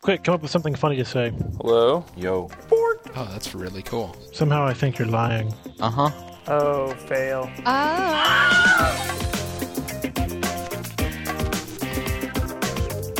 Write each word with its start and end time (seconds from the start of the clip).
Quick, 0.00 0.24
come 0.24 0.34
up 0.34 0.42
with 0.42 0.50
something 0.50 0.74
funny 0.74 0.96
to 0.96 1.04
say. 1.04 1.32
Hello? 1.60 2.04
Yo. 2.16 2.48
Fort! 2.68 3.02
Oh, 3.14 3.28
that's 3.30 3.54
really 3.54 3.82
cool. 3.82 4.16
Somehow 4.32 4.64
I 4.66 4.74
think 4.74 4.98
you're 4.98 5.06
lying. 5.06 5.54
Uh 5.80 5.90
huh. 5.90 6.10
Oh, 6.48 6.92
fail. 7.06 7.48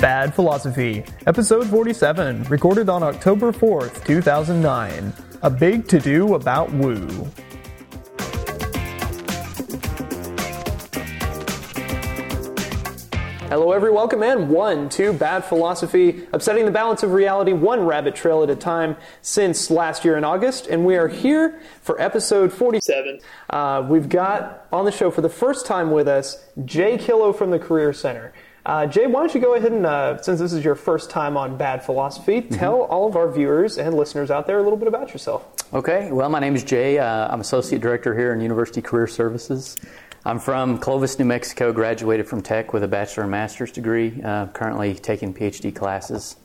Bad 0.00 0.34
Philosophy, 0.34 1.04
Episode 1.26 1.66
47, 1.68 2.44
recorded 2.44 2.88
on 2.88 3.02
October 3.04 3.52
4th, 3.52 4.04
2009. 4.04 5.12
A 5.42 5.50
big 5.50 5.86
to 5.88 6.00
do 6.00 6.34
about 6.34 6.72
woo. 6.72 7.06
Hello, 13.52 13.72
everyone. 13.72 13.96
Welcome 13.96 14.22
in. 14.22 14.48
One, 14.48 14.88
two, 14.88 15.12
Bad 15.12 15.44
Philosophy, 15.44 16.26
upsetting 16.32 16.64
the 16.64 16.70
balance 16.70 17.02
of 17.02 17.12
reality 17.12 17.52
one 17.52 17.84
rabbit 17.84 18.14
trail 18.14 18.42
at 18.42 18.48
a 18.48 18.56
time 18.56 18.96
since 19.20 19.70
last 19.70 20.06
year 20.06 20.16
in 20.16 20.24
August, 20.24 20.68
and 20.68 20.86
we 20.86 20.96
are 20.96 21.06
here 21.06 21.60
for 21.82 22.00
episode 22.00 22.50
47. 22.50 23.20
Uh, 23.50 23.86
we've 23.86 24.08
got 24.08 24.66
on 24.72 24.86
the 24.86 24.90
show 24.90 25.10
for 25.10 25.20
the 25.20 25.28
first 25.28 25.66
time 25.66 25.90
with 25.90 26.08
us 26.08 26.46
Jay 26.64 26.96
Killough 26.96 27.36
from 27.36 27.50
the 27.50 27.58
Career 27.58 27.92
Center. 27.92 28.32
Uh, 28.64 28.86
Jay, 28.86 29.06
why 29.06 29.20
don't 29.20 29.34
you 29.34 29.40
go 29.42 29.52
ahead 29.52 29.72
and, 29.72 29.84
uh, 29.84 30.22
since 30.22 30.40
this 30.40 30.54
is 30.54 30.64
your 30.64 30.74
first 30.74 31.10
time 31.10 31.36
on 31.36 31.58
Bad 31.58 31.84
Philosophy, 31.84 32.40
tell 32.40 32.82
all 32.82 33.06
of 33.06 33.16
our 33.16 33.30
viewers 33.30 33.76
and 33.76 33.94
listeners 33.94 34.30
out 34.30 34.46
there 34.46 34.60
a 34.60 34.62
little 34.62 34.78
bit 34.78 34.88
about 34.88 35.12
yourself. 35.12 35.46
Okay, 35.74 36.10
well, 36.10 36.30
my 36.30 36.38
name 36.38 36.54
is 36.54 36.64
Jay. 36.64 36.98
Uh, 36.98 37.28
I'm 37.28 37.40
Associate 37.40 37.82
Director 37.82 38.16
here 38.16 38.32
in 38.32 38.40
University 38.40 38.80
Career 38.80 39.06
Services. 39.06 39.76
I'm 40.24 40.38
from 40.38 40.78
Clovis, 40.78 41.18
New 41.18 41.24
Mexico, 41.24 41.72
graduated 41.72 42.28
from 42.28 42.42
Tech 42.42 42.72
with 42.72 42.84
a 42.84 42.88
bachelor 42.88 43.24
and 43.24 43.30
master's 43.32 43.72
degree, 43.72 44.20
uh, 44.22 44.46
currently 44.48 44.94
taking 44.94 45.34
PhD 45.34 45.74
classes. 45.74 46.36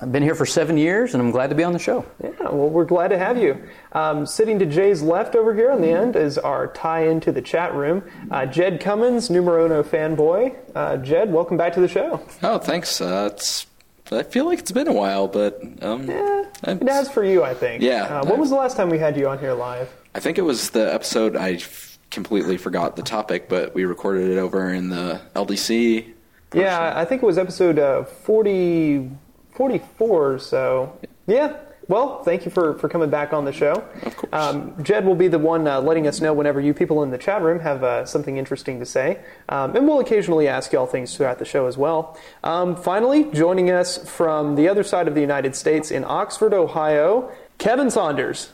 I've 0.00 0.10
been 0.10 0.22
here 0.22 0.34
for 0.34 0.46
seven 0.46 0.78
years 0.78 1.12
and 1.12 1.22
I'm 1.22 1.30
glad 1.30 1.50
to 1.50 1.54
be 1.56 1.62
on 1.62 1.74
the 1.74 1.78
show. 1.78 2.06
Yeah, 2.22 2.30
well, 2.44 2.70
we're 2.70 2.86
glad 2.86 3.08
to 3.08 3.18
have 3.18 3.36
you. 3.36 3.62
Um, 3.92 4.24
sitting 4.24 4.58
to 4.60 4.64
Jay's 4.66 5.02
left 5.02 5.34
over 5.36 5.54
here 5.54 5.70
on 5.70 5.82
the 5.82 5.90
end 5.90 6.16
is 6.16 6.38
our 6.38 6.68
tie 6.68 7.06
into 7.08 7.30
the 7.32 7.42
chat 7.42 7.74
room, 7.74 8.02
uh, 8.30 8.46
Jed 8.46 8.80
Cummins, 8.80 9.28
numero 9.28 9.66
uno 9.66 9.82
fanboy. 9.82 10.56
Uh, 10.74 10.96
Jed, 10.96 11.30
welcome 11.30 11.58
back 11.58 11.74
to 11.74 11.80
the 11.80 11.88
show. 11.88 12.22
Oh, 12.42 12.56
thanks. 12.58 13.00
Uh, 13.02 13.28
it's. 13.32 13.66
I 14.12 14.22
feel 14.24 14.46
like 14.46 14.58
it's 14.58 14.72
been 14.72 14.88
a 14.88 14.92
while, 14.92 15.28
but 15.28 15.60
um, 15.82 16.08
Yeah, 16.08 16.44
I'm- 16.64 16.78
it 16.80 16.88
has 16.88 17.08
for 17.10 17.22
you, 17.22 17.44
I 17.44 17.52
think. 17.54 17.82
Yeah. 17.82 18.04
Uh, 18.04 18.24
when 18.26 18.40
was 18.40 18.48
the 18.50 18.56
last 18.56 18.76
time 18.76 18.88
we 18.88 18.98
had 18.98 19.16
you 19.16 19.28
on 19.28 19.38
here 19.38 19.52
live? 19.52 19.88
I 20.14 20.20
think 20.20 20.38
it 20.38 20.42
was 20.42 20.70
the 20.70 20.92
episode 20.92 21.36
I 21.36 21.52
f- 21.54 21.89
completely 22.10 22.56
forgot 22.56 22.96
the 22.96 23.02
topic, 23.02 23.48
but 23.48 23.74
we 23.74 23.84
recorded 23.84 24.30
it 24.30 24.38
over 24.38 24.72
in 24.72 24.90
the 24.90 25.20
LDC. 25.34 26.12
Yeah, 26.52 26.92
I 26.96 27.04
think 27.04 27.22
it 27.22 27.26
was 27.26 27.38
episode 27.38 27.78
uh, 27.78 28.04
40, 28.04 29.10
44 29.52 30.32
or 30.32 30.38
so. 30.38 30.98
Yeah. 31.26 31.56
Well, 31.86 32.22
thank 32.22 32.44
you 32.44 32.52
for, 32.52 32.78
for 32.78 32.88
coming 32.88 33.10
back 33.10 33.32
on 33.32 33.44
the 33.44 33.52
show. 33.52 33.72
Of 34.02 34.16
course. 34.16 34.32
Um, 34.32 34.80
Jed 34.82 35.04
will 35.04 35.16
be 35.16 35.26
the 35.26 35.40
one 35.40 35.66
uh, 35.66 35.80
letting 35.80 36.06
us 36.06 36.20
know 36.20 36.32
whenever 36.32 36.60
you 36.60 36.72
people 36.72 37.02
in 37.02 37.10
the 37.10 37.18
chat 37.18 37.42
room 37.42 37.58
have 37.60 37.82
uh, 37.82 38.06
something 38.06 38.36
interesting 38.36 38.78
to 38.78 38.86
say. 38.86 39.18
Um, 39.48 39.74
and 39.74 39.88
we'll 39.88 39.98
occasionally 39.98 40.46
ask 40.46 40.72
y'all 40.72 40.86
things 40.86 41.16
throughout 41.16 41.40
the 41.40 41.44
show 41.44 41.66
as 41.66 41.76
well. 41.76 42.16
Um, 42.44 42.76
finally, 42.76 43.24
joining 43.32 43.72
us 43.72 43.98
from 44.08 44.54
the 44.54 44.68
other 44.68 44.84
side 44.84 45.08
of 45.08 45.16
the 45.16 45.20
United 45.20 45.56
States 45.56 45.90
in 45.90 46.04
Oxford, 46.04 46.54
Ohio, 46.54 47.32
Kevin 47.58 47.90
Saunders. 47.90 48.50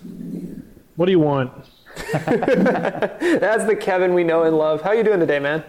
What 0.96 1.04
do 1.04 1.12
you 1.12 1.20
want? 1.20 1.52
That's 2.12 3.64
the 3.64 3.76
Kevin 3.76 4.14
we 4.14 4.24
know 4.24 4.44
and 4.44 4.56
love. 4.56 4.82
How 4.82 4.92
you 4.92 5.02
doing 5.02 5.20
today, 5.20 5.38
man? 5.38 5.64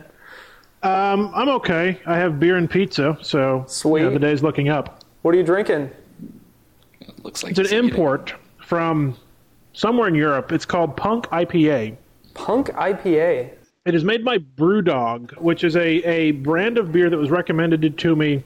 Um, 0.84 1.32
I'm 1.34 1.50
okay. 1.50 2.00
I 2.06 2.18
have 2.18 2.40
beer 2.40 2.58
and 2.58 2.70
pizza, 2.70 3.18
so 3.22 3.66
Sweet. 3.68 4.02
you 4.02 4.08
know, 4.08 4.14
the 4.14 4.20
day's 4.20 4.44
looking 4.44 4.70
up. 4.70 5.04
What 5.24 5.34
are 5.34 5.38
you 5.38 5.44
drinking? 5.44 5.90
It 7.02 7.24
looks 7.24 7.44
like 7.44 7.52
It's 7.52 7.60
an 7.60 7.66
he's 7.66 7.74
eating. 7.74 7.90
import 7.90 8.34
from 8.64 9.18
somewhere 9.74 10.08
in 10.08 10.16
Europe. 10.16 10.52
It's 10.52 10.66
called 10.66 10.96
Punk 10.96 11.26
IPA. 11.28 11.98
Punk 12.34 12.68
IPA. 12.70 13.52
It 13.86 13.96
is 13.96 14.04
made 14.04 14.24
by 14.24 14.38
Brewdog, 14.38 15.40
which 15.42 15.64
is 15.64 15.76
a, 15.76 15.88
a 16.08 16.32
brand 16.32 16.78
of 16.78 16.92
beer 16.92 17.10
that 17.10 17.18
was 17.18 17.32
recommended 17.32 17.98
to 17.98 18.16
me 18.16 18.44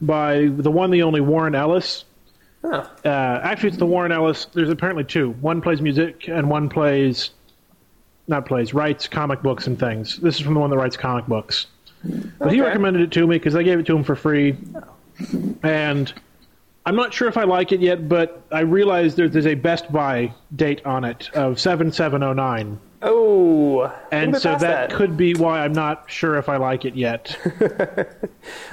by 0.00 0.46
the 0.56 0.70
one, 0.70 0.90
the 0.90 1.02
only 1.02 1.20
Warren 1.20 1.54
Ellis. 1.54 2.04
Oh, 2.62 2.88
Uh, 3.04 3.08
actually, 3.42 3.68
it's 3.70 3.78
the 3.78 3.86
Warren 3.86 4.12
Ellis. 4.12 4.46
There's 4.54 4.70
apparently 4.70 5.04
two. 5.04 5.30
One 5.42 5.60
plays 5.60 5.82
music, 5.82 6.28
and 6.28 6.48
one 6.48 6.68
plays, 6.70 7.30
not 8.26 8.46
plays, 8.46 8.72
writes 8.74 9.08
comic 9.08 9.42
books 9.42 9.66
and 9.66 9.78
things. 9.78 10.16
This 10.18 10.36
is 10.36 10.40
from 10.40 10.54
the 10.54 10.60
one 10.60 10.70
that 10.70 10.76
writes 10.76 10.96
comic 10.96 11.26
books. 11.26 11.66
But 12.38 12.52
he 12.52 12.60
recommended 12.60 13.02
it 13.02 13.12
to 13.12 13.26
me 13.26 13.36
because 13.36 13.54
I 13.56 13.62
gave 13.62 13.78
it 13.78 13.86
to 13.86 13.96
him 13.96 14.04
for 14.04 14.14
free. 14.16 14.56
And 15.62 16.12
I'm 16.86 16.96
not 16.96 17.14
sure 17.14 17.28
if 17.28 17.36
I 17.38 17.44
like 17.44 17.72
it 17.72 17.80
yet, 17.80 18.08
but 18.08 18.42
I 18.52 18.60
realize 18.60 19.14
there, 19.14 19.28
there's 19.28 19.46
a 19.46 19.54
Best 19.54 19.90
Buy 19.90 20.34
date 20.54 20.84
on 20.84 21.04
it 21.04 21.30
of 21.34 21.58
7709. 21.60 22.78
oh. 23.02 23.92
And 24.12 24.36
so 24.36 24.50
past 24.50 24.62
that 24.62 24.90
could 24.92 25.16
be 25.16 25.34
why 25.34 25.64
I'm 25.64 25.72
not 25.72 26.10
sure 26.10 26.36
if 26.36 26.48
I 26.48 26.56
like 26.56 26.84
it 26.84 26.94
yet. 26.94 27.36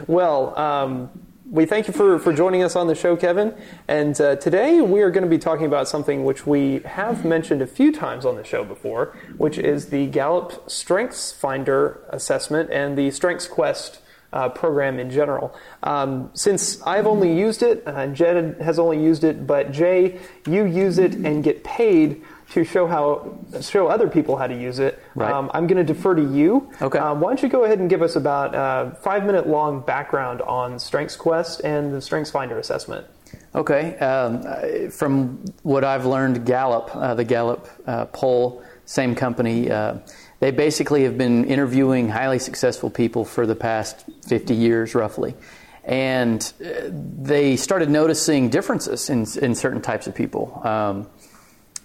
Well, 0.08 0.58
um, 0.60 1.10
we 1.52 1.66
thank 1.66 1.86
you 1.86 1.94
for, 1.94 2.18
for 2.18 2.32
joining 2.32 2.64
us 2.64 2.78
on 2.78 2.88
the 2.88 2.96
show, 2.96 3.18
Kevin. 3.18 3.54
And 3.90 4.20
uh, 4.22 4.38
today 4.38 4.80
we 4.80 5.02
are 5.02 5.12
going 5.12 5.26
to 5.26 5.30
be 5.30 5.38
talking 5.38 5.66
about 5.66 5.86
something 5.86 6.24
which 6.24 6.48
we 6.48 6.80
have 6.86 7.26
mentioned 7.26 7.62
a 7.62 7.68
few 7.68 7.92
times 7.92 8.26
on 8.26 8.38
the 8.38 8.44
show 8.46 8.64
before, 8.64 9.18
which 9.36 9.58
is 9.58 9.88
the 9.88 10.08
Gallup 10.08 10.72
Strengths 10.72 11.34
Finder 11.34 12.06
assessment 12.08 12.70
and 12.72 12.98
the 12.98 13.12
Strengths 13.12 13.48
Quest 13.48 14.00
uh, 14.32 14.48
program 14.48 14.98
in 14.98 15.10
general. 15.10 15.54
Um, 15.84 16.30
since 16.34 16.82
I've 16.84 17.06
only 17.06 17.38
used 17.38 17.64
it, 17.64 17.84
uh, 17.86 18.08
Jed 18.08 18.62
has 18.62 18.80
only 18.80 19.04
used 19.04 19.26
it, 19.26 19.46
but 19.46 19.74
Jay, 19.74 20.20
you 20.48 20.64
use 20.64 21.00
it 21.00 21.16
and 21.16 21.44
get 21.44 21.66
paid 21.66 22.24
to 22.52 22.64
show 22.64 22.86
how 22.86 23.38
show 23.62 23.88
other 23.88 24.08
people 24.08 24.36
how 24.38 24.48
to 24.48 24.56
use 24.56 24.80
it. 24.80 25.02
Right. 25.16 25.32
Um, 25.32 25.50
I'm 25.54 25.68
going 25.68 25.86
to 25.86 25.94
defer 25.94 26.16
to 26.16 26.34
you. 26.34 26.70
Okay. 26.82 27.00
Um, 27.00 27.22
why 27.22 27.30
don't 27.30 27.42
you 27.42 27.50
go 27.50 27.64
ahead 27.64 27.80
and 27.80 27.90
give 27.90 28.02
us 28.02 28.16
about 28.16 28.54
a 28.54 28.96
five 28.98 29.26
minute 29.26 29.48
long 29.48 29.82
background 29.82 30.42
on 30.42 30.78
Strengths 30.78 31.16
Quest 31.16 31.62
and 31.64 31.94
the 31.94 32.02
Strengths 32.02 32.32
Finder 32.32 32.60
assessment? 32.60 33.08
Okay, 33.54 33.98
um, 33.98 34.44
uh, 34.46 34.90
from 34.90 35.44
what 35.64 35.84
I've 35.84 36.06
learned, 36.06 36.46
Gallup, 36.46 36.94
uh, 36.94 37.16
the 37.16 37.24
Gallup 37.24 37.68
uh, 37.86 38.06
poll, 38.06 38.64
same 38.86 39.16
company, 39.16 39.70
uh, 39.70 40.00
they 40.40 40.52
basically 40.52 41.04
have 41.04 41.18
been 41.18 41.46
interviewing 41.46 42.10
highly 42.10 42.40
successful 42.40 42.90
people 42.90 43.26
for 43.26 43.46
the 43.46 43.56
past 43.56 44.06
50 44.28 44.54
years, 44.54 44.96
roughly. 44.96 45.36
And 45.84 46.42
uh, 46.64 46.90
they 46.92 47.58
started 47.58 47.90
noticing 47.90 48.50
differences 48.50 49.10
in, 49.10 49.26
in 49.42 49.56
certain 49.56 49.82
types 49.82 50.08
of 50.08 50.16
people. 50.16 50.62
Um, 50.66 51.08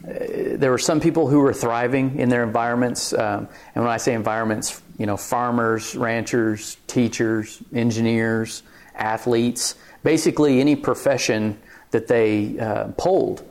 there 0.03 0.71
were 0.71 0.79
some 0.79 1.01
people 1.01 1.29
who 1.29 1.41
were 1.41 1.53
thriving 1.53 2.19
in 2.19 2.29
their 2.29 2.43
environments, 2.43 3.13
um, 3.13 3.49
and 3.75 3.85
when 3.85 3.93
I 3.93 3.97
say 3.97 4.15
environments, 4.15 4.83
you 4.99 5.07
know, 5.07 5.17
farmers, 5.17 5.95
ranchers, 5.95 6.77
teachers, 6.87 7.63
engineers, 7.75 8.63
athletes, 8.95 9.75
basically 10.03 10.61
any 10.61 10.77
profession 10.77 11.59
that 11.91 12.07
they 12.07 12.59
uh, 12.59 12.89
polled. 12.97 13.43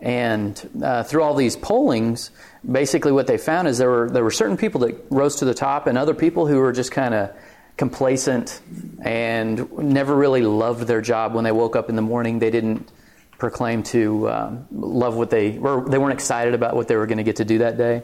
And 0.00 0.68
uh, 0.82 1.02
through 1.02 1.22
all 1.22 1.34
these 1.34 1.56
pollings, 1.56 2.30
basically 2.70 3.12
what 3.12 3.26
they 3.26 3.38
found 3.38 3.66
is 3.66 3.78
there 3.78 3.90
were 3.90 4.10
there 4.10 4.22
were 4.22 4.30
certain 4.30 4.56
people 4.56 4.80
that 4.82 5.06
rose 5.10 5.36
to 5.36 5.44
the 5.44 5.54
top, 5.54 5.86
and 5.86 5.96
other 5.96 6.14
people 6.14 6.46
who 6.46 6.58
were 6.58 6.72
just 6.72 6.92
kind 6.92 7.14
of 7.14 7.30
complacent 7.76 8.60
and 9.02 9.70
never 9.78 10.14
really 10.14 10.42
loved 10.42 10.86
their 10.86 11.00
job. 11.00 11.34
When 11.34 11.44
they 11.44 11.52
woke 11.52 11.76
up 11.76 11.88
in 11.88 11.96
the 11.96 12.02
morning, 12.02 12.38
they 12.38 12.50
didn't 12.50 12.90
proclaim 13.38 13.82
to 13.82 14.28
um, 14.30 14.66
love 14.72 15.16
what 15.16 15.30
they 15.30 15.50
were. 15.58 15.88
They 15.88 15.98
weren't 15.98 16.14
excited 16.14 16.54
about 16.54 16.74
what 16.74 16.88
they 16.88 16.96
were 16.96 17.06
going 17.06 17.18
to 17.18 17.24
get 17.24 17.36
to 17.36 17.44
do 17.44 17.58
that 17.58 17.76
day. 17.76 18.02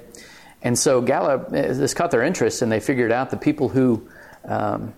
And 0.63 0.79
so 0.79 1.01
Gallup, 1.01 1.49
uh, 1.49 1.51
this 1.51 1.95
caught 1.95 2.11
their 2.11 2.23
interest, 2.23 2.63
and 2.63 2.71
they 2.71 2.81
figured 2.81 3.13
out 3.13 3.31
the 3.31 3.37
people 3.37 3.69
who 3.69 4.09
um, 4.45 4.95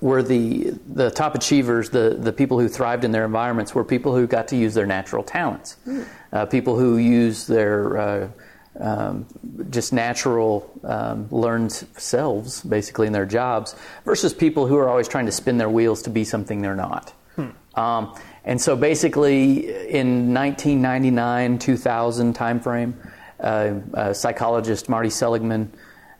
were 0.00 0.22
the 0.22 0.70
the 0.86 1.10
top 1.10 1.34
achievers, 1.34 1.90
the 1.90 2.16
the 2.18 2.32
people 2.32 2.58
who 2.58 2.68
thrived 2.68 3.04
in 3.04 3.12
their 3.12 3.24
environments, 3.24 3.74
were 3.74 3.84
people 3.84 4.14
who 4.14 4.26
got 4.26 4.48
to 4.48 4.56
use 4.56 4.74
their 4.74 4.86
natural 4.86 5.22
talents, 5.22 5.76
uh, 6.32 6.46
people 6.46 6.78
who 6.78 6.96
use 6.96 7.46
their 7.46 7.98
uh, 7.98 8.28
um, 8.80 9.26
just 9.70 9.92
natural 9.92 10.70
um, 10.84 11.28
learned 11.30 11.72
selves, 11.72 12.62
basically 12.62 13.06
in 13.08 13.12
their 13.12 13.26
jobs, 13.26 13.74
versus 14.04 14.32
people 14.32 14.66
who 14.66 14.76
are 14.76 14.88
always 14.88 15.08
trying 15.08 15.26
to 15.26 15.32
spin 15.32 15.58
their 15.58 15.68
wheels 15.68 16.02
to 16.02 16.10
be 16.10 16.24
something 16.24 16.62
they're 16.62 16.76
not. 16.76 17.12
Um, 17.74 18.14
and 18.48 18.58
so 18.58 18.76
basically, 18.76 19.68
in 19.90 20.32
1999 20.32 21.58
2000 21.58 22.34
timeframe, 22.34 22.94
uh, 23.38 23.74
uh, 23.92 24.12
psychologist 24.14 24.88
Marty 24.88 25.10
Seligman 25.10 25.70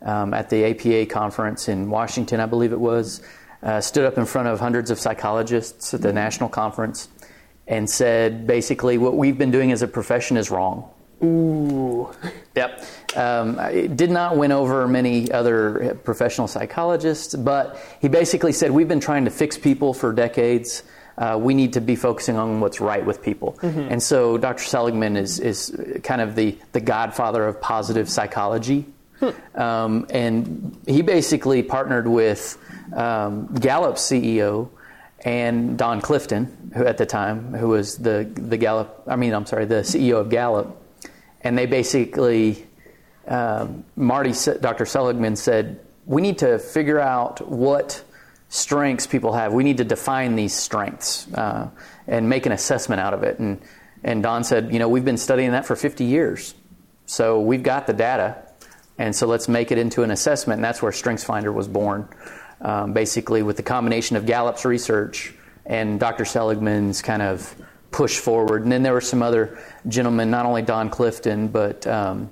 um, 0.02 0.34
at 0.34 0.50
the 0.50 0.62
APA 0.66 1.10
conference 1.10 1.70
in 1.70 1.88
Washington, 1.88 2.38
I 2.38 2.44
believe 2.44 2.72
it 2.72 2.80
was, 2.80 3.22
uh, 3.62 3.80
stood 3.80 4.04
up 4.04 4.18
in 4.18 4.26
front 4.26 4.46
of 4.46 4.60
hundreds 4.60 4.90
of 4.90 5.00
psychologists 5.00 5.94
at 5.94 6.02
the 6.02 6.12
national 6.12 6.50
conference 6.50 7.08
and 7.66 7.88
said 7.88 8.46
basically 8.46 8.98
what 8.98 9.16
we've 9.16 9.38
been 9.38 9.50
doing 9.50 9.72
as 9.72 9.80
a 9.80 9.88
profession 9.88 10.36
is 10.36 10.50
wrong. 10.50 10.86
Ooh. 11.24 12.14
Yep. 12.54 12.84
Um, 13.16 13.58
it 13.58 13.96
did 13.96 14.10
not 14.10 14.36
win 14.36 14.52
over 14.52 14.86
many 14.86 15.32
other 15.32 15.98
professional 16.04 16.46
psychologists, 16.46 17.34
but 17.34 17.80
he 18.02 18.08
basically 18.08 18.52
said 18.52 18.70
we've 18.70 18.86
been 18.86 19.00
trying 19.00 19.24
to 19.24 19.30
fix 19.30 19.56
people 19.56 19.94
for 19.94 20.12
decades. 20.12 20.82
Uh, 21.18 21.36
we 21.36 21.52
need 21.52 21.72
to 21.72 21.80
be 21.80 21.96
focusing 21.96 22.36
on 22.36 22.60
what's 22.60 22.80
right 22.80 23.04
with 23.04 23.22
people. 23.22 23.58
And 23.90 24.02
so 24.02 24.38
Dr. 24.38 24.62
Seligman 24.62 25.16
is, 25.16 25.40
is 25.40 25.76
kind 26.04 26.20
of 26.20 26.36
the, 26.36 26.56
the 26.72 26.80
godfather 26.80 27.46
of 27.46 27.60
positive 27.60 28.08
psychology. 28.08 28.86
Um, 29.56 30.06
and 30.10 30.80
he 30.86 31.02
basically 31.02 31.64
partnered 31.64 32.06
with 32.06 32.56
um, 32.94 33.52
Gallup's 33.52 34.00
CEO 34.02 34.70
and 35.24 35.76
Don 35.76 36.00
Clifton, 36.00 36.70
who 36.76 36.86
at 36.86 36.98
the 36.98 37.06
time, 37.06 37.52
who 37.52 37.68
was 37.68 37.98
the, 37.98 38.30
the 38.34 38.56
Gallup, 38.56 39.02
I 39.08 39.16
mean, 39.16 39.34
I'm 39.34 39.46
sorry, 39.46 39.64
the 39.64 39.82
CEO 39.82 40.20
of 40.20 40.30
Gallup. 40.30 40.80
And 41.40 41.58
they 41.58 41.66
basically, 41.66 42.64
um, 43.26 43.84
Marty, 43.96 44.32
Dr. 44.60 44.86
Seligman 44.86 45.34
said, 45.34 45.80
we 46.06 46.22
need 46.22 46.38
to 46.38 46.60
figure 46.60 47.00
out 47.00 47.46
what 47.48 48.04
strengths 48.48 49.06
people 49.06 49.32
have. 49.32 49.52
We 49.52 49.64
need 49.64 49.78
to 49.78 49.84
define 49.84 50.36
these 50.36 50.54
strengths 50.54 51.32
uh, 51.34 51.68
and 52.06 52.28
make 52.28 52.46
an 52.46 52.52
assessment 52.52 53.00
out 53.00 53.14
of 53.14 53.22
it. 53.22 53.38
And, 53.38 53.60
and 54.02 54.22
Don 54.22 54.44
said, 54.44 54.72
you 54.72 54.78
know, 54.78 54.88
we've 54.88 55.04
been 55.04 55.18
studying 55.18 55.52
that 55.52 55.66
for 55.66 55.76
50 55.76 56.04
years. 56.04 56.54
So 57.06 57.40
we've 57.40 57.62
got 57.62 57.86
the 57.86 57.92
data. 57.92 58.42
And 58.98 59.14
so 59.14 59.26
let's 59.26 59.48
make 59.48 59.70
it 59.70 59.78
into 59.78 60.02
an 60.02 60.10
assessment. 60.10 60.58
And 60.58 60.64
that's 60.64 60.82
where 60.82 60.92
StrengthsFinder 60.92 61.52
was 61.52 61.68
born. 61.68 62.08
Um, 62.60 62.92
basically, 62.92 63.42
with 63.42 63.56
the 63.56 63.62
combination 63.62 64.16
of 64.16 64.26
Gallup's 64.26 64.64
research 64.64 65.32
and 65.64 66.00
Dr. 66.00 66.24
Seligman's 66.24 67.02
kind 67.02 67.22
of 67.22 67.54
push 67.92 68.18
forward. 68.18 68.62
And 68.62 68.72
then 68.72 68.82
there 68.82 68.92
were 68.92 69.00
some 69.00 69.22
other 69.22 69.58
gentlemen, 69.86 70.30
not 70.30 70.44
only 70.44 70.62
Don 70.62 70.90
Clifton, 70.90 71.48
but 71.48 71.86
um, 71.86 72.30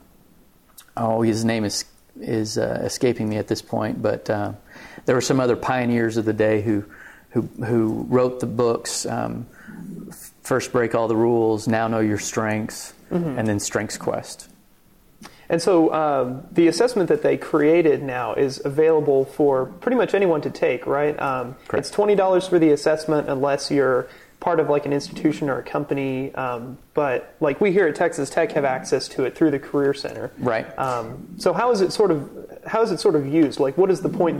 oh, 0.97 1.23
his 1.23 1.45
name 1.45 1.65
is 1.65 1.85
is 2.19 2.57
uh, 2.57 2.81
escaping 2.83 3.29
me 3.29 3.37
at 3.37 3.47
this 3.47 3.61
point. 3.61 4.01
But 4.01 4.29
uh, 4.31 4.53
there 5.07 5.15
were 5.15 5.23
some 5.23 5.41
other 5.41 5.57
pioneers 5.57 6.19
of 6.19 6.25
the 6.25 6.35
day 6.35 6.61
who 6.61 6.85
who, 7.31 7.43
who 7.65 8.07
wrote 8.09 8.41
the 8.41 8.47
books. 8.47 9.07
Um, 9.07 9.47
First, 10.43 10.71
break 10.71 10.95
all 10.95 11.09
the 11.09 11.17
rules. 11.17 11.67
Now 11.67 11.89
know 11.89 11.99
your 11.99 12.21
strengths, 12.21 12.95
mm-hmm. 13.11 13.37
and 13.37 13.49
then 13.49 13.59
Strengths 13.59 13.99
Quest. 13.99 14.49
And 15.49 15.61
so 15.61 15.93
um, 15.93 16.47
the 16.53 16.69
assessment 16.69 17.09
that 17.09 17.23
they 17.23 17.37
created 17.37 18.01
now 18.01 18.35
is 18.35 18.65
available 18.65 19.25
for 19.25 19.67
pretty 19.67 19.97
much 19.97 20.15
anyone 20.15 20.41
to 20.43 20.51
take, 20.51 20.87
right? 20.87 21.21
Um, 21.21 21.57
it's 21.73 21.91
twenty 21.91 22.15
dollars 22.15 22.47
for 22.47 22.61
the 22.61 22.71
assessment, 22.71 23.29
unless 23.29 23.73
you're 23.73 24.09
part 24.39 24.61
of 24.61 24.69
like 24.69 24.87
an 24.87 24.93
institution 24.93 25.51
or 25.51 25.59
a 25.59 25.65
company. 25.65 26.33
Um, 26.37 26.79
but 26.95 27.35
like 27.41 27.61
we 27.61 27.73
here 27.73 27.89
at 27.89 27.97
Texas 27.97 28.31
Tech 28.31 28.53
have 28.53 28.65
access 28.65 29.09
to 29.09 29.25
it 29.25 29.35
through 29.35 29.51
the 29.51 29.59
Career 29.59 29.95
Center. 29.95 30.31
Right. 30.39 30.67
Um, 30.79 31.27
so 31.39 31.53
how 31.53 31.73
is 31.73 31.81
it 31.81 31.93
sort 31.93 32.13
of 32.13 32.31
how 32.67 32.83
is 32.83 32.93
it 32.93 33.01
sort 33.01 33.17
of 33.17 33.27
used? 33.27 33.59
Like, 33.59 33.77
what 33.77 33.91
is 33.91 34.01
the 34.01 34.11
point 34.11 34.39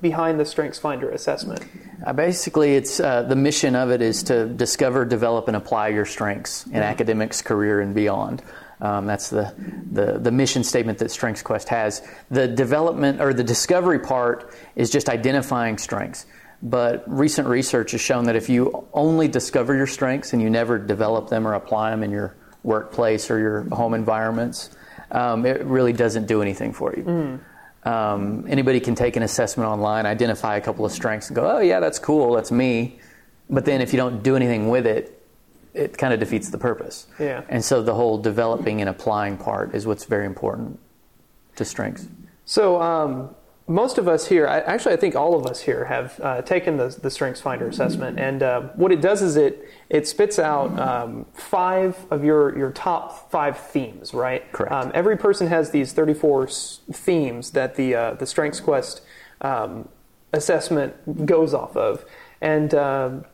behind 0.00 0.40
the 0.40 0.44
strengths 0.44 0.78
finder 0.78 1.10
assessment? 1.10 1.64
Uh, 2.04 2.12
basically, 2.12 2.74
it's 2.74 3.00
uh, 3.00 3.22
the 3.22 3.36
mission 3.36 3.76
of 3.76 3.90
it 3.90 4.00
is 4.00 4.22
to 4.24 4.46
discover, 4.46 5.04
develop, 5.04 5.48
and 5.48 5.56
apply 5.56 5.88
your 5.88 6.06
strengths 6.06 6.66
in 6.66 6.72
mm-hmm. 6.72 6.82
academics, 6.82 7.42
career, 7.42 7.80
and 7.80 7.94
beyond. 7.94 8.42
Um, 8.80 9.06
that's 9.06 9.28
the, 9.28 9.54
the, 9.92 10.18
the 10.18 10.30
mission 10.30 10.64
statement 10.64 10.98
that 10.98 11.10
Strengths 11.10 11.42
Quest 11.42 11.68
has. 11.68 12.02
The 12.30 12.48
development 12.48 13.20
or 13.20 13.34
the 13.34 13.44
discovery 13.44 13.98
part 13.98 14.54
is 14.74 14.90
just 14.90 15.08
identifying 15.08 15.76
strengths. 15.76 16.26
But 16.62 17.04
recent 17.06 17.48
research 17.48 17.92
has 17.92 18.00
shown 18.00 18.24
that 18.24 18.36
if 18.36 18.48
you 18.48 18.86
only 18.92 19.28
discover 19.28 19.74
your 19.74 19.86
strengths 19.86 20.32
and 20.32 20.42
you 20.42 20.50
never 20.50 20.78
develop 20.78 21.28
them 21.28 21.46
or 21.46 21.54
apply 21.54 21.90
them 21.90 22.02
in 22.02 22.10
your 22.10 22.36
workplace 22.62 23.30
or 23.30 23.38
your 23.38 23.62
home 23.70 23.94
environments, 23.94 24.70
um, 25.10 25.46
it 25.46 25.64
really 25.64 25.92
doesn't 25.92 26.26
do 26.26 26.42
anything 26.42 26.72
for 26.72 26.94
you. 26.94 27.02
Mm. 27.02 27.40
Um, 27.84 28.44
anybody 28.48 28.80
can 28.80 28.94
take 28.94 29.16
an 29.16 29.22
assessment 29.22 29.68
online, 29.68 30.04
identify 30.06 30.56
a 30.56 30.60
couple 30.60 30.84
of 30.84 30.92
strengths, 30.92 31.28
and 31.28 31.36
go, 31.36 31.50
oh, 31.50 31.60
yeah, 31.60 31.80
that's 31.80 31.98
cool, 31.98 32.34
that's 32.34 32.52
me. 32.52 32.98
But 33.48 33.64
then 33.64 33.80
if 33.80 33.92
you 33.92 33.96
don't 33.96 34.22
do 34.22 34.36
anything 34.36 34.68
with 34.68 34.86
it, 34.86 35.16
it 35.72 35.96
kind 35.96 36.12
of 36.12 36.20
defeats 36.20 36.50
the 36.50 36.58
purpose. 36.58 37.06
Yeah. 37.18 37.42
And 37.48 37.64
so 37.64 37.82
the 37.82 37.94
whole 37.94 38.18
developing 38.18 38.80
and 38.80 38.90
applying 38.90 39.38
part 39.38 39.74
is 39.74 39.86
what's 39.86 40.04
very 40.04 40.26
important 40.26 40.78
to 41.56 41.64
strengths. 41.64 42.06
So, 42.44 42.80
um, 42.82 43.34
most 43.70 43.98
of 43.98 44.08
us 44.08 44.26
here, 44.26 44.46
actually, 44.46 44.94
I 44.94 44.96
think 44.96 45.14
all 45.14 45.34
of 45.34 45.46
us 45.46 45.60
here 45.60 45.84
have 45.84 46.20
uh, 46.20 46.42
taken 46.42 46.76
the, 46.76 46.88
the 46.88 47.08
Strengths 47.08 47.40
Finder 47.40 47.68
assessment, 47.68 48.18
and 48.18 48.42
uh, 48.42 48.62
what 48.74 48.90
it 48.90 49.00
does 49.00 49.22
is 49.22 49.36
it 49.36 49.64
it 49.88 50.08
spits 50.08 50.40
out 50.40 50.76
um, 50.78 51.24
five 51.34 51.96
of 52.10 52.24
your 52.24 52.58
your 52.58 52.72
top 52.72 53.30
five 53.30 53.56
themes, 53.56 54.12
right? 54.12 54.50
Correct. 54.50 54.72
Um, 54.72 54.90
every 54.92 55.16
person 55.16 55.46
has 55.46 55.70
these 55.70 55.92
34 55.92 56.48
themes 56.48 57.52
that 57.52 57.76
the 57.76 57.94
uh, 57.94 58.14
the 58.14 58.26
Strengths 58.26 58.58
Quest 58.58 59.02
um, 59.40 59.88
assessment 60.32 61.24
goes 61.24 61.54
off 61.54 61.76
of, 61.76 62.04
and 62.40 62.74
um, 62.74 63.24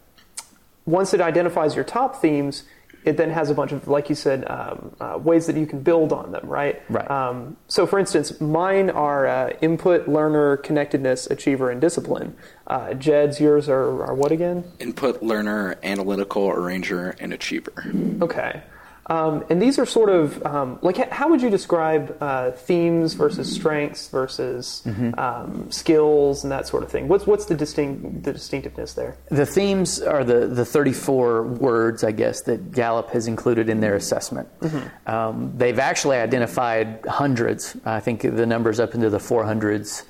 once 0.85 1.15
it 1.15 1.21
identifies 1.23 1.75
your 1.75 1.85
top 1.85 2.15
themes, 2.21 2.65
it 3.07 3.17
then 3.17 3.31
has 3.31 3.49
a 3.51 3.55
bunch 3.55 3.71
of, 3.71 3.87
like 3.87 4.09
you 4.09 4.17
said, 4.17 4.45
um, 4.51 4.95
uh, 5.01 5.17
ways 5.23 5.47
that 5.47 5.57
you 5.57 5.65
can 5.65 5.81
build 5.81 6.13
on 6.13 6.33
them, 6.33 6.45
right? 6.47 6.83
Right. 6.91 7.09
Um, 7.09 7.57
so, 7.69 7.87
for 7.87 8.01
instance, 8.01 8.41
mine 8.41 8.91
are 8.91 9.27
uh, 9.27 9.51
input, 9.61 10.09
learner, 10.09 10.57
connectedness, 10.57 11.29
achiever, 11.29 11.71
and 11.71 11.81
discipline. 11.81 12.37
Uh, 12.67 12.95
Jed's, 12.95 13.41
yours 13.41 13.69
are, 13.69 14.05
are 14.05 14.15
what 14.15 14.33
again? 14.33 14.65
Input, 14.81 15.23
learner, 15.23 15.79
analytical, 15.85 16.51
arranger, 16.51 17.15
and 17.21 17.33
achiever. 17.33 17.85
Okay. 18.21 18.63
Um, 19.09 19.45
and 19.51 19.63
these 19.63 19.79
are 19.79 19.87
sort 19.87 20.11
of 20.11 20.45
um, 20.45 20.79
like 20.83 20.97
how 21.11 21.29
would 21.29 21.41
you 21.41 21.51
describe 21.51 22.17
uh, 22.21 22.51
themes 22.51 23.15
versus 23.15 23.53
strengths 23.53 24.09
versus 24.09 24.83
mm-hmm. 24.85 25.19
um, 25.19 25.71
skills 25.71 26.43
and 26.43 26.51
that 26.51 26.67
sort 26.67 26.83
of 26.83 26.91
thing? 26.91 27.07
What's 27.07 27.27
what's 27.27 27.45
the 27.47 27.55
distinct 27.55 28.25
the 28.25 28.33
distinctiveness 28.33 28.95
there? 28.95 29.17
The 29.31 29.47
themes 29.47 30.01
are 30.01 30.25
the 30.25 30.47
the 30.49 30.65
34 30.65 31.45
words, 31.45 32.03
I 32.03 32.11
guess, 32.11 32.43
that 32.43 32.73
Gallup 32.73 33.11
has 33.11 33.29
included 33.29 33.69
in 33.69 33.81
their 33.81 33.95
assessment. 33.95 34.49
Mm-hmm. 34.61 35.11
Um, 35.11 35.53
they've 35.57 35.79
actually 35.79 36.17
identified 36.17 37.05
hundreds. 37.07 37.77
I 37.85 38.01
think 38.01 38.23
the 38.23 38.47
number's 38.47 38.81
up 38.81 38.95
into 38.95 39.09
the 39.09 39.19
400s. 39.19 40.03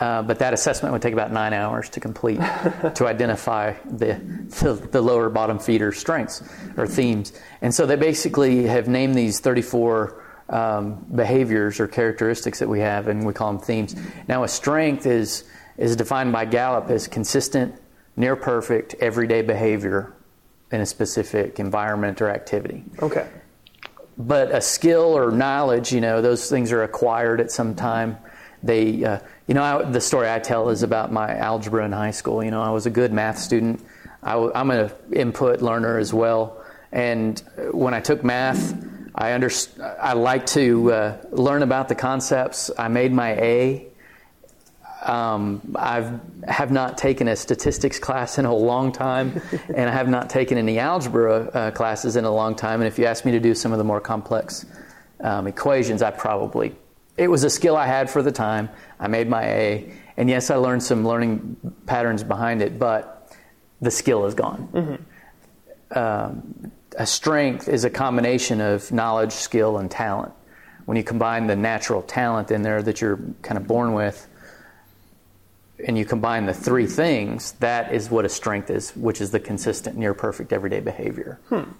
Uh, 0.00 0.22
but 0.22 0.38
that 0.38 0.54
assessment 0.54 0.92
would 0.92 1.02
take 1.02 1.12
about 1.12 1.30
nine 1.30 1.52
hours 1.52 1.88
to 1.90 2.00
complete 2.00 2.36
to 2.94 3.06
identify 3.06 3.74
the, 3.84 4.14
the, 4.62 4.72
the, 4.90 5.00
lower 5.00 5.28
bottom 5.28 5.58
feeder 5.58 5.92
strengths 5.92 6.42
or 6.78 6.86
themes. 6.86 7.32
And 7.60 7.74
so 7.74 7.84
they 7.84 7.96
basically 7.96 8.64
have 8.64 8.88
named 8.88 9.14
these 9.14 9.38
34 9.40 10.22
um, 10.48 11.04
behaviors 11.14 11.78
or 11.78 11.88
characteristics 11.88 12.58
that 12.58 12.68
we 12.68 12.80
have, 12.80 13.08
and 13.08 13.26
we 13.26 13.32
call 13.32 13.52
them 13.52 13.60
themes. 13.60 13.94
Now, 14.28 14.44
a 14.44 14.48
strength 14.48 15.06
is, 15.06 15.44
is 15.76 15.94
defined 15.94 16.32
by 16.32 16.46
Gallup 16.46 16.90
as 16.90 17.06
consistent, 17.06 17.74
near 18.16 18.36
perfect, 18.36 18.94
everyday 19.00 19.42
behavior 19.42 20.14
in 20.70 20.80
a 20.80 20.86
specific 20.86 21.60
environment 21.60 22.20
or 22.20 22.30
activity. 22.30 22.84
Okay. 23.00 23.28
But 24.18 24.54
a 24.54 24.60
skill 24.60 25.16
or 25.16 25.30
knowledge, 25.30 25.92
you 25.92 26.00
know, 26.00 26.20
those 26.20 26.48
things 26.48 26.72
are 26.72 26.82
acquired 26.82 27.40
at 27.40 27.50
some 27.50 27.74
time. 27.74 28.16
They, 28.62 29.04
uh, 29.04 29.20
you 29.46 29.54
know, 29.54 29.62
I, 29.62 29.82
the 29.82 30.00
story 30.00 30.30
I 30.30 30.38
tell 30.38 30.68
is 30.68 30.82
about 30.82 31.12
my 31.12 31.36
algebra 31.36 31.84
in 31.84 31.92
high 31.92 32.12
school. 32.12 32.44
You 32.44 32.50
know, 32.50 32.62
I 32.62 32.70
was 32.70 32.86
a 32.86 32.90
good 32.90 33.12
math 33.12 33.38
student. 33.38 33.84
I, 34.22 34.36
am 34.54 34.70
an 34.70 34.92
input 35.12 35.60
learner 35.62 35.98
as 35.98 36.14
well. 36.14 36.62
And 36.92 37.40
when 37.72 37.94
I 37.94 38.00
took 38.00 38.22
math, 38.22 38.74
I 39.14 39.34
under, 39.34 39.50
I 40.00 40.12
like 40.12 40.46
to 40.46 40.92
uh, 40.92 41.16
learn 41.30 41.62
about 41.62 41.88
the 41.88 41.94
concepts. 41.94 42.70
I 42.78 42.88
made 42.88 43.12
my 43.12 43.32
A. 43.32 43.86
Um, 45.02 45.74
I 45.74 46.12
have 46.46 46.70
not 46.70 46.96
taken 46.96 47.26
a 47.26 47.34
statistics 47.34 47.98
class 47.98 48.38
in 48.38 48.44
a 48.44 48.54
long 48.54 48.92
time, 48.92 49.42
and 49.74 49.90
I 49.90 49.92
have 49.92 50.08
not 50.08 50.30
taken 50.30 50.56
any 50.56 50.78
algebra 50.78 51.48
uh, 51.48 51.70
classes 51.72 52.14
in 52.14 52.24
a 52.24 52.30
long 52.30 52.54
time. 52.54 52.80
And 52.80 52.86
if 52.86 52.98
you 52.98 53.06
ask 53.06 53.24
me 53.24 53.32
to 53.32 53.40
do 53.40 53.54
some 53.54 53.72
of 53.72 53.78
the 53.78 53.84
more 53.84 54.00
complex 54.00 54.64
um, 55.20 55.48
equations, 55.48 56.02
I 56.02 56.12
probably 56.12 56.76
it 57.16 57.28
was 57.28 57.44
a 57.44 57.50
skill 57.50 57.76
I 57.76 57.86
had 57.86 58.10
for 58.10 58.22
the 58.22 58.32
time. 58.32 58.68
I 58.98 59.08
made 59.08 59.28
my 59.28 59.44
A, 59.44 59.92
and 60.16 60.28
yes, 60.28 60.50
I 60.50 60.56
learned 60.56 60.82
some 60.82 61.06
learning 61.06 61.56
patterns 61.86 62.24
behind 62.24 62.62
it, 62.62 62.78
but 62.78 63.36
the 63.80 63.90
skill 63.90 64.26
is 64.26 64.34
gone. 64.34 64.68
Mm-hmm. 64.72 65.98
Um, 65.98 66.72
a 66.98 67.06
strength 67.06 67.68
is 67.68 67.84
a 67.84 67.90
combination 67.90 68.60
of 68.60 68.90
knowledge, 68.92 69.32
skill, 69.32 69.78
and 69.78 69.90
talent. 69.90 70.32
When 70.84 70.96
you 70.96 71.04
combine 71.04 71.46
the 71.46 71.56
natural 71.56 72.02
talent 72.02 72.50
in 72.50 72.62
there 72.62 72.82
that 72.82 73.00
you're 73.00 73.18
kind 73.42 73.56
of 73.56 73.66
born 73.66 73.94
with, 73.94 74.28
and 75.86 75.98
you 75.98 76.04
combine 76.04 76.46
the 76.46 76.54
three 76.54 76.86
things, 76.86 77.52
that 77.52 77.92
is 77.92 78.10
what 78.10 78.24
a 78.24 78.28
strength 78.28 78.70
is, 78.70 78.90
which 78.96 79.20
is 79.20 79.30
the 79.30 79.40
consistent, 79.40 79.96
near 79.96 80.14
perfect 80.14 80.52
everyday 80.52 80.80
behavior. 80.80 81.40
Hmm. 81.48 81.70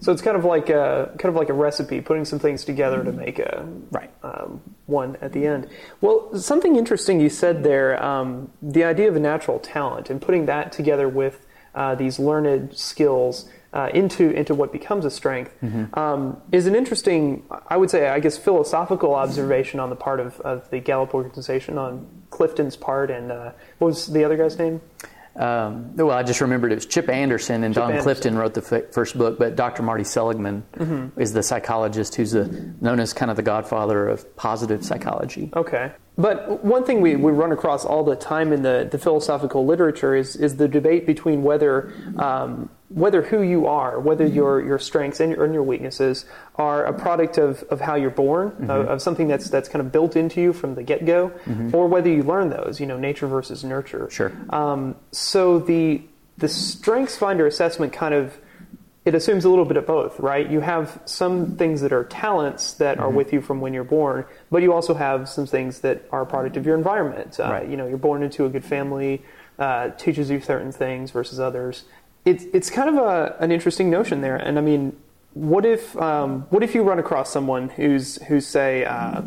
So 0.00 0.12
it's 0.12 0.22
kind 0.22 0.36
of 0.36 0.44
like 0.44 0.70
a 0.70 1.14
kind 1.18 1.26
of 1.26 1.34
like 1.34 1.50
a 1.50 1.52
recipe, 1.52 2.00
putting 2.00 2.24
some 2.24 2.38
things 2.38 2.64
together 2.64 3.04
to 3.04 3.12
make 3.12 3.38
a 3.38 3.66
right 3.90 4.10
um, 4.22 4.60
one 4.86 5.16
at 5.20 5.32
the 5.32 5.46
end. 5.46 5.68
Well, 6.00 6.38
something 6.38 6.76
interesting 6.76 7.20
you 7.20 7.28
said 7.28 7.62
there, 7.62 8.02
um, 8.02 8.50
the 8.62 8.84
idea 8.84 9.08
of 9.08 9.16
a 9.16 9.20
natural 9.20 9.58
talent 9.58 10.08
and 10.08 10.20
putting 10.20 10.46
that 10.46 10.72
together 10.72 11.08
with 11.08 11.46
uh, 11.74 11.94
these 11.94 12.18
learned 12.18 12.76
skills 12.76 13.48
uh, 13.72 13.88
into 13.94 14.30
into 14.30 14.54
what 14.54 14.72
becomes 14.72 15.04
a 15.04 15.10
strength 15.10 15.54
mm-hmm. 15.62 15.96
um, 15.98 16.40
is 16.50 16.66
an 16.66 16.74
interesting, 16.74 17.44
I 17.68 17.76
would 17.76 17.90
say, 17.90 18.08
I 18.08 18.18
guess, 18.18 18.36
philosophical 18.36 19.14
observation 19.14 19.78
on 19.78 19.90
the 19.90 19.96
part 19.96 20.18
of, 20.18 20.40
of 20.40 20.68
the 20.70 20.80
Gallup 20.80 21.14
organization 21.14 21.78
on 21.78 22.06
Clifton's 22.30 22.76
part 22.76 23.10
and 23.10 23.30
uh, 23.30 23.52
what 23.78 23.88
was 23.88 24.06
the 24.06 24.24
other 24.24 24.36
guy's 24.36 24.58
name? 24.58 24.80
Um, 25.36 25.96
well, 25.96 26.10
I 26.10 26.22
just 26.22 26.40
remembered 26.40 26.72
it 26.72 26.74
was 26.76 26.86
Chip 26.86 27.08
Anderson 27.08 27.62
and 27.64 27.74
Don 27.74 27.90
Anderson. 27.90 28.02
Clifton 28.04 28.36
wrote 28.38 28.54
the 28.54 28.62
f- 28.84 28.92
first 28.92 29.16
book, 29.16 29.38
but 29.38 29.56
Dr. 29.56 29.82
Marty 29.82 30.04
Seligman 30.04 30.64
Mm-hmm. 30.76 31.20
is 31.20 31.32
the 31.32 31.42
psychologist 31.42 32.14
who's 32.16 32.32
the, 32.32 32.74
known 32.80 33.00
as 33.00 33.12
kind 33.12 33.30
of 33.30 33.36
the 33.36 33.42
godfather 33.42 34.08
of 34.08 34.36
positive 34.36 34.84
psychology. 34.84 35.50
Okay. 35.54 35.92
But 36.18 36.64
one 36.64 36.84
thing 36.84 37.00
we, 37.00 37.16
we 37.16 37.32
run 37.32 37.52
across 37.52 37.84
all 37.84 38.04
the 38.04 38.16
time 38.16 38.52
in 38.52 38.62
the, 38.62 38.88
the 38.90 38.98
philosophical 38.98 39.64
literature 39.64 40.14
is, 40.14 40.36
is 40.36 40.56
the 40.56 40.68
debate 40.68 41.06
between 41.06 41.42
whether 41.42 41.92
um, 42.18 42.68
whether 42.90 43.22
who 43.22 43.40
you 43.40 43.66
are, 43.66 44.00
whether 44.00 44.26
your, 44.26 44.60
your 44.60 44.78
strengths 44.78 45.20
and 45.20 45.32
your, 45.32 45.44
and 45.44 45.54
your 45.54 45.62
weaknesses 45.62 46.24
are 46.56 46.84
a 46.84 46.92
product 46.92 47.38
of, 47.38 47.62
of 47.70 47.80
how 47.80 47.94
you're 47.94 48.10
born, 48.10 48.68
of, 48.68 48.88
of 48.88 49.00
something 49.02 49.28
that's 49.28 49.48
that's 49.48 49.68
kind 49.68 49.80
of 49.80 49.92
built 49.92 50.16
into 50.16 50.40
you 50.40 50.52
from 50.52 50.74
the 50.74 50.82
get 50.82 51.06
go, 51.06 51.32
or 51.72 51.86
whether 51.86 52.08
you 52.10 52.22
learn 52.24 52.50
those, 52.50 52.80
you 52.80 52.86
know, 52.86 52.98
nature 52.98 53.28
versus 53.28 53.62
nurture. 53.64 54.10
Sure. 54.10 54.32
Um, 54.50 54.96
so 55.12 55.60
the 55.60 56.02
the 56.38 56.48
Strengths 56.48 57.16
Finder 57.16 57.46
assessment 57.46 57.92
kind 57.92 58.14
of 58.14 58.36
it 59.04 59.14
assumes 59.14 59.44
a 59.46 59.48
little 59.48 59.64
bit 59.64 59.78
of 59.78 59.86
both, 59.86 60.20
right? 60.20 60.50
You 60.50 60.60
have 60.60 61.00
some 61.06 61.56
things 61.56 61.80
that 61.80 61.92
are 61.92 62.04
talents 62.04 62.74
that 62.74 62.98
are 62.98 63.08
with 63.08 63.32
you 63.32 63.40
from 63.40 63.60
when 63.62 63.72
you're 63.72 63.82
born, 63.82 64.26
but 64.50 64.62
you 64.62 64.74
also 64.74 64.92
have 64.94 65.26
some 65.28 65.46
things 65.46 65.80
that 65.80 66.02
are 66.12 66.22
a 66.22 66.26
product 66.26 66.56
of 66.58 66.66
your 66.66 66.76
environment. 66.76 67.40
Uh, 67.40 67.50
Right. 67.50 67.68
You 67.68 67.76
know, 67.78 67.86
you're 67.86 67.98
born 67.98 68.22
into 68.22 68.44
a 68.44 68.50
good 68.50 68.64
family, 68.64 69.22
uh, 69.58 69.90
teaches 69.90 70.28
you 70.30 70.40
certain 70.40 70.70
things 70.72 71.12
versus 71.12 71.40
others. 71.40 71.84
It's 72.24 72.44
it's 72.52 72.70
kind 72.70 72.88
of 72.88 72.96
a, 72.96 73.36
an 73.40 73.50
interesting 73.50 73.90
notion 73.90 74.20
there, 74.20 74.36
and 74.36 74.58
I 74.58 74.62
mean, 74.62 74.96
what 75.34 75.64
if 75.64 75.96
um, 75.96 76.42
what 76.50 76.62
if 76.62 76.74
you 76.74 76.82
run 76.82 76.98
across 76.98 77.32
someone 77.32 77.70
who's 77.70 78.16
who's 78.24 78.46
say 78.46 78.84
uh, 78.84 79.22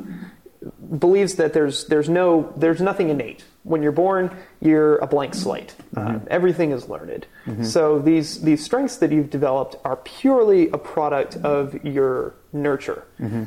believes 0.97 1.35
that 1.35 1.53
there's 1.53 1.85
there's 1.85 2.09
no 2.09 2.53
there's 2.57 2.81
nothing 2.81 3.09
innate. 3.09 3.43
When 3.63 3.81
you're 3.81 3.93
born, 3.93 4.35
you're 4.59 4.97
a 4.97 5.07
blank 5.07 5.33
slate. 5.33 5.73
Uh, 5.95 6.19
everything 6.27 6.71
is 6.71 6.89
learned. 6.89 7.25
So 7.63 7.99
these 7.99 8.41
these 8.41 8.63
strengths 8.63 8.97
that 8.97 9.11
you've 9.11 9.29
developed 9.29 9.77
are 9.85 9.95
purely 9.95 10.69
a 10.69 10.77
product 10.77 11.37
of 11.37 11.83
your 11.85 12.35
nurture. 12.51 13.05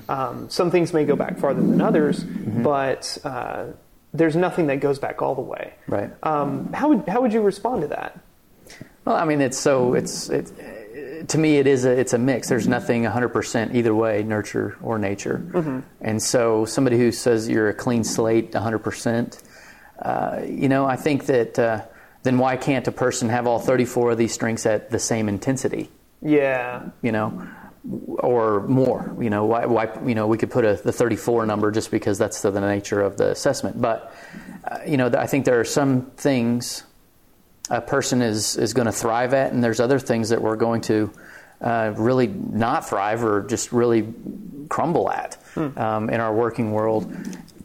Um, 0.08 0.48
some 0.50 0.70
things 0.70 0.92
may 0.92 1.04
go 1.04 1.16
back 1.16 1.38
farther 1.38 1.60
than 1.60 1.80
others, 1.80 2.24
but 2.24 3.18
uh, 3.24 3.66
there's 4.14 4.36
nothing 4.36 4.66
that 4.68 4.80
goes 4.80 4.98
back 4.98 5.20
all 5.20 5.34
the 5.34 5.42
way. 5.42 5.74
Right. 5.86 6.10
Um, 6.22 6.72
how 6.72 6.88
would 6.88 7.06
how 7.08 7.20
would 7.20 7.32
you 7.34 7.42
respond 7.42 7.82
to 7.82 7.88
that? 7.88 8.18
Well, 9.06 9.14
I 9.14 9.25
mean, 9.25 9.40
it's 9.40 9.56
so 9.56 9.94
it's 9.94 10.28
it, 10.28 10.50
to 11.28 11.38
me 11.38 11.58
it 11.58 11.68
is 11.68 11.84
a 11.84 11.92
it's 11.92 12.12
a 12.12 12.18
mix. 12.18 12.48
There's 12.48 12.66
nothing 12.66 13.04
100% 13.04 13.75
either 13.75 13.94
way, 13.94 14.25
nurture 14.25 14.76
or 14.82 14.98
nature. 14.98 15.36
And 16.00 16.20
so 16.20 16.64
somebody 16.64 16.98
who 16.98 17.12
says 17.12 17.48
you're 17.48 17.68
a 17.68 17.75
clean 17.75 18.02
slate 18.02 18.50
100%, 18.50 19.42
uh, 20.02 20.40
you 20.44 20.68
know, 20.68 20.86
I 20.86 20.96
think 20.96 21.26
that 21.26 21.56
uh, 21.56 21.84
then 22.25 22.38
why 22.38 22.56
can't 22.56 22.86
a 22.88 22.92
person 22.92 23.28
have 23.28 23.46
all 23.46 23.60
34 23.60 24.10
of 24.10 24.18
these 24.18 24.34
strengths 24.34 24.66
at 24.66 24.90
the 24.90 24.98
same 24.98 25.28
intensity? 25.28 25.88
Yeah. 26.20 26.88
You 27.00 27.12
know, 27.12 27.48
or 28.18 28.66
more. 28.66 29.16
You 29.20 29.30
know, 29.30 29.44
why, 29.44 29.66
why 29.66 29.88
you 30.04 30.16
know 30.16 30.26
we 30.26 30.36
could 30.36 30.50
put 30.50 30.64
a, 30.64 30.75
the 30.75 30.92
34 30.92 31.46
number 31.46 31.70
just 31.70 31.92
because 31.92 32.18
that's 32.18 32.42
the, 32.42 32.50
the 32.50 32.60
nature 32.60 33.00
of 33.00 33.18
the 33.18 33.30
assessment. 33.30 33.80
But 33.80 34.12
uh, 34.64 34.78
you 34.84 34.96
know, 34.96 35.12
I 35.16 35.28
think 35.28 35.44
there 35.44 35.60
are 35.60 35.64
some 35.64 36.10
things 36.16 36.82
a 37.70 37.80
person 37.80 38.23
is 38.23 38.56
is 38.56 38.75
going 38.75 38.87
to 38.87 38.92
thrive 38.92 39.35
at, 39.35 39.52
and 39.52 39.62
there's 39.62 39.80
other 39.80 39.99
things 39.99 40.28
that 40.28 40.40
we're 40.40 40.56
going 40.56 40.80
to 40.82 41.11
uh, 41.61 41.92
really 41.96 42.26
not 42.28 42.88
thrive 42.88 43.25
or 43.25 43.42
just 43.42 43.73
really 43.73 44.12
crumble 44.68 45.11
at 45.11 45.38
um, 45.56 46.11
in 46.11 46.20
our 46.20 46.35
working 46.35 46.73
world. 46.73 47.11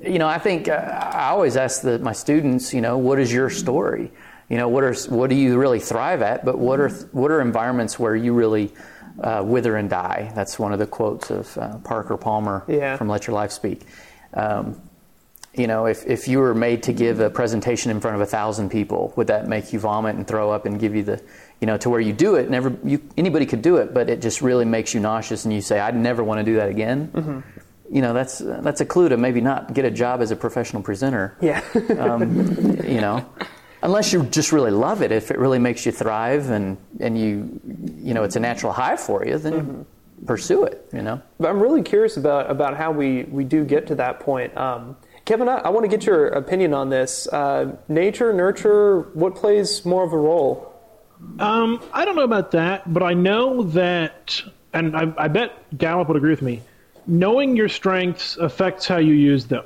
You 0.02 0.18
know, 0.18 0.28
I 0.28 0.40
think 0.40 0.68
uh, 0.68 0.74
I 0.74 1.30
always 1.30 1.56
ask 1.58 1.82
the, 1.82 2.00
my 2.00 2.14
students, 2.14 2.74
you 2.74 2.82
know, 2.82 2.98
what 2.98 3.20
is 3.20 3.32
your 3.32 3.50
story? 3.50 4.12
You 4.50 4.58
know, 4.58 4.68
what 4.70 4.84
are 4.84 4.94
what 5.10 5.30
do 5.30 5.36
you 5.36 5.58
really 5.60 5.80
thrive 5.80 6.22
at? 6.22 6.44
But 6.44 6.58
what 6.58 6.80
are 6.80 6.90
what 7.12 7.32
are 7.32 7.40
environments 7.42 8.00
where 8.00 8.16
you 8.16 8.34
really 8.34 8.72
uh, 9.22 9.44
wither 9.46 9.76
and 9.78 9.90
die? 9.90 10.32
That's 10.36 10.58
one 10.58 10.74
of 10.74 10.80
the 10.80 10.88
quotes 10.88 11.30
of 11.30 11.58
uh, 11.58 11.78
Parker 11.80 12.18
Palmer 12.18 12.64
Yeah. 12.68 12.98
from 12.98 13.08
Let 13.08 13.28
Your 13.28 13.36
Life 13.36 13.52
Speak. 13.52 13.82
Um, 14.34 14.82
you 15.54 15.68
know, 15.68 15.86
if, 15.86 16.06
if 16.08 16.28
you 16.28 16.40
were 16.40 16.54
made 16.54 16.84
to 16.84 16.94
give 16.94 17.20
a 17.20 17.30
presentation 17.30 17.92
in 17.92 18.00
front 18.00 18.16
of 18.16 18.22
a 18.22 18.26
thousand 18.26 18.70
people, 18.70 19.14
would 19.18 19.28
that 19.28 19.48
make 19.48 19.74
you 19.74 19.80
vomit 19.80 20.16
and 20.16 20.26
throw 20.26 20.50
up 20.50 20.66
and 20.66 20.80
give 20.80 20.96
you 20.96 21.04
the, 21.04 21.22
you 21.60 21.68
know, 21.68 21.78
to 21.78 21.90
where 21.90 22.00
you 22.00 22.14
do 22.14 22.36
it? 22.36 22.50
Never, 22.50 22.78
you, 22.86 23.02
anybody 23.18 23.46
could 23.46 23.62
do 23.62 23.78
it, 23.78 23.94
but 23.94 24.10
it 24.10 24.22
just 24.22 24.42
really 24.42 24.64
makes 24.64 24.94
you 24.94 25.02
nauseous, 25.02 25.44
and 25.44 25.54
you 25.54 25.62
say, 25.62 25.80
"I'd 25.80 25.96
never 25.96 26.24
want 26.24 26.40
to 26.40 26.44
do 26.44 26.56
that 26.56 26.70
again." 26.70 27.44
You 27.90 28.02
know, 28.02 28.14
that's 28.14 28.40
that's 28.40 28.80
a 28.80 28.86
clue 28.86 29.10
to 29.10 29.18
maybe 29.18 29.42
not 29.42 29.74
get 29.74 29.84
a 29.84 29.92
job 29.92 30.22
as 30.22 30.32
a 30.32 30.36
professional 30.38 30.82
presenter. 30.82 31.38
Yeah. 31.42 31.62
Um, 32.00 32.78
you 32.88 33.02
know, 33.02 33.26
unless 33.84 34.14
you 34.14 34.24
just 34.24 34.54
really 34.54 34.72
love 34.72 35.02
it, 35.02 35.12
if 35.12 35.30
it 35.30 35.38
really 35.38 35.60
makes 35.60 35.86
you 35.86 35.92
thrive 35.92 36.50
and 36.50 36.78
and 37.02 37.20
you, 37.20 37.60
you 37.98 38.14
know, 38.14 38.24
it's 38.24 38.38
a 38.38 38.40
natural 38.40 38.72
high 38.72 38.96
for 38.96 39.26
you, 39.26 39.38
then 39.38 39.86
pursue 40.26 40.64
it. 40.64 40.88
You 40.94 41.02
know. 41.02 41.22
But 41.40 41.50
I'm 41.50 41.60
really 41.60 41.82
curious 41.82 42.16
about, 42.16 42.50
about 42.50 42.78
how 42.78 42.92
we, 42.92 43.24
we 43.24 43.44
do 43.44 43.66
get 43.66 43.88
to 43.88 43.96
that 43.96 44.20
point. 44.22 44.56
Um, 44.56 44.96
Kevin, 45.26 45.48
I, 45.48 45.58
I 45.58 45.70
want 45.70 45.84
to 45.84 45.88
get 45.88 46.06
your 46.06 46.28
opinion 46.28 46.74
on 46.74 46.90
this. 46.90 47.28
Uh, 47.28 47.76
nature, 47.88 48.34
nurture, 48.34 49.02
what 49.14 49.36
plays 49.36 49.86
more 49.86 50.04
of 50.04 50.14
a 50.14 50.18
role? 50.18 50.72
Um, 51.40 51.82
I 51.94 52.06
don't 52.06 52.16
know 52.16 52.24
about 52.24 52.52
that, 52.52 52.92
but 52.92 53.04
I 53.04 53.14
know 53.14 53.64
that, 53.64 54.42
and 54.74 54.96
I, 54.96 55.14
I 55.18 55.28
bet 55.28 55.78
Gallup 55.78 56.08
would 56.08 56.18
agree 56.18 56.32
with 56.32 56.42
me. 56.42 56.62
Knowing 57.08 57.56
your 57.56 57.70
strengths 57.70 58.38
affects 58.38 58.88
how 58.88 58.98
you 58.98 59.14
use 59.14 59.46
them, 59.46 59.66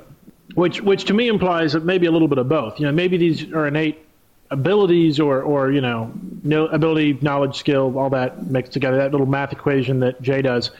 which 0.54 0.80
which 0.80 1.04
to 1.04 1.14
me 1.14 1.28
implies 1.28 1.72
that 1.72 1.84
maybe 1.84 2.06
a 2.06 2.10
little 2.10 2.28
bit 2.28 2.38
of 2.38 2.48
both. 2.48 2.78
You 2.78 2.86
know, 2.86 2.92
maybe 2.92 3.16
these 3.16 3.52
are 3.52 3.66
innate 3.66 4.06
abilities, 4.50 5.20
or 5.20 5.42
or 5.42 5.70
you 5.70 5.80
know, 5.80 6.12
no 6.42 6.66
ability, 6.66 7.18
knowledge, 7.20 7.56
skill, 7.56 7.98
all 7.98 8.10
that 8.10 8.46
mixed 8.46 8.72
together. 8.72 8.98
That 8.98 9.12
little 9.12 9.26
math 9.26 9.52
equation 9.52 10.00
that 10.00 10.20
Jay 10.22 10.42
does. 10.42 10.70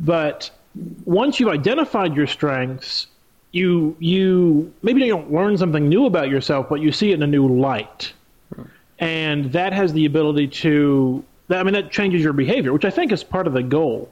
But 0.00 0.50
once 1.04 1.40
you've 1.40 1.50
identified 1.50 2.16
your 2.16 2.26
strengths, 2.26 3.06
you 3.52 3.96
you 3.98 4.72
maybe 4.82 5.02
you 5.02 5.08
don't 5.08 5.32
learn 5.32 5.56
something 5.56 5.88
new 5.88 6.06
about 6.06 6.28
yourself, 6.28 6.68
but 6.68 6.80
you 6.80 6.92
see 6.92 7.10
it 7.10 7.14
in 7.14 7.22
a 7.22 7.26
new 7.26 7.48
light. 7.48 8.12
And 8.98 9.52
that 9.52 9.72
has 9.72 9.92
the 9.92 10.06
ability 10.06 10.48
to 10.48 11.24
i 11.50 11.62
mean 11.62 11.72
that 11.72 11.90
changes 11.90 12.22
your 12.22 12.34
behavior 12.34 12.74
which 12.74 12.84
i 12.84 12.90
think 12.90 13.10
is 13.10 13.24
part 13.24 13.46
of 13.46 13.52
the 13.52 13.62
goal. 13.62 14.10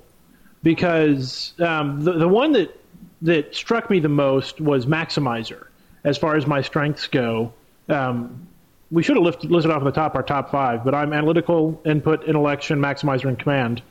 Because 0.63 1.53
um, 1.61 2.03
the, 2.03 2.13
the 2.13 2.29
one 2.29 2.53
that 2.53 2.81
that 3.23 3.55
struck 3.55 3.89
me 3.91 4.01
the 4.01 4.09
most 4.09 4.61
was 4.61 4.87
maximizer. 4.87 5.67
As 6.05 6.19
far 6.19 6.37
as 6.37 6.47
my 6.47 6.63
strengths 6.63 7.07
go 7.09 7.53
um, 7.89 8.47
we 8.91 9.03
should 9.03 9.17
have 9.17 9.25
listed, 9.25 9.51
listed 9.51 9.71
off 9.73 9.83
at 9.83 9.85
the 9.85 9.91
top 9.91 10.15
our 10.15 10.23
top 10.23 10.51
five 10.51 10.85
but 10.85 10.95
i'm 10.95 11.13
analytical 11.13 11.81
input 11.85 12.25
intellection 12.25 12.79
maximizer 12.79 13.29
and 13.29 13.39
command. 13.39 13.83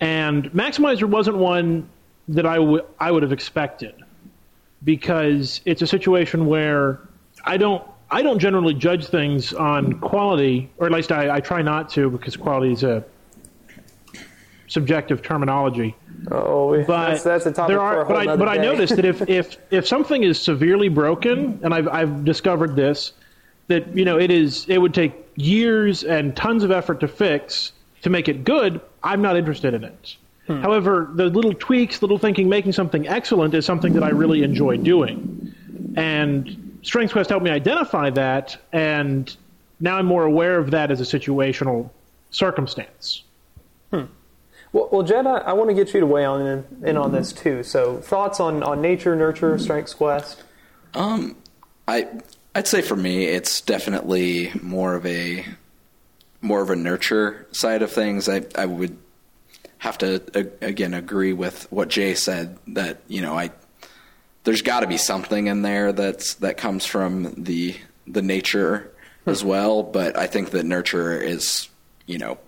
And 0.00 0.50
maximizer 0.52 1.08
wasn't 1.08 1.38
one 1.38 1.88
that 2.28 2.44
I 2.44 2.58
would 2.58 2.84
I 2.98 3.10
would 3.10 3.22
have 3.22 3.32
expected 3.32 3.94
because 4.84 5.60
it's 5.64 5.82
a 5.82 5.86
situation 5.86 6.46
where 6.46 7.00
I 7.44 7.56
don't 7.56 7.82
I 8.10 8.22
don't 8.22 8.38
generally 8.38 8.74
judge 8.74 9.06
things 9.06 9.52
on 9.52 9.98
quality, 10.00 10.70
or 10.78 10.86
at 10.86 10.92
least 10.92 11.10
I, 11.10 11.36
I 11.36 11.40
try 11.40 11.62
not 11.62 11.88
to 11.90 12.08
because 12.10 12.36
quality 12.36 12.72
is 12.72 12.84
a 12.84 13.04
subjective 14.68 15.22
terminology. 15.22 15.96
Oh, 16.30 16.76
But 16.84 17.08
that's, 17.08 17.22
that's 17.24 17.46
a 17.46 17.52
topic 17.52 17.68
there 17.68 17.80
are, 17.80 18.04
but 18.04 18.16
I, 18.16 18.36
but 18.36 18.48
I 18.48 18.56
noticed 18.56 18.96
that 18.96 19.04
if, 19.04 19.22
if 19.28 19.58
if 19.70 19.86
something 19.86 20.22
is 20.22 20.40
severely 20.40 20.88
broken, 20.88 21.60
and 21.62 21.74
I've 21.74 21.88
I've 21.88 22.24
discovered 22.24 22.76
this, 22.76 23.12
that 23.68 23.96
you 23.96 24.04
know 24.04 24.18
it 24.18 24.30
is 24.30 24.66
it 24.68 24.78
would 24.78 24.94
take 24.94 25.14
years 25.36 26.04
and 26.04 26.34
tons 26.36 26.64
of 26.64 26.70
effort 26.70 27.00
to 27.00 27.08
fix 27.08 27.72
to 28.02 28.10
make 28.10 28.28
it 28.28 28.44
good. 28.44 28.80
I'm 29.02 29.22
not 29.22 29.36
interested 29.36 29.74
in 29.74 29.84
it. 29.84 30.16
Hmm. 30.46 30.60
However, 30.60 31.10
the 31.12 31.26
little 31.26 31.54
tweaks, 31.54 32.02
little 32.02 32.18
thinking, 32.18 32.48
making 32.48 32.72
something 32.72 33.08
excellent 33.08 33.54
is 33.54 33.66
something 33.66 33.94
that 33.94 34.02
I 34.02 34.10
really 34.10 34.42
enjoy 34.42 34.76
doing. 34.76 35.54
And 35.96 36.78
Strengths 36.82 37.12
Quest 37.12 37.30
helped 37.30 37.44
me 37.44 37.50
identify 37.50 38.10
that, 38.10 38.56
and 38.72 39.34
now 39.80 39.96
I'm 39.96 40.06
more 40.06 40.24
aware 40.24 40.58
of 40.58 40.70
that 40.70 40.90
as 40.90 41.00
a 41.00 41.18
situational 41.18 41.90
circumstance. 42.30 43.22
Well, 44.76 44.88
well 44.92 45.02
Jed, 45.02 45.26
I, 45.26 45.38
I 45.38 45.52
want 45.54 45.70
to 45.70 45.74
get 45.74 45.94
you 45.94 46.00
to 46.00 46.06
weigh 46.06 46.26
on 46.26 46.46
in, 46.46 46.64
in 46.84 46.96
on 46.96 47.12
this 47.12 47.32
too. 47.32 47.62
So, 47.62 47.98
thoughts 47.98 48.40
on, 48.40 48.62
on 48.62 48.82
nature, 48.82 49.16
nurture, 49.16 49.58
strengths 49.58 49.94
quest? 49.94 50.42
Um, 50.94 51.36
I 51.88 52.08
I'd 52.54 52.68
say 52.68 52.82
for 52.82 52.96
me, 52.96 53.24
it's 53.24 53.60
definitely 53.62 54.52
more 54.62 54.94
of 54.94 55.06
a 55.06 55.46
more 56.42 56.60
of 56.60 56.70
a 56.70 56.76
nurture 56.76 57.46
side 57.52 57.82
of 57.82 57.90
things. 57.90 58.28
I 58.28 58.44
I 58.54 58.66
would 58.66 58.98
have 59.78 59.98
to 59.98 60.22
again 60.60 60.94
agree 60.94 61.32
with 61.32 61.70
what 61.70 61.88
Jay 61.88 62.14
said 62.14 62.58
that 62.68 63.00
you 63.08 63.20
know 63.20 63.38
I 63.38 63.50
there's 64.44 64.62
got 64.62 64.80
to 64.80 64.86
be 64.86 64.96
something 64.96 65.48
in 65.48 65.62
there 65.62 65.92
that's 65.92 66.34
that 66.34 66.56
comes 66.56 66.86
from 66.86 67.34
the 67.36 67.76
the 68.06 68.22
nature 68.22 68.92
as 69.26 69.44
well. 69.44 69.82
But 69.82 70.16
I 70.16 70.26
think 70.26 70.50
that 70.50 70.64
nurture 70.64 71.20
is 71.20 71.68
you 72.06 72.18
know 72.18 72.38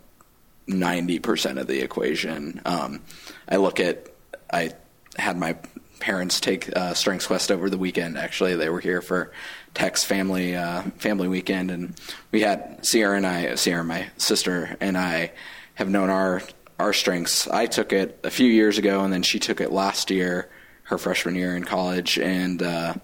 ninety 0.66 1.18
percent 1.18 1.58
of 1.58 1.66
the 1.66 1.80
equation. 1.80 2.60
Um, 2.64 3.02
I 3.48 3.56
look 3.56 3.80
at 3.80 4.06
I 4.52 4.72
had 5.16 5.36
my 5.36 5.56
parents 5.98 6.40
take 6.40 6.74
uh, 6.76 6.94
Strengths 6.94 7.26
Quest 7.26 7.50
over 7.50 7.68
the 7.68 7.78
weekend. 7.78 8.16
Actually, 8.16 8.54
they 8.54 8.68
were 8.68 8.80
here 8.80 9.02
for 9.02 9.32
Tech's 9.74 10.04
family 10.04 10.54
uh, 10.54 10.82
family 10.98 11.28
weekend, 11.28 11.70
and 11.70 12.00
we 12.30 12.40
had 12.40 12.84
Sierra 12.86 13.16
and 13.16 13.26
I, 13.26 13.56
Sierra, 13.56 13.84
my 13.84 14.08
sister, 14.16 14.76
and 14.80 14.96
I 14.96 15.32
have 15.74 15.88
known 15.88 16.10
our 16.10 16.42
our 16.78 16.92
strengths. 16.92 17.48
I 17.48 17.66
took 17.66 17.92
it 17.92 18.18
a 18.24 18.30
few 18.30 18.50
years 18.50 18.78
ago, 18.78 19.02
and 19.02 19.12
then 19.12 19.22
she 19.22 19.38
took 19.38 19.60
it 19.60 19.72
last 19.72 20.10
year, 20.10 20.48
her 20.84 20.98
freshman 20.98 21.34
year 21.34 21.56
in 21.56 21.64
college, 21.64 22.18
and 22.18 22.62
uh, 22.62 22.94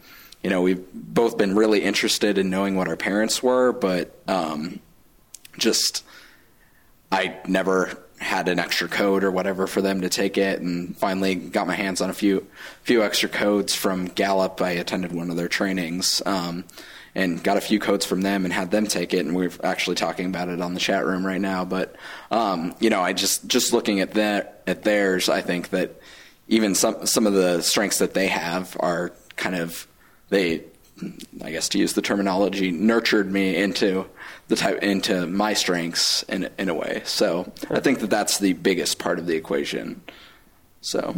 you 0.42 0.50
know 0.50 0.62
we've 0.62 0.84
both 0.92 1.36
been 1.36 1.54
really 1.54 1.82
interested 1.82 2.38
in 2.38 2.50
knowing 2.50 2.76
what 2.76 2.88
our 2.88 2.96
parents 2.96 3.42
were, 3.42 3.72
but 3.72 4.16
um, 4.28 4.80
just 5.58 6.04
I 7.10 7.36
never 7.46 7.98
had 8.18 8.48
an 8.48 8.58
extra 8.58 8.88
code 8.88 9.22
or 9.22 9.30
whatever 9.30 9.66
for 9.66 9.82
them 9.82 10.00
to 10.00 10.08
take 10.08 10.38
it, 10.38 10.60
and 10.60 10.96
finally 10.96 11.34
got 11.34 11.66
my 11.66 11.74
hands 11.74 12.00
on 12.00 12.10
a 12.10 12.14
few 12.14 12.46
few 12.82 13.02
extra 13.02 13.28
codes 13.28 13.74
from 13.74 14.06
Gallup. 14.06 14.60
I 14.62 14.70
attended 14.70 15.12
one 15.12 15.30
of 15.30 15.36
their 15.36 15.48
trainings. 15.48 16.22
Um, 16.24 16.64
and 17.14 17.42
got 17.42 17.56
a 17.56 17.60
few 17.60 17.78
codes 17.78 18.04
from 18.04 18.22
them 18.22 18.44
and 18.44 18.52
had 18.52 18.70
them 18.70 18.86
take 18.86 19.14
it 19.14 19.24
and 19.24 19.34
we're 19.34 19.52
actually 19.62 19.96
talking 19.96 20.26
about 20.26 20.48
it 20.48 20.60
on 20.60 20.74
the 20.74 20.80
chat 20.80 21.04
room 21.06 21.24
right 21.24 21.40
now. 21.40 21.64
But 21.64 21.96
um, 22.30 22.74
you 22.80 22.90
know 22.90 23.00
i 23.00 23.12
just 23.12 23.46
just 23.46 23.72
looking 23.72 24.00
at 24.00 24.12
that 24.12 24.62
at 24.66 24.82
theirs 24.82 25.28
i 25.28 25.40
think 25.40 25.70
that 25.70 26.00
even 26.48 26.74
some 26.74 27.06
some 27.06 27.26
of 27.26 27.32
the 27.32 27.62
strengths 27.62 27.98
that 27.98 28.14
they 28.14 28.28
have 28.28 28.76
are 28.80 29.12
kind 29.36 29.54
of 29.56 29.86
they 30.28 30.62
i 31.42 31.50
guess 31.50 31.68
to 31.68 31.78
use 31.78 31.94
the 31.94 32.02
terminology 32.02 32.70
nurtured 32.70 33.30
me 33.32 33.56
into 33.56 34.06
the 34.48 34.56
type 34.56 34.82
into 34.82 35.26
my 35.26 35.54
strengths 35.54 36.22
in 36.24 36.48
in 36.58 36.68
a 36.68 36.74
way. 36.74 37.02
So 37.04 37.52
i 37.70 37.80
think 37.80 38.00
that 38.00 38.10
that's 38.10 38.38
the 38.38 38.52
biggest 38.52 38.98
part 38.98 39.18
of 39.18 39.26
the 39.26 39.36
equation 39.36 40.02
so 40.84 41.14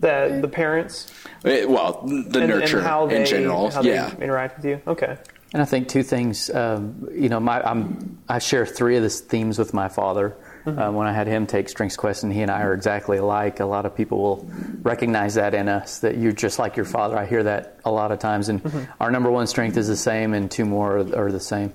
The 0.00 0.38
the 0.42 0.48
parents 0.48 1.10
it, 1.44 1.68
well 1.68 2.02
the 2.06 2.40
and, 2.40 2.48
nurture 2.48 2.78
and 2.78 2.86
how 2.86 3.06
they 3.06 3.20
in 3.20 3.26
general 3.26 3.70
how 3.70 3.82
yeah 3.82 4.10
they 4.10 4.24
interact 4.24 4.56
with 4.58 4.66
you. 4.66 4.80
Okay. 4.86 5.16
And 5.52 5.62
I 5.62 5.64
think 5.64 5.88
two 5.88 6.02
things. 6.02 6.50
Um, 6.50 7.08
you 7.10 7.30
know, 7.30 7.40
my, 7.40 7.62
I'm, 7.62 8.18
I 8.28 8.38
share 8.38 8.66
three 8.66 8.98
of 8.98 9.02
the 9.02 9.08
themes 9.08 9.58
with 9.58 9.72
my 9.72 9.88
father. 9.88 10.36
Uh, 10.66 10.90
when 10.92 11.06
I 11.06 11.12
had 11.14 11.26
him 11.26 11.46
take 11.46 11.70
Strengths 11.70 11.96
Quest, 11.96 12.22
and 12.24 12.30
he 12.30 12.42
and 12.42 12.50
I 12.50 12.60
are 12.60 12.74
exactly 12.74 13.16
alike. 13.16 13.60
A 13.60 13.64
lot 13.64 13.86
of 13.86 13.96
people 13.96 14.18
will 14.18 14.50
recognize 14.82 15.36
that 15.36 15.54
in 15.54 15.66
us 15.66 16.00
that 16.00 16.18
you're 16.18 16.32
just 16.32 16.58
like 16.58 16.76
your 16.76 16.84
father. 16.84 17.16
I 17.16 17.24
hear 17.24 17.42
that 17.44 17.80
a 17.86 17.90
lot 17.90 18.12
of 18.12 18.18
times, 18.18 18.50
and 18.50 18.60
our 19.00 19.10
number 19.10 19.30
one 19.30 19.46
strength 19.46 19.78
is 19.78 19.88
the 19.88 19.96
same, 19.96 20.34
and 20.34 20.50
two 20.50 20.66
more 20.66 20.98
are, 20.98 21.28
are 21.28 21.32
the 21.32 21.40
same. 21.40 21.72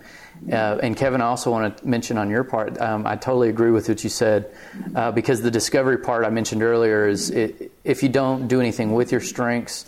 Uh, 0.52 0.78
and 0.84 0.98
Kevin, 0.98 1.22
I 1.22 1.26
also 1.26 1.52
want 1.52 1.78
to 1.78 1.88
mention 1.88 2.18
on 2.18 2.30
your 2.30 2.44
part, 2.44 2.80
um, 2.82 3.08
I 3.08 3.16
totally 3.16 3.50
agree 3.50 3.72
with 3.72 3.88
what 3.88 4.04
you 4.04 4.10
said, 4.10 4.54
uh, 4.96 5.12
because 5.12 5.42
the 5.42 5.52
discovery 5.52 5.98
part 5.98 6.26
I 6.26 6.30
mentioned 6.30 6.64
earlier 6.64 7.08
is 7.08 7.30
it, 7.30 7.72
if 7.84 8.04
you 8.04 8.10
don't 8.10 8.48
do 8.48 8.60
anything 8.60 8.94
with 8.94 9.12
your 9.12 9.22
strengths, 9.22 9.86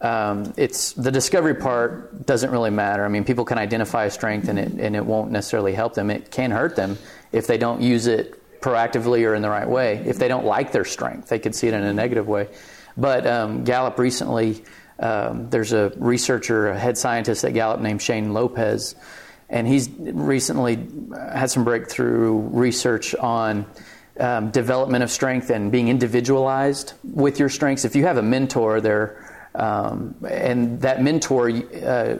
um, 0.00 0.54
it's 0.56 0.92
the 0.92 1.10
discovery 1.10 1.54
part 1.54 2.24
doesn't 2.24 2.50
really 2.50 2.70
matter. 2.70 3.04
I 3.04 3.08
mean, 3.08 3.24
people 3.24 3.44
can 3.44 3.58
identify 3.58 4.06
a 4.06 4.10
strength 4.10 4.48
and 4.48 4.58
it 4.58 4.72
and 4.72 4.96
it 4.96 5.04
won't 5.04 5.30
necessarily 5.30 5.74
help 5.74 5.92
them. 5.92 6.10
It 6.10 6.30
can 6.30 6.50
hurt 6.50 6.74
them 6.74 6.96
if 7.32 7.46
they 7.46 7.58
don't 7.58 7.82
use 7.82 8.06
it 8.06 8.40
proactively 8.62 9.26
or 9.28 9.34
in 9.34 9.42
the 9.42 9.50
right 9.50 9.68
way. 9.68 9.96
If 10.06 10.18
they 10.18 10.28
don't 10.28 10.46
like 10.46 10.72
their 10.72 10.86
strength, 10.86 11.28
they 11.28 11.38
could 11.38 11.54
see 11.54 11.68
it 11.68 11.74
in 11.74 11.82
a 11.82 11.92
negative 11.92 12.26
way. 12.26 12.48
But 12.96 13.26
um, 13.26 13.64
Gallup 13.64 13.98
recently, 13.98 14.64
um, 14.98 15.50
there's 15.50 15.72
a 15.72 15.92
researcher, 15.96 16.68
a 16.68 16.78
head 16.78 16.96
scientist 16.96 17.44
at 17.44 17.52
Gallup 17.52 17.80
named 17.80 18.00
Shane 18.00 18.32
Lopez, 18.32 18.94
and 19.50 19.66
he's 19.66 19.90
recently 19.90 20.86
had 21.12 21.50
some 21.50 21.64
breakthrough 21.64 22.38
research 22.38 23.14
on 23.16 23.66
um, 24.18 24.50
development 24.50 25.02
of 25.02 25.10
strength 25.10 25.50
and 25.50 25.72
being 25.72 25.88
individualized 25.88 26.94
with 27.02 27.38
your 27.38 27.48
strengths. 27.48 27.84
If 27.84 27.96
you 27.96 28.04
have 28.04 28.16
a 28.16 28.22
mentor 28.22 28.80
there, 28.80 29.48
um, 29.54 30.14
and 30.28 30.80
that 30.82 31.02
mentor 31.02 31.50
uh, 31.50 32.16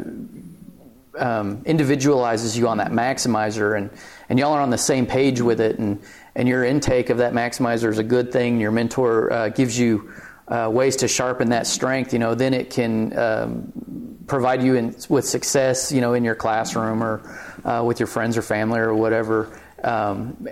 um, 1.18 1.62
individualizes 1.64 2.58
you 2.58 2.66
on 2.66 2.78
that 2.78 2.90
maximizer, 2.90 3.76
and, 3.76 3.90
and 4.28 4.38
y'all 4.38 4.52
are 4.52 4.60
on 4.60 4.70
the 4.70 4.78
same 4.78 5.06
page 5.06 5.40
with 5.40 5.60
it, 5.60 5.78
and, 5.78 6.02
and 6.34 6.48
your 6.48 6.64
intake 6.64 7.10
of 7.10 7.18
that 7.18 7.32
maximizer 7.32 7.90
is 7.90 7.98
a 7.98 8.04
good 8.04 8.32
thing. 8.32 8.58
Your 8.58 8.72
mentor 8.72 9.32
uh, 9.32 9.48
gives 9.50 9.78
you 9.78 10.12
uh, 10.48 10.68
ways 10.72 10.96
to 10.96 11.08
sharpen 11.08 11.50
that 11.50 11.66
strength. 11.66 12.12
You 12.12 12.18
know, 12.18 12.34
then 12.34 12.54
it 12.54 12.70
can 12.70 13.16
um, 13.16 14.09
provide 14.30 14.62
you 14.62 14.76
in, 14.76 14.94
with 15.08 15.26
success. 15.26 15.92
You 15.92 16.00
know, 16.00 16.14
in 16.14 16.24
your 16.24 16.36
classroom 16.36 17.02
or 17.02 17.20
uh, 17.64 17.82
with 17.84 18.00
your 18.00 18.06
friends 18.06 18.38
or 18.38 18.42
family 18.42 18.80
or 18.80 18.94
whatever. 18.94 19.50
Um, 19.84 20.48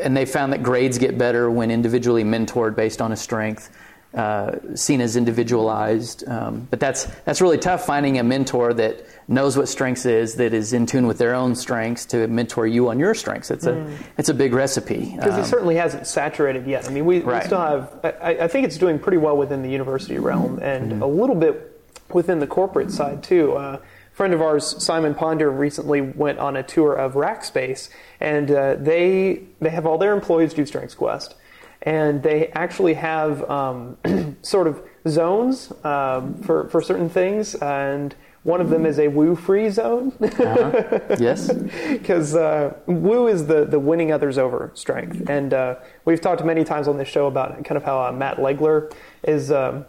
and 0.00 0.16
they 0.16 0.24
found 0.26 0.52
that 0.52 0.62
grades 0.62 0.96
get 0.98 1.18
better 1.18 1.50
when 1.50 1.70
individually 1.70 2.24
mentored 2.24 2.76
based 2.76 3.02
on 3.02 3.10
a 3.12 3.16
strength 3.16 3.68
uh, 4.14 4.52
seen 4.74 5.00
as 5.02 5.16
individualized. 5.16 6.26
Um, 6.26 6.66
but 6.70 6.80
that's 6.80 7.04
that's 7.26 7.40
really 7.40 7.58
tough 7.58 7.84
finding 7.84 8.18
a 8.18 8.22
mentor 8.22 8.72
that 8.74 9.04
knows 9.26 9.56
what 9.58 9.68
strengths 9.68 10.06
is, 10.06 10.36
that 10.36 10.54
is 10.54 10.72
in 10.72 10.86
tune 10.86 11.06
with 11.06 11.18
their 11.18 11.34
own 11.34 11.54
strengths 11.54 12.06
to 12.06 12.26
mentor 12.28 12.66
you 12.66 12.88
on 12.88 12.98
your 12.98 13.14
strengths. 13.14 13.50
It's 13.50 13.66
a 13.66 13.74
it's 14.16 14.30
a 14.30 14.34
big 14.34 14.54
recipe. 14.54 15.12
Because 15.16 15.34
Um, 15.34 15.40
it 15.40 15.44
certainly 15.44 15.76
hasn't 15.76 16.06
saturated 16.06 16.66
yet. 16.66 16.88
I 16.88 16.90
mean, 16.90 17.04
we, 17.04 17.20
we 17.20 17.40
still 17.42 17.60
have. 17.60 18.00
I, 18.02 18.44
I 18.44 18.48
think 18.48 18.66
it's 18.66 18.78
doing 18.78 18.98
pretty 18.98 19.18
well 19.18 19.36
within 19.36 19.62
the 19.62 19.70
university 19.70 20.18
realm, 20.18 20.58
and 20.62 20.92
Mm-hmm. 20.92 21.02
a 21.02 21.06
little 21.06 21.36
bit 21.36 21.67
within 22.12 22.38
the 22.38 22.46
corporate 22.46 22.90
side 22.90 23.22
too. 23.22 23.54
Uh, 23.54 23.78
a 23.80 24.16
friend 24.16 24.34
of 24.34 24.42
ours, 24.42 24.82
Simon 24.82 25.14
Ponder, 25.14 25.50
recently 25.50 26.00
went 26.00 26.38
on 26.38 26.56
a 26.56 26.62
tour 26.62 26.94
of 26.94 27.14
Rackspace, 27.14 27.88
and 28.20 28.50
uh, 28.50 28.74
they 28.74 29.42
they 29.60 29.70
have 29.70 29.86
all 29.86 29.98
their 29.98 30.12
employees 30.12 30.54
do 30.54 30.66
Strengths 30.66 30.94
Quest, 30.94 31.34
and 31.82 32.22
they 32.22 32.48
actually 32.48 32.94
have 32.94 33.48
um, 33.50 33.96
sort 34.42 34.66
of 34.66 34.82
zones 35.06 35.72
um, 35.84 36.34
for 36.42 36.68
for 36.68 36.82
certain 36.82 37.08
things, 37.08 37.54
and 37.56 38.14
one 38.48 38.62
of 38.62 38.70
them 38.70 38.86
is 38.86 38.98
a 38.98 39.08
woo 39.08 39.36
free 39.36 39.68
zone. 39.68 40.12
yes. 41.20 41.52
because 41.92 42.34
uh, 42.34 42.74
woo 42.86 43.26
is 43.26 43.46
the, 43.46 43.66
the 43.66 43.78
winning 43.78 44.10
others 44.10 44.38
over 44.38 44.70
strength 44.74 45.28
and 45.28 45.52
uh, 45.52 45.74
we've 46.06 46.20
talked 46.20 46.42
many 46.44 46.64
times 46.64 46.88
on 46.88 46.96
this 46.96 47.08
show 47.08 47.26
about 47.26 47.52
kind 47.64 47.76
of 47.76 47.84
how 47.84 48.00
uh, 48.00 48.12
matt 48.12 48.38
legler 48.38 48.90
is 49.24 49.50
um, 49.50 49.84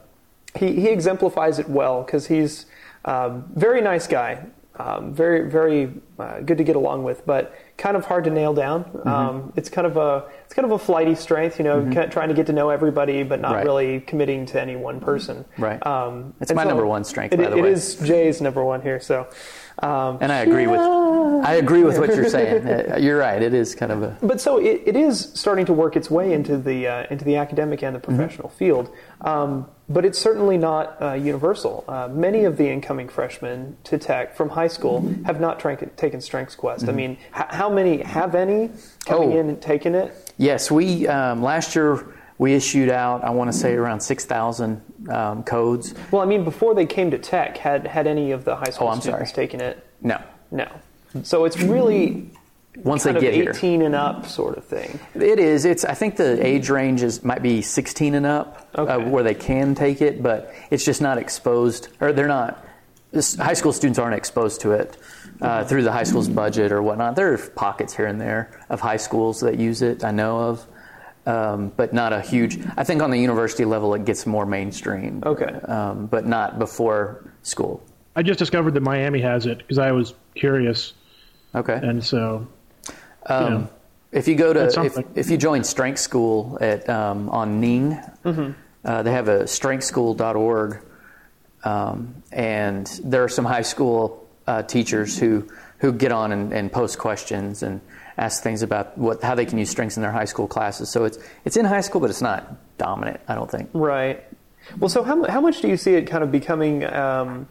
he, 0.60 0.74
he 0.74 0.89
exemplifies 0.89 1.60
it 1.60 1.69
well 1.69 2.04
because 2.04 2.28
he's 2.28 2.65
um, 3.06 3.45
very 3.56 3.82
nice 3.82 4.08
guy 4.08 4.45
um, 4.78 5.13
very 5.13 5.50
very 5.50 5.93
uh, 6.19 6.39
good 6.41 6.58
to 6.58 6.63
get 6.63 6.76
along 6.76 7.04
with 7.04 7.26
but 7.26 7.54
kind 7.78 7.95
of 7.98 8.06
hard 8.06 8.24
to 8.24 8.30
nail 8.30 8.54
down 8.54 8.84
Mm-hmm. 8.84 9.08
um, 9.10 9.54
it's 9.56 9.69
kind 9.69 9.88
of 9.88 9.98
a 9.98 10.26
it's 10.50 10.56
kind 10.56 10.66
of 10.66 10.72
a 10.72 10.80
flighty 10.80 11.14
strength 11.14 11.60
you 11.60 11.64
know 11.64 11.84
kind 11.94 12.12
trying 12.12 12.28
to 12.30 12.34
get 12.34 12.48
to 12.48 12.54
know 12.54 12.72
everybody 12.72 13.22
but 13.22 13.40
not 13.40 13.54
Right. 13.54 13.66
really 13.66 14.00
committing 14.00 14.48
to 14.48 14.60
any 14.60 14.76
one 14.76 15.00
person 15.00 15.46
Right. 15.60 15.80
um, 15.86 16.34
It's 16.42 16.52
my 16.52 16.64
number 16.64 16.88
one 16.88 17.04
strength, 17.04 17.34
it- 17.34 17.38
by 17.38 17.52
the 17.52 17.58
it 17.58 17.62
way. 17.62 17.72
is 17.72 17.96
jay's 17.98 18.42
number 18.42 18.64
one 18.64 18.82
here 18.82 19.00
so 19.00 19.28
um, 19.82 20.18
And 20.22 20.32
I 20.32 20.40
agree 20.40 20.66
with 20.66 20.80
I 20.82 21.54
agree 21.54 21.84
with 21.84 22.00
what 22.00 22.14
you're 22.16 22.28
saying. 22.28 22.68
Uh, 22.68 22.98
You're 22.98 23.18
right. 23.18 23.42
It 23.42 23.54
is 23.54 23.76
kind 23.76 23.92
of 23.94 24.04
a 24.04 24.18
But 24.22 24.42
so 24.42 24.58
it, 24.58 24.82
it 24.86 24.98
is 24.98 25.32
starting 25.36 25.66
to 25.68 25.74
work 25.74 25.96
its 25.96 26.12
way 26.12 26.34
into 26.34 26.58
the 26.58 26.86
uh, 26.88 27.06
into 27.10 27.24
the 27.24 27.38
academic 27.38 27.82
and 27.82 27.96
the 27.96 28.00
professional 28.00 28.50
field. 28.50 28.90
Um, 29.22 29.68
but 29.88 30.04
it's 30.06 30.20
certainly 30.20 30.58
not 30.58 31.02
uh, 31.02 31.14
universal. 31.14 31.86
Uh, 31.88 32.10
many 32.12 32.44
of 32.44 32.58
the 32.58 32.68
incoming 32.70 33.08
freshmen 33.08 33.78
to 33.86 33.98
tech 33.98 34.36
from 34.36 34.50
high 34.50 34.68
school 34.68 35.02
have 35.26 35.40
not 35.40 35.60
tra- 35.62 35.78
taken 35.96 36.20
Strengths 36.20 36.56
Quest. 36.56 36.90
I 36.90 36.92
mean, 36.92 37.12
h- 37.36 37.46
how 37.50 37.70
many 37.70 38.02
have 38.04 38.36
any 38.36 38.70
coming 39.10 39.34
Oh. 39.34 39.39
in 39.39 39.50
and 39.50 39.62
taking 39.62 39.95
it? 39.95 40.32
Yes, 40.38 40.72
we 40.72 41.08
um, 41.08 41.41
last 41.43 41.76
year 41.76 42.06
we 42.38 42.54
issued 42.54 42.89
out 42.89 43.24
I 43.24 43.32
want 43.32 43.52
to 43.52 43.58
say 43.58 43.74
around 43.74 44.00
six 44.00 44.26
thousand 44.26 44.82
um, 45.10 45.43
codes. 45.43 45.93
Well, 46.12 46.22
I 46.22 46.26
mean, 46.26 46.43
before 46.43 46.74
they 46.76 46.86
came 46.86 47.12
to 47.12 47.17
tech, 47.17 47.58
had 47.58 47.86
had 47.88 48.08
any 48.08 48.32
of 48.32 48.45
the 48.45 48.56
high 48.56 48.69
school 48.69 48.88
Oh, 48.88 48.91
I'm 48.91 49.02
students 49.02 49.32
sorry. 49.32 49.48
taken 49.48 49.62
it? 49.62 49.86
No, 50.02 50.22
No. 50.52 50.67
So 51.24 51.45
it's 51.45 51.60
really 51.60 52.30
once 52.84 53.04
they 53.04 53.13
get 53.13 53.34
here, 53.34 53.50
18 53.50 53.82
and 53.82 53.95
up 53.95 54.28
sort 54.28 54.58
of 54.58 54.63
thing. 54.63 55.00
it 55.15 55.39
is. 55.39 55.65
It's 55.65 55.84
I 55.84 55.95
think 55.95 56.15
the 56.17 56.45
age 56.45 56.69
range 56.69 57.02
is 57.04 57.24
might 57.24 57.41
be 57.41 57.62
sixteen 57.63 58.13
and 58.15 58.26
up 58.28 58.69
uh, 58.76 59.00
where 59.00 59.24
they 59.24 59.34
can 59.34 59.74
take 59.76 60.02
it, 60.04 60.22
but 60.24 60.54
it's 60.69 60.86
just 60.86 61.02
not 61.02 61.17
exposed 61.17 61.89
or 62.00 62.13
they're 62.13 62.28
not. 62.28 62.63
This, 63.12 63.36
high 63.36 63.56
school 63.56 63.74
students 63.74 63.98
aren't 63.98 64.15
exposed 64.15 64.62
to 64.62 64.72
it 64.74 64.95
uh, 65.41 65.63
through 65.65 65.84
the 65.84 65.91
high 65.91 66.04
school's 66.04 66.28
budget 66.30 66.71
or 66.71 66.82
whatnot. 66.82 67.15
There 67.15 67.34
are 67.34 67.38
pockets 67.38 67.95
here 67.95 68.06
and 68.08 68.19
there 68.19 68.60
of 68.69 68.82
high 68.82 68.97
schools 68.97 69.39
that 69.41 69.58
use 69.60 69.82
it. 69.82 70.04
I 70.04 70.12
know 70.12 70.39
of. 70.39 70.65
Um, 71.25 71.71
but 71.75 71.93
not 71.93 72.12
a 72.12 72.21
huge. 72.21 72.60
I 72.75 72.84
think 72.84 73.04
on 73.04 73.12
the 73.12 73.19
university 73.19 73.63
level, 73.65 73.93
it 73.93 74.04
gets 74.06 74.25
more 74.25 74.45
mainstream. 74.47 75.21
Okay. 75.23 75.45
um, 75.67 76.08
but 76.08 76.25
not 76.25 76.58
before 76.58 77.32
school. 77.43 77.84
I 78.15 78.23
just 78.23 78.39
discovered 78.39 78.73
that 78.73 78.82
Miami 78.82 79.21
has 79.21 79.45
it 79.45 79.60
because 79.60 79.78
I 79.78 79.91
was 79.91 80.15
curious, 80.34 80.93
Okay. 81.54 81.73
and 81.84 82.04
so 82.04 82.47
Um, 83.28 83.43
you 83.43 83.49
know, 83.52 83.69
If 84.12 84.28
you 84.28 84.36
go 84.36 84.54
to 84.54 84.84
if, 84.84 84.97
if 85.15 85.30
you 85.30 85.38
join 85.38 85.63
Strength 85.63 85.99
School 85.99 86.58
at 86.62 86.89
um, 86.89 87.30
on 87.30 87.60
Ning, 87.60 87.91
Mm-hmm. 88.25 88.52
uh, 88.86 89.04
they 89.04 89.12
have 89.12 89.28
a 89.28 89.43
strengthschool.org, 89.43 90.80
um, 91.63 92.23
and 92.32 92.88
there 93.04 93.23
are 93.23 93.30
some 93.30 93.45
high 93.45 93.62
school 93.62 94.18
uh, 94.50 94.64
teachers 94.64 95.18
who 95.18 95.48
who 95.78 95.94
get 95.94 96.12
on 96.12 96.32
and, 96.32 96.52
and 96.52 96.72
post 96.72 96.98
questions 96.98 97.64
and 97.64 97.80
ask 98.18 98.42
things 98.42 98.64
about 98.64 98.98
what 98.98 99.22
how 99.22 99.36
they 99.36 99.46
can 99.46 99.60
use 99.60 99.70
strengths 99.70 99.96
in 99.96 100.02
their 100.02 100.12
high 100.12 100.26
school 100.26 100.48
classes. 100.48 100.90
So 100.90 101.06
it's 101.06 101.20
it's 101.46 101.56
in 101.56 101.66
high 101.66 101.82
school, 101.82 102.02
but 102.02 102.10
it's 102.10 102.22
not 102.22 102.58
dominant. 102.78 103.20
I 103.28 103.36
don't 103.36 103.50
think. 103.50 103.70
Right. 103.74 104.24
Well, 104.78 104.90
so 104.90 105.04
how, 105.04 105.24
how 105.24 105.42
much 105.42 105.62
do 105.62 105.68
you 105.68 105.78
see 105.78 105.94
it 105.94 106.04
kind 106.04 106.24
of 106.24 106.32
becoming 106.32 106.84
um, 106.84 107.48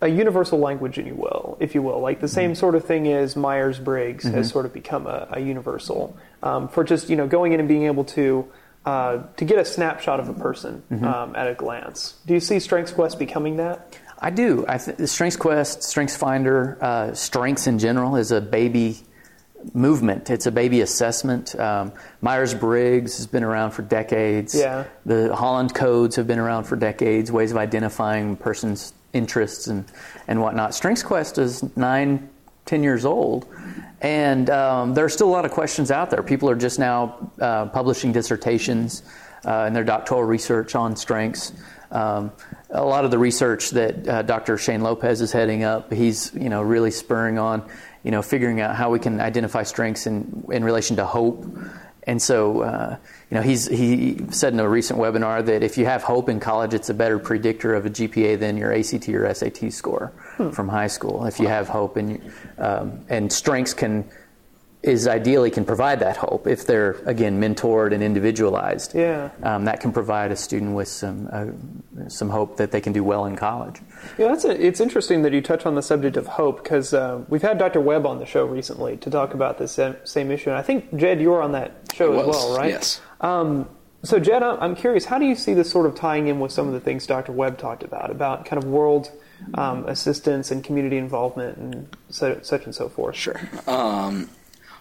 a 0.00 0.08
universal 0.08 0.58
language, 0.58 0.98
if 0.98 1.06
you 1.06 1.14
will, 1.14 1.56
if 1.60 1.74
you 1.74 1.80
will, 1.80 2.00
like 2.00 2.20
the 2.20 2.28
same 2.28 2.54
sort 2.54 2.74
of 2.74 2.84
thing 2.84 3.06
as 3.10 3.36
Myers 3.36 3.78
Briggs 3.78 4.24
has 4.24 4.48
sort 4.48 4.66
of 4.66 4.72
become 4.72 5.06
a, 5.06 5.28
a 5.30 5.40
universal 5.40 6.16
um, 6.42 6.68
for 6.68 6.84
just 6.84 7.10
you 7.10 7.16
know 7.16 7.26
going 7.26 7.52
in 7.52 7.60
and 7.60 7.68
being 7.68 7.84
able 7.84 8.04
to 8.04 8.50
uh, 8.84 9.22
to 9.36 9.44
get 9.44 9.58
a 9.58 9.64
snapshot 9.64 10.20
of 10.20 10.28
a 10.28 10.34
person 10.34 10.82
um, 11.04 11.36
at 11.36 11.46
a 11.46 11.54
glance. 11.54 12.14
Do 12.26 12.34
you 12.34 12.40
see 12.40 12.58
Strengths 12.60 12.92
Quest 12.92 13.18
becoming 13.18 13.58
that? 13.58 13.98
I 14.20 14.30
do. 14.30 14.64
I 14.68 14.78
th- 14.78 15.08
Strengths 15.08 15.36
Quest, 15.36 15.82
Strengths 15.82 16.16
Finder, 16.16 16.76
uh, 16.80 17.14
Strengths 17.14 17.66
in 17.66 17.78
general 17.78 18.16
is 18.16 18.32
a 18.32 18.40
baby 18.40 18.98
movement. 19.72 20.30
It's 20.30 20.46
a 20.46 20.52
baby 20.52 20.80
assessment. 20.82 21.58
Um, 21.58 21.92
Myers 22.20 22.54
Briggs 22.54 23.16
has 23.16 23.26
been 23.26 23.44
around 23.44 23.72
for 23.72 23.82
decades. 23.82 24.54
Yeah. 24.54 24.84
The 25.06 25.34
Holland 25.34 25.74
codes 25.74 26.16
have 26.16 26.26
been 26.26 26.38
around 26.38 26.64
for 26.64 26.76
decades, 26.76 27.32
ways 27.32 27.50
of 27.50 27.56
identifying 27.56 28.32
a 28.32 28.36
person's 28.36 28.92
interests 29.12 29.66
and, 29.66 29.84
and 30.28 30.40
whatnot. 30.40 30.74
Strengths 30.74 31.02
Quest 31.02 31.38
is 31.38 31.76
nine, 31.76 32.28
ten 32.66 32.82
years 32.82 33.04
old. 33.04 33.46
And 34.02 34.48
um, 34.48 34.94
there 34.94 35.04
are 35.04 35.10
still 35.10 35.28
a 35.28 35.32
lot 35.32 35.44
of 35.44 35.50
questions 35.50 35.90
out 35.90 36.10
there. 36.10 36.22
People 36.22 36.48
are 36.48 36.56
just 36.56 36.78
now 36.78 37.30
uh, 37.40 37.66
publishing 37.66 38.12
dissertations 38.12 39.02
uh, 39.44 39.64
in 39.66 39.74
their 39.74 39.84
doctoral 39.84 40.24
research 40.24 40.74
on 40.74 40.96
strengths. 40.96 41.52
Um, 41.90 42.30
a 42.72 42.84
lot 42.84 43.04
of 43.04 43.10
the 43.10 43.18
research 43.18 43.70
that 43.70 44.08
uh, 44.08 44.22
Dr. 44.22 44.56
Shane 44.56 44.82
Lopez 44.82 45.20
is 45.20 45.32
heading 45.32 45.64
up, 45.64 45.92
he's 45.92 46.32
you 46.34 46.48
know 46.48 46.62
really 46.62 46.90
spurring 46.90 47.38
on, 47.38 47.68
you 48.02 48.10
know, 48.10 48.22
figuring 48.22 48.60
out 48.60 48.76
how 48.76 48.90
we 48.90 48.98
can 48.98 49.20
identify 49.20 49.62
strengths 49.62 50.06
in 50.06 50.44
in 50.50 50.64
relation 50.64 50.96
to 50.96 51.06
hope. 51.06 51.44
And 52.04 52.20
so, 52.20 52.62
uh, 52.62 52.96
you 53.30 53.34
know, 53.36 53.42
he's 53.42 53.66
he 53.66 54.24
said 54.30 54.52
in 54.52 54.60
a 54.60 54.68
recent 54.68 54.98
webinar 54.98 55.44
that 55.44 55.62
if 55.62 55.76
you 55.76 55.84
have 55.84 56.02
hope 56.02 56.28
in 56.28 56.40
college, 56.40 56.72
it's 56.72 56.88
a 56.88 56.94
better 56.94 57.18
predictor 57.18 57.74
of 57.74 57.86
a 57.86 57.90
GPA 57.90 58.38
than 58.38 58.56
your 58.56 58.72
ACT 58.72 59.08
or 59.10 59.32
SAT 59.32 59.72
score 59.72 60.12
from 60.52 60.68
high 60.68 60.86
school. 60.86 61.26
If 61.26 61.38
you 61.38 61.48
have 61.48 61.68
hope 61.68 61.96
and 61.96 62.32
um, 62.58 63.04
and 63.08 63.32
strengths 63.32 63.74
can 63.74 64.08
is 64.82 65.06
ideally 65.06 65.50
can 65.50 65.64
provide 65.64 66.00
that 66.00 66.16
hope 66.16 66.46
if 66.46 66.64
they're 66.66 66.92
again 67.04 67.38
mentored 67.40 67.92
and 67.92 68.02
individualized. 68.02 68.94
Yeah. 68.94 69.30
um, 69.42 69.66
that 69.66 69.80
can 69.80 69.92
provide 69.92 70.32
a 70.32 70.36
student 70.36 70.74
with 70.74 70.88
some 70.88 71.28
uh, 71.30 72.08
some 72.08 72.30
hope 72.30 72.56
that 72.56 72.70
they 72.72 72.80
can 72.80 72.92
do 72.92 73.04
well 73.04 73.26
in 73.26 73.36
college. 73.36 73.80
Yeah, 74.16 74.28
that's 74.28 74.46
a, 74.46 74.66
it's 74.66 74.80
interesting 74.80 75.20
that 75.22 75.32
you 75.32 75.42
touch 75.42 75.66
on 75.66 75.74
the 75.74 75.82
subject 75.82 76.16
of 76.16 76.26
hope 76.26 76.62
because 76.62 76.94
uh, 76.94 77.22
we've 77.28 77.42
had 77.42 77.58
Dr. 77.58 77.80
Webb 77.80 78.06
on 78.06 78.18
the 78.18 78.26
show 78.26 78.46
recently 78.46 78.96
to 78.98 79.10
talk 79.10 79.34
about 79.34 79.58
this 79.58 79.72
same, 79.72 79.96
same 80.04 80.30
issue. 80.30 80.48
And 80.48 80.58
I 80.58 80.62
think 80.62 80.96
Jed, 80.96 81.20
you 81.20 81.30
were 81.30 81.42
on 81.42 81.52
that 81.52 81.72
show 81.92 82.14
It 82.14 82.20
as 82.20 82.26
well, 82.28 82.56
right? 82.56 82.70
yes. 82.70 83.02
Um, 83.20 83.68
so 84.02 84.18
Jed, 84.18 84.42
I'm 84.42 84.58
I'm 84.60 84.76
curious, 84.76 85.04
how 85.04 85.18
do 85.18 85.26
you 85.26 85.34
see 85.34 85.52
this 85.52 85.70
sort 85.70 85.84
of 85.84 85.94
tying 85.94 86.28
in 86.28 86.40
with 86.40 86.52
some 86.52 86.66
of 86.66 86.72
the 86.72 86.80
things 86.80 87.06
Dr. 87.06 87.32
Webb 87.32 87.58
talked 87.58 87.82
about 87.82 88.10
about 88.10 88.46
kind 88.46 88.62
of 88.62 88.66
world 88.70 89.10
um, 89.54 89.84
assistance 89.86 90.50
and 90.50 90.64
community 90.64 90.96
involvement 90.96 91.58
and 91.58 91.96
so, 92.08 92.38
such 92.42 92.64
and 92.64 92.74
so 92.74 92.88
forth? 92.88 93.16
Sure. 93.16 93.38
Um, 93.66 94.30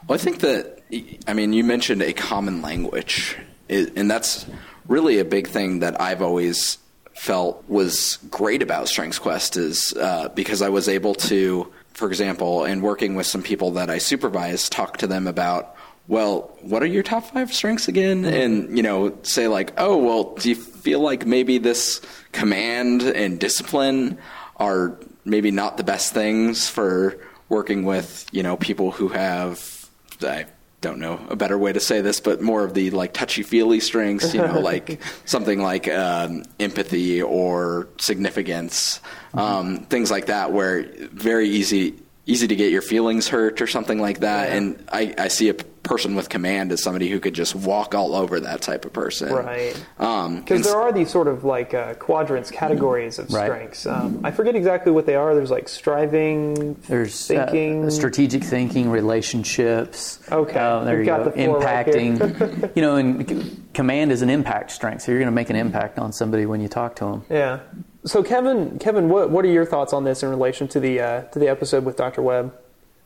well, 0.08 0.16
I 0.16 0.18
think 0.18 0.40
that, 0.40 0.82
I 1.28 1.34
mean, 1.34 1.54
you 1.54 1.64
mentioned 1.64 2.02
a 2.02 2.14
common 2.14 2.62
language, 2.62 3.38
and 3.70 4.10
that's 4.10 4.46
really 4.88 5.20
a 5.20 5.26
big 5.26 5.48
thing 5.48 5.80
that 5.80 6.00
I've 6.02 6.22
always 6.22 6.78
felt 7.14 7.64
was 7.68 8.18
great 8.32 8.62
about 8.62 8.88
Strengths 8.88 9.20
Quest 9.20 9.58
is 9.58 9.94
uh, 9.94 10.30
because 10.30 10.62
I 10.62 10.70
was 10.70 10.88
able 10.88 11.14
to, 11.16 11.72
for 11.94 12.08
example, 12.08 12.64
in 12.64 12.82
working 12.82 13.16
with 13.16 13.28
some 13.28 13.44
people 13.44 13.72
that 13.72 13.90
I 13.90 13.98
supervise, 13.98 14.70
talk 14.70 14.98
to 14.98 15.08
them 15.08 15.28
about, 15.28 15.76
well, 16.08 16.58
what 16.62 16.82
are 16.82 16.88
your 16.88 17.04
top 17.04 17.26
five 17.26 17.54
strengths 17.54 17.88
again? 17.88 18.26
And, 18.26 18.76
you 18.76 18.82
know, 18.82 19.16
say 19.22 19.48
like, 19.48 19.74
oh, 19.78 19.98
well, 19.98 20.34
do 20.36 20.50
you 20.50 20.56
feel 20.56 21.02
like 21.02 21.26
maybe 21.26 21.60
this 21.60 22.02
command 22.32 23.04
and 23.04 23.40
discipline 23.40 24.18
are 24.56 24.98
maybe 25.26 25.52
not 25.52 25.78
the 25.78 25.84
best 25.84 26.14
things 26.14 26.68
for 26.68 27.20
working 27.50 27.84
with, 27.84 28.26
you 28.32 28.42
know, 28.44 28.58
people 28.58 28.92
who 28.92 29.10
have 29.10 29.79
I 30.22 30.46
don't 30.82 31.00
know 31.00 31.20
a 31.30 31.36
better 31.36 31.58
way 31.58 31.74
to 31.74 31.80
say 31.80 32.02
this, 32.02 32.20
but 32.20 32.42
more 32.42 32.64
of 32.64 32.74
the 32.74 32.92
like 32.92 33.14
touchy 33.14 33.44
feely 33.44 33.80
strengths, 33.80 34.34
you 34.34 34.42
know, 34.42 34.60
like 34.62 35.02
something 35.26 35.62
like 35.62 35.88
um, 35.88 36.44
empathy 36.60 37.22
or 37.22 37.88
significance, 38.00 39.02
um, 39.34 39.78
things 39.86 40.10
like 40.10 40.28
that, 40.28 40.52
where 40.52 40.84
very 41.12 41.50
easy 41.50 41.96
easy 42.26 42.48
to 42.48 42.56
get 42.56 42.72
your 42.72 42.84
feelings 42.84 43.28
hurt 43.28 43.60
or 43.60 43.68
something 43.68 44.00
like 44.00 44.20
that. 44.20 44.50
Yeah. 44.50 44.56
And 44.56 44.90
I, 44.92 45.16
I 45.18 45.28
see 45.30 45.50
a 45.50 45.56
person 45.84 46.14
with 46.16 46.30
command 46.30 46.72
is 46.72 46.84
somebody 46.84 47.10
who 47.10 47.20
could 47.20 47.34
just 47.34 47.56
walk 47.56 47.96
all 47.96 48.14
over 48.14 48.40
that 48.40 48.62
type 48.62 48.86
of 48.86 48.94
person, 48.94 49.32
Right. 49.34 49.74
Um, 49.98 50.38
Because 50.42 50.58
and 50.58 50.66
there 50.66 50.76
are 50.80 50.92
these 50.92 51.10
sort 51.10 51.28
of 51.28 51.44
like 51.44 51.74
uh, 51.74 51.94
quadrants, 51.96 52.52
categories 52.52 53.18
of 53.20 53.32
Right. 53.32 53.46
strengths. 53.46 53.86
Um, 53.86 54.20
I 54.24 54.32
forget 54.32 54.56
exactly 54.56 54.92
what 54.92 55.06
they 55.06 55.16
are. 55.16 55.34
There's 55.34 55.52
like 55.52 55.70
striving, 55.70 56.76
There's 56.88 57.30
uh, 57.32 57.46
thinking. 57.48 57.90
strategic 57.90 58.44
thinking, 58.44 58.90
relationships. 58.90 60.20
Okay, 60.32 60.60
uh, 60.60 60.84
there 60.84 60.98
we've 60.98 61.06
you 61.06 61.06
got 61.06 61.24
go. 61.24 61.32
the 61.32 61.46
four 61.46 61.60
right. 61.60 61.86
Impacting. 61.88 62.72
you 62.76 62.82
know, 62.82 62.96
and 62.98 63.68
command 63.74 64.12
is 64.12 64.22
an 64.22 64.30
impact 64.30 64.72
strength, 64.72 65.04
so 65.04 65.12
you're 65.12 65.20
going 65.20 65.32
to 65.32 65.36
make 65.36 65.50
an 65.50 65.56
impact 65.56 65.98
on 66.00 66.12
somebody 66.12 66.46
when 66.46 66.62
you 66.62 66.68
talk 66.68 66.96
to 66.98 67.06
them. 67.06 67.24
yeah. 67.30 67.60
So 68.06 68.24
Kevin, 68.24 68.80
Kevin, 68.80 69.10
what 69.10 69.30
what 69.30 69.44
are 69.44 69.50
your 69.50 69.66
thoughts 69.66 69.92
on 69.92 70.06
this 70.06 70.24
in 70.24 70.30
relation 70.30 70.70
to 70.70 70.80
the 70.80 71.02
uh, 71.02 71.22
to 71.34 71.40
the 71.40 71.50
episode 71.50 71.84
with 71.84 71.98
Dr. 71.98 72.22
Webb? 72.22 72.54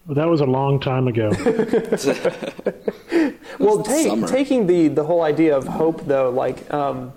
That 0.07 0.27
was 0.27 0.41
a 0.41 0.45
long 0.45 0.79
time 0.79 1.07
ago. 1.07 1.31
Well, 3.59 3.77
the 3.77 3.83
take, 3.83 4.27
taking 4.27 4.67
the 4.67 4.87
the 4.87 5.03
whole 5.03 5.21
idea 5.21 5.55
of 5.55 5.67
hope 5.67 6.05
though, 6.05 6.29
like 6.29 6.71
um, 6.73 7.13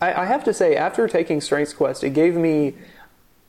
I, 0.00 0.22
I 0.22 0.24
have 0.26 0.44
to 0.44 0.54
say, 0.54 0.76
after 0.76 1.06
taking 1.08 1.40
Strengths 1.40 1.72
Quest, 1.72 2.04
it 2.04 2.10
gave 2.10 2.34
me 2.34 2.74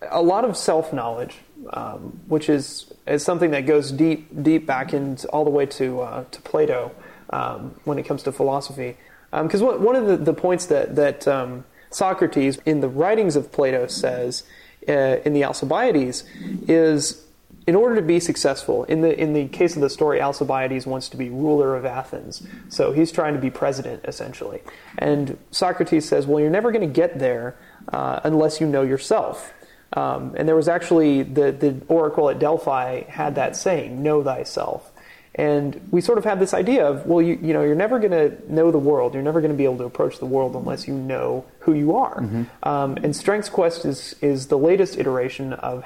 a 0.10 0.22
lot 0.22 0.46
of 0.46 0.56
self 0.56 0.94
knowledge, 0.94 1.40
um, 1.74 2.20
which 2.28 2.50
is 2.50 2.94
is 3.08 3.24
something 3.24 3.52
that 3.52 3.66
goes 3.66 3.92
deep 3.92 4.44
deep 4.44 4.66
back 4.66 4.94
into 4.94 5.28
all 5.30 5.44
the 5.44 5.50
way 5.50 5.66
to 5.66 6.02
uh, 6.02 6.24
to 6.26 6.42
Plato 6.42 6.92
um, 7.32 7.76
when 7.86 7.98
it 7.98 8.04
comes 8.04 8.24
to 8.24 8.32
philosophy. 8.32 8.98
Because 9.32 9.62
one 9.62 9.84
one 9.84 9.96
of 9.96 10.06
the, 10.06 10.18
the 10.18 10.34
points 10.34 10.68
that 10.68 10.96
that 10.96 11.28
um, 11.28 11.66
Socrates 11.90 12.60
in 12.66 12.82
the 12.82 12.90
writings 12.90 13.36
of 13.36 13.52
Plato 13.52 13.88
says 13.88 14.44
uh, 14.88 15.18
in 15.26 15.34
the 15.34 15.44
Alcibiades 15.44 16.24
is 16.68 17.25
in 17.68 17.76
order 17.76 17.96
to 17.96 18.02
be 18.02 18.20
successful, 18.20 18.84
in 18.84 19.02
the 19.02 19.20
in 19.20 19.34
the 19.34 19.48
case 19.48 19.76
of 19.76 19.82
the 19.82 19.90
story, 19.90 20.22
Alcibiades 20.22 20.86
wants 20.86 21.10
to 21.10 21.18
be 21.18 21.30
ruler 21.30 21.76
of 21.76 21.84
Athens, 21.84 22.46
so 22.70 22.92
he's 22.92 23.12
trying 23.12 23.34
to 23.34 23.40
be 23.40 23.50
president 23.50 24.06
essentially. 24.06 24.62
And 24.98 25.38
Socrates 25.52 26.08
says, 26.08 26.28
"Well, 26.28 26.40
you're 26.40 26.52
never 26.52 26.72
going 26.72 26.88
to 26.88 26.94
get 26.94 27.18
there 27.18 27.56
uh, 27.92 28.20
unless 28.24 28.62
you 28.62 28.68
know 28.68 28.84
yourself." 28.84 29.52
Um, 29.94 30.36
and 30.38 30.48
there 30.48 30.56
was 30.56 30.68
actually 30.68 31.24
the 31.24 31.52
the 31.52 31.82
oracle 31.88 32.30
at 32.30 32.38
Delphi 32.38 33.02
had 33.04 33.36
that 33.36 33.56
saying, 33.56 34.04
"Know 34.04 34.24
thyself." 34.24 34.92
And 35.38 35.90
we 35.92 36.00
sort 36.00 36.18
of 36.18 36.24
have 36.24 36.40
this 36.40 36.54
idea 36.54 36.88
of, 36.88 37.06
well, 37.06 37.22
you, 37.22 37.38
you 37.42 37.52
know, 37.52 37.62
you're 37.62 37.76
never 37.76 38.00
going 38.00 38.12
to 38.12 38.54
know 38.54 38.72
the 38.72 38.80
world. 38.80 39.14
You're 39.14 39.22
never 39.22 39.42
going 39.42 39.52
to 39.52 39.58
be 39.58 39.66
able 39.66 39.78
to 39.80 39.84
approach 39.84 40.20
the 40.20 40.26
world 40.26 40.56
unless 40.56 40.88
you 40.88 40.94
know 40.94 41.44
who 41.60 41.74
you 41.74 41.94
are. 41.98 42.20
Um, 42.64 42.96
and 43.04 43.14
Strengths 43.14 43.50
Quest 43.50 43.84
is, 43.84 44.16
is 44.22 44.48
the 44.48 44.58
latest 44.58 44.98
iteration 44.98 45.52
of 45.52 45.84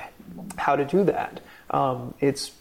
how 0.57 0.75
to 0.75 0.85
do 0.85 1.03
that. 1.05 1.41
Um, 1.71 2.13
it's 2.19 2.51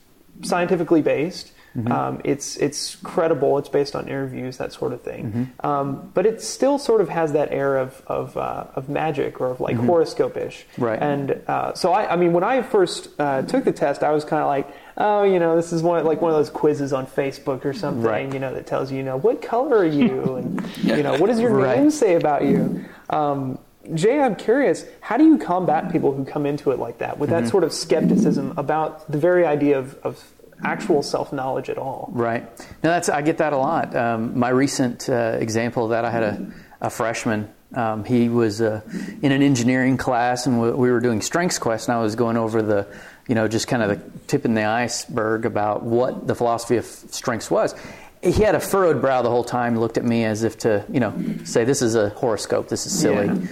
scientifically 0.43 1.03
based. 1.03 1.53
Um, 1.87 2.21
it's 2.25 2.57
it's 2.57 2.97
credible. 2.97 3.57
It's 3.59 3.69
based 3.69 3.95
on 3.95 4.09
interviews, 4.09 4.57
that 4.57 4.73
sort 4.73 4.93
of 4.93 5.01
thing. 5.03 5.53
Um, 5.61 6.11
but 6.13 6.27
it 6.27 6.43
still 6.43 6.77
sort 6.77 7.01
of 7.01 7.09
has 7.09 7.35
that 7.35 7.53
air 7.53 7.77
of 7.79 8.03
of, 8.09 8.37
uh, 8.37 8.65
of 8.75 8.89
magic 8.89 9.41
or 9.41 9.47
of 9.53 9.61
like 9.61 9.77
horoscope-ish. 9.77 10.67
Right. 10.77 10.99
And 11.01 11.41
uh, 11.47 11.75
so 11.75 11.93
I, 11.93 12.15
I 12.15 12.17
mean, 12.17 12.33
when 12.33 12.43
I 12.43 12.63
first 12.63 13.11
uh, 13.21 13.43
took 13.43 13.63
the 13.65 13.71
test, 13.71 14.03
I 14.03 14.11
was 14.11 14.25
kind 14.25 14.43
of 14.43 14.49
like, 14.49 14.67
oh, 14.97 15.23
you 15.23 15.39
know, 15.39 15.55
this 15.55 15.73
is 15.73 15.81
one 15.85 16.05
like 16.05 16.21
one 16.21 16.33
of 16.33 16.37
those 16.37 16.51
quizzes 16.51 16.93
on 16.93 17.07
Facebook 17.07 17.65
or 17.65 17.73
something, 17.73 18.03
Right. 18.03 18.33
you 18.35 18.41
know, 18.41 18.53
that 18.55 18.67
tells 18.67 18.91
you, 18.91 18.97
you 18.99 19.05
know, 19.05 19.17
what 19.17 19.41
color 19.41 19.77
are 19.77 19.87
you, 19.87 20.35
and 20.35 20.67
you 20.83 21.05
know, 21.05 21.17
what 21.17 21.29
does 21.29 21.39
your 21.39 21.53
Right. 21.55 21.79
name 21.79 21.93
say 21.93 22.17
about 22.17 22.45
you. 22.45 22.85
Um, 23.09 23.57
Jay, 23.95 24.21
I'm 24.21 24.37
curious, 24.37 24.85
how 25.01 25.17
do 25.17 25.25
you 25.25 25.39
combat 25.39 25.91
people 25.93 26.13
who 26.13 26.25
come 26.25 26.47
into 26.47 26.71
it 26.71 26.79
like 26.79 26.99
that 26.99 27.19
with 27.19 27.31
Mm-hmm. 27.31 27.45
that 27.45 27.51
sort 27.51 27.65
of 27.65 27.73
skepticism 27.73 28.55
about 28.57 29.11
the 29.11 29.19
very 29.19 29.47
idea 29.47 29.79
of, 29.79 29.95
of 30.03 30.23
actual 30.65 31.03
self 31.03 31.33
knowledge 31.33 31.69
at 31.71 31.79
all? 31.79 32.09
Right. 32.13 32.43
No, 32.83 32.91
that's 32.91 33.09
I 33.09 33.23
get 33.23 33.39
that 33.39 33.53
a 33.53 33.57
lot. 33.57 33.95
Um, 33.95 34.39
my 34.39 34.49
recent 34.51 35.09
uh, 35.09 35.37
example 35.41 35.85
of 35.85 35.91
that, 35.91 36.05
I 36.05 36.11
had 36.11 36.23
a, 36.23 36.53
a 36.83 36.91
freshman. 36.91 37.49
Um, 37.75 38.05
he 38.05 38.29
was 38.31 38.63
uh, 38.63 38.81
in 39.21 39.31
an 39.31 39.43
engineering 39.43 39.99
class, 39.99 40.47
and 40.47 40.61
we, 40.61 40.71
we 40.71 40.91
were 40.91 41.01
doing 41.01 41.21
Strengths 41.21 41.59
Quest, 41.59 41.89
and 41.89 41.97
I 41.99 42.01
was 42.01 42.15
going 42.15 42.39
over 42.39 42.63
the, 42.63 42.87
you 43.29 43.35
know, 43.35 43.47
just 43.47 43.69
kind 43.69 43.83
of 43.83 43.91
the 43.91 44.19
tip 44.27 44.47
in 44.47 44.55
the 44.55 44.65
iceberg 44.65 45.45
about 45.45 45.83
what 45.83 46.27
the 46.27 46.35
philosophy 46.35 46.77
of 46.79 46.87
strengths 46.87 47.51
was. 47.51 47.75
He 48.23 48.43
had 48.43 48.55
a 48.55 48.61
furrowed 48.61 49.01
brow 49.03 49.21
the 49.21 49.29
whole 49.29 49.45
time, 49.45 49.79
looked 49.79 49.99
at 49.99 50.05
me 50.05 50.25
as 50.25 50.45
if 50.45 50.57
to, 50.61 50.83
you 50.91 50.99
know, 50.99 51.13
say, 51.45 51.65
"This 51.65 51.83
is 51.83 51.95
a 51.95 52.09
horoscope. 52.09 52.69
This 52.69 52.87
is 52.87 52.99
silly." 52.99 53.27
Yeah. 53.27 53.47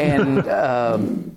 And 0.00 0.48
um, 0.48 1.36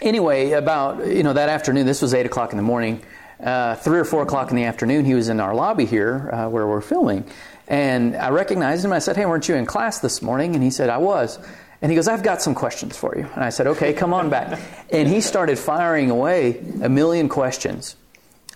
anyway, 0.00 0.52
about 0.52 1.06
you 1.06 1.22
know 1.22 1.32
that 1.32 1.48
afternoon, 1.48 1.86
this 1.86 2.02
was 2.02 2.14
eight 2.14 2.26
o'clock 2.26 2.52
in 2.52 2.56
the 2.56 2.62
morning. 2.62 3.02
Uh, 3.38 3.74
three 3.74 3.98
or 3.98 4.04
four 4.04 4.22
o'clock 4.22 4.50
in 4.50 4.56
the 4.56 4.64
afternoon, 4.64 5.04
he 5.04 5.14
was 5.14 5.28
in 5.28 5.40
our 5.40 5.54
lobby 5.54 5.86
here 5.86 6.30
uh, 6.30 6.48
where 6.48 6.66
we're 6.66 6.82
filming, 6.82 7.24
and 7.68 8.14
I 8.16 8.28
recognized 8.30 8.84
him. 8.84 8.92
I 8.92 8.98
said, 8.98 9.16
"Hey, 9.16 9.26
weren't 9.26 9.48
you 9.48 9.54
in 9.54 9.66
class 9.66 10.00
this 10.00 10.20
morning?" 10.20 10.54
And 10.54 10.62
he 10.62 10.70
said, 10.70 10.90
"I 10.90 10.98
was." 10.98 11.38
And 11.82 11.90
he 11.90 11.96
goes, 11.96 12.08
I've 12.08 12.22
got 12.22 12.42
some 12.42 12.54
questions 12.54 12.96
for 12.96 13.16
you. 13.16 13.26
And 13.34 13.42
I 13.42 13.48
said, 13.48 13.66
okay, 13.68 13.94
come 13.94 14.12
on 14.12 14.28
back. 14.28 14.60
and 14.90 15.08
he 15.08 15.20
started 15.20 15.58
firing 15.58 16.10
away 16.10 16.58
a 16.82 16.88
million 16.88 17.28
questions 17.28 17.96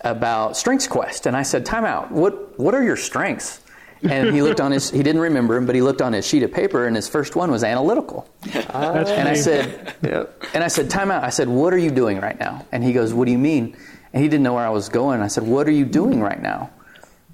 about 0.01 0.55
Strengths 0.57 0.87
Quest. 0.87 1.25
And 1.25 1.35
I 1.35 1.41
said, 1.41 1.65
time 1.65 1.85
out. 1.85 2.11
What, 2.11 2.59
what 2.59 2.75
are 2.75 2.83
your 2.83 2.97
strengths? 2.97 3.61
And 4.03 4.33
he 4.35 4.41
looked 4.41 4.59
on 4.61 4.71
his 4.71 4.91
he 4.91 5.01
didn't 5.03 5.21
remember 5.21 5.55
him 5.55 5.65
but 5.65 5.73
he 5.75 5.81
looked 5.81 6.01
on 6.01 6.13
his 6.13 6.25
sheet 6.27 6.43
of 6.43 6.51
paper 6.51 6.85
and 6.85 6.95
his 6.95 7.07
first 7.09 7.35
one 7.35 7.49
was 7.51 7.63
analytical. 7.63 8.27
Ah. 8.69 8.91
That's 8.93 9.09
and 9.09 9.27
i 9.27 9.33
said 9.33 9.95
Yeah. 10.03 10.25
and 10.53 10.63
i 10.63 10.67
said 10.67 10.89
time 10.89 11.09
out. 11.11 11.23
I 11.23 11.29
said 11.29 11.47
what 11.47 11.73
are 11.73 11.77
you 11.77 11.91
doing 11.91 12.19
right 12.19 12.39
now? 12.39 12.65
And 12.71 12.83
he 12.83 12.93
goes 12.93 13.13
what 13.13 13.25
do 13.25 13.31
you 13.31 13.37
mean? 13.39 13.75
And 14.13 14.21
he 14.23 14.29
didn't 14.29 14.43
know 14.43 14.53
where 14.53 14.65
i 14.65 14.69
was 14.69 14.89
going. 14.89 15.21
I 15.21 15.27
said 15.27 15.43
what 15.43 15.67
are 15.67 15.71
you 15.71 15.85
doing 15.85 16.21
right 16.21 16.41
now? 16.41 16.69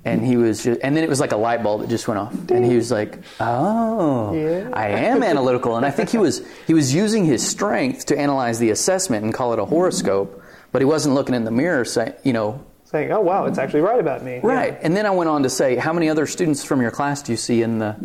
And 0.04 0.26
he 0.26 0.36
was 0.38 0.64
just 0.64 0.80
and 0.84 0.96
then 0.98 1.04
it 1.04 1.10
was 1.10 1.20
like 1.20 1.32
a 1.32 1.38
light 1.38 1.62
bulb 1.62 1.82
that 1.82 1.90
just 1.90 2.08
went 2.08 2.20
off. 2.20 2.34
And 2.50 2.66
he 2.66 2.76
was 2.76 2.90
like 2.92 3.20
oh 3.40 4.34
Yeah. 4.34 4.70
i 4.74 4.88
am 4.90 5.24
analytical. 5.24 5.76
And 5.78 5.86
i 5.86 5.92
think 5.92 6.10
he 6.10 6.18
was 6.18 6.42
he 6.68 6.74
was 6.74 6.94
using 6.94 7.26
his 7.26 7.46
strength 7.48 8.06
to 8.08 8.18
analyze 8.18 8.60
the 8.60 8.70
assessment 8.72 9.24
and 9.26 9.34
call 9.34 9.54
it 9.54 9.60
a 9.60 9.66
horoscope 9.66 10.42
but 10.72 10.82
he 10.82 10.86
wasn't 10.86 11.14
looking 11.16 11.36
in 11.36 11.44
the 11.44 11.52
mirror 11.52 11.84
saying 11.86 12.14
you 12.24 12.34
know 12.34 12.64
Saying, 12.92 13.14
oh, 13.14 13.22
wow, 13.22 13.46
it's 13.46 13.58
actually 13.58 13.82
right 13.82 14.02
about 14.02 14.22
me. 14.22 14.42
Right. 14.44 14.78
And 14.82 14.98
then 14.98 15.06
I 15.06 15.12
went 15.12 15.30
on 15.30 15.44
to 15.44 15.50
say, 15.50 15.78
how 15.78 15.94
many 15.94 16.10
other 16.10 16.28
students 16.28 16.66
from 16.66 16.82
your 16.82 16.92
class 16.92 17.22
do 17.22 17.32
you 17.32 17.38
see 17.38 17.62
in 17.62 17.80
the 17.80 17.96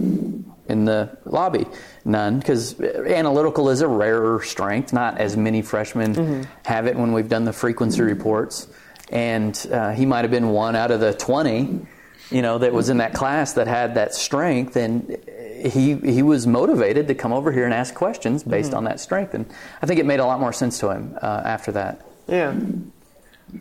in 0.69 0.85
the 0.85 1.17
lobby? 1.25 1.67
None, 2.05 2.39
because 2.39 2.81
analytical 2.81 3.69
is 3.71 3.81
a 3.81 3.89
rarer 3.89 4.41
strength. 4.43 4.93
Not 4.93 5.19
as 5.19 5.37
many 5.37 5.63
freshmen 5.63 6.47
have 6.65 6.87
it 6.87 6.95
when 6.95 7.13
we've 7.13 7.29
done 7.29 7.45
the 7.45 7.53
frequency 7.53 8.03
reports. 8.03 8.69
And 9.11 9.55
uh, 9.73 9.91
he 9.91 10.07
might 10.07 10.23
have 10.23 10.31
been 10.31 10.51
one 10.51 10.77
out 10.77 10.93
of 10.93 11.01
the 11.01 11.13
twenty, 11.13 11.81
you 12.31 12.43
know, 12.43 12.59
that 12.59 12.73
was 12.73 12.89
in 12.89 12.99
that 12.99 13.13
class 13.13 13.55
that 13.55 13.67
had 13.67 13.97
that 13.97 14.15
strength, 14.15 14.77
and 14.77 15.17
he 15.65 15.95
he 15.95 16.23
was 16.23 16.47
motivated 16.47 17.09
to 17.09 17.15
come 17.17 17.33
over 17.33 17.51
here 17.51 17.65
and 17.65 17.75
ask 17.75 17.93
questions 17.93 18.45
based 18.45 18.73
on 18.73 18.85
that 18.85 19.01
strength. 19.01 19.35
And 19.35 19.47
I 19.83 19.87
think 19.87 19.99
it 19.99 20.07
made 20.07 20.21
a 20.21 20.27
lot 20.27 20.39
more 20.39 20.53
sense 20.53 20.79
to 20.79 20.91
him 20.91 21.19
uh, 21.21 21.43
after 21.45 21.73
that. 21.73 22.07
Yeah. 22.29 22.55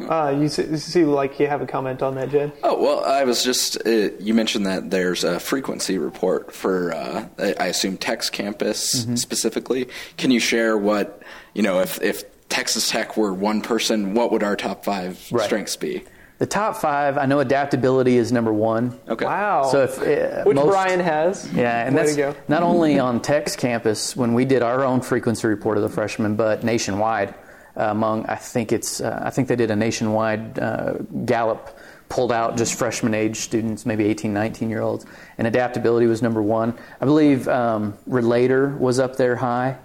Uh, 0.09 0.35
you 0.37 0.47
see, 0.49 0.63
you 0.63 0.77
see, 0.77 1.05
like 1.05 1.39
you 1.39 1.47
have 1.47 1.61
a 1.61 1.67
comment 1.67 2.01
on 2.01 2.15
that, 2.15 2.29
Jed? 2.29 2.51
Oh 2.63 2.81
well, 2.81 3.05
I 3.05 3.23
was 3.23 3.43
just 3.43 3.77
uh, 3.85 4.09
you 4.19 4.33
mentioned 4.33 4.65
that 4.65 4.89
there's 4.89 5.23
a 5.23 5.39
frequency 5.39 5.97
report 5.97 6.53
for 6.53 6.91
uh, 6.93 7.27
I 7.37 7.55
I 7.59 7.65
assume 7.67 7.97
Tech's 7.97 8.29
campus 8.29 9.03
Mm-hmm. 9.05 9.15
specifically. 9.15 9.87
Can 10.17 10.31
you 10.31 10.39
share 10.39 10.77
what 10.77 11.21
you 11.53 11.61
know 11.61 11.79
if 11.79 12.01
if 12.01 12.23
Texas 12.49 12.89
Tech 12.89 13.15
were 13.15 13.33
one 13.33 13.61
person, 13.61 14.13
what 14.15 14.31
would 14.31 14.41
our 14.43 14.55
top 14.55 14.83
five 14.85 15.23
Right. 15.31 15.45
strengths 15.45 15.75
be? 15.75 16.03
The 16.39 16.45
top 16.45 16.75
five, 16.75 17.17
I 17.17 17.27
know 17.27 17.39
adaptability 17.39 18.17
is 18.17 18.31
number 18.33 18.51
one. 18.51 18.99
Okay. 19.07 19.23
Wow. 19.23 19.63
So 19.71 19.83
if 19.83 20.01
uh, 20.01 20.43
Which 20.43 20.55
most- 20.55 20.67
Brian 20.67 20.99
has. 20.99 21.49
Yeah, 21.53 21.85
and 21.85 21.95
Way 21.95 22.01
that's 22.01 22.15
to 22.15 22.21
go. 22.21 22.35
not 22.49 22.61
only 22.63 22.99
on 22.99 23.21
Tech's 23.21 23.55
campus 23.55 24.17
when 24.17 24.33
we 24.33 24.43
did 24.45 24.61
our 24.61 24.83
own 24.83 24.99
frequency 24.99 25.47
report 25.47 25.77
of 25.77 25.83
the 25.83 25.89
freshmen, 25.89 26.35
but 26.35 26.63
nationwide. 26.63 27.33
Among, 27.75 28.25
I 28.27 28.35
think 28.35 28.71
it's, 28.71 29.01
uh, 29.01 29.21
I 29.23 29.29
think 29.29 29.47
they 29.47 29.55
did 29.55 29.71
a 29.71 29.75
nationwide 29.75 30.57
uh, 30.59 30.93
Gallup 31.25 31.77
pulled 32.07 32.31
out 32.31 32.55
just 32.55 32.77
freshman 32.77 33.13
age 33.13 33.37
students, 33.37 33.85
maybe 33.85 34.05
18, 34.05 34.33
19 34.33 34.69
year 34.69 34.81
olds, 34.81 35.05
and 35.37 35.47
adaptability 35.47 36.07
was 36.07 36.21
number 36.21 36.41
one. 36.41 36.77
I 37.01 37.05
believe 37.05 37.47
um, 37.47 37.95
Relator 38.05 38.69
was 38.69 38.99
up 38.99 39.17
there 39.17 39.35
high. 39.35 39.77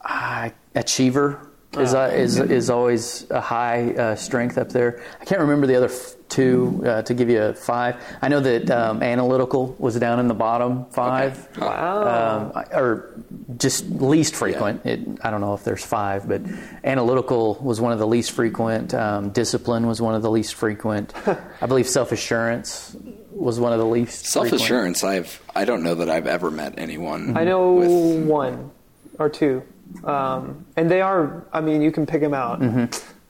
Uh, 0.00 0.50
Achiever 0.74 1.51
is, 1.78 1.94
uh, 1.94 2.10
is 2.14 2.38
is 2.38 2.68
always 2.70 3.26
a 3.30 3.40
high 3.40 3.92
uh, 3.94 4.14
strength 4.16 4.58
up 4.58 4.68
there. 4.70 5.02
I 5.20 5.24
can't 5.24 5.40
remember 5.40 5.66
the 5.66 5.76
other 5.76 5.86
f- 5.88 6.14
two 6.28 6.82
uh, 6.86 7.02
to 7.02 7.14
give 7.14 7.28
you 7.30 7.40
a 7.42 7.54
five. 7.54 7.96
I 8.20 8.28
know 8.28 8.40
that 8.40 8.70
um, 8.70 9.02
analytical 9.02 9.74
was 9.78 9.98
down 9.98 10.18
in 10.20 10.28
the 10.28 10.34
bottom 10.34 10.84
five, 10.90 11.48
Wow. 11.58 12.52
um, 12.54 12.64
or 12.72 13.14
just 13.56 13.86
least 13.86 14.34
frequent. 14.34 14.84
It, 14.84 15.00
I 15.22 15.30
don't 15.30 15.40
know 15.40 15.54
if 15.54 15.64
there's 15.64 15.84
five, 15.84 16.28
but 16.28 16.42
analytical 16.84 17.54
was 17.62 17.80
one 17.80 17.92
of 17.92 17.98
the 17.98 18.06
least 18.06 18.32
frequent. 18.32 18.92
Um, 18.94 19.30
discipline 19.30 19.86
was 19.86 20.00
one 20.00 20.14
of 20.14 20.22
the 20.22 20.30
least 20.30 20.54
frequent. 20.54 21.12
I 21.60 21.66
believe 21.66 21.88
self 21.88 22.12
assurance 22.12 22.96
was 23.30 23.58
one 23.58 23.72
of 23.72 23.78
the 23.78 23.86
least. 23.86 24.26
Self 24.26 24.44
frequent. 24.48 24.62
assurance. 24.62 25.04
I've 25.04 25.40
I 25.54 25.64
don't 25.64 25.82
know 25.82 25.94
that 25.96 26.10
I've 26.10 26.26
ever 26.26 26.50
met 26.50 26.74
anyone. 26.78 27.36
I 27.36 27.44
know 27.44 27.74
with- 27.74 28.26
one 28.26 28.70
or 29.18 29.28
two, 29.28 29.62
um, 30.04 30.66
and 30.76 30.90
they 30.90 31.00
are. 31.00 31.46
I 31.52 31.60
mean, 31.60 31.82
you 31.82 31.92
can 31.92 32.06
pick 32.06 32.20
them 32.20 32.34
out. 32.34 32.62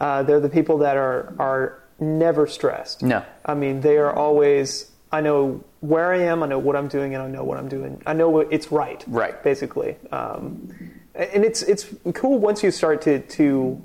Uh, 0.01 0.23
they're 0.23 0.41
the 0.41 0.49
people 0.49 0.79
that 0.79 0.97
are 0.97 1.35
are 1.39 1.83
never 2.01 2.47
stressed. 2.47 3.03
No. 3.03 3.25
I 3.45 3.55
mean, 3.55 3.81
they 3.81 3.97
are 3.99 4.15
always. 4.15 4.91
I 5.13 5.21
know 5.21 5.63
where 5.81 6.13
I 6.13 6.21
am. 6.21 6.43
I 6.43 6.47
know 6.47 6.59
what 6.59 6.75
I'm 6.75 6.89
doing, 6.89 7.15
and 7.15 7.23
I 7.23 7.29
know 7.29 7.45
what 7.45 7.59
I'm 7.59 7.69
doing. 7.69 8.03
I 8.07 8.13
know 8.13 8.39
it's 8.39 8.73
right. 8.73 9.05
Right. 9.07 9.43
Basically, 9.43 9.97
um, 10.11 10.75
and 11.15 11.45
it's 11.45 11.63
it's 11.63 11.87
cool 12.15 12.39
once 12.39 12.63
you 12.63 12.71
start 12.71 13.03
to 13.03 13.21
to 13.21 13.83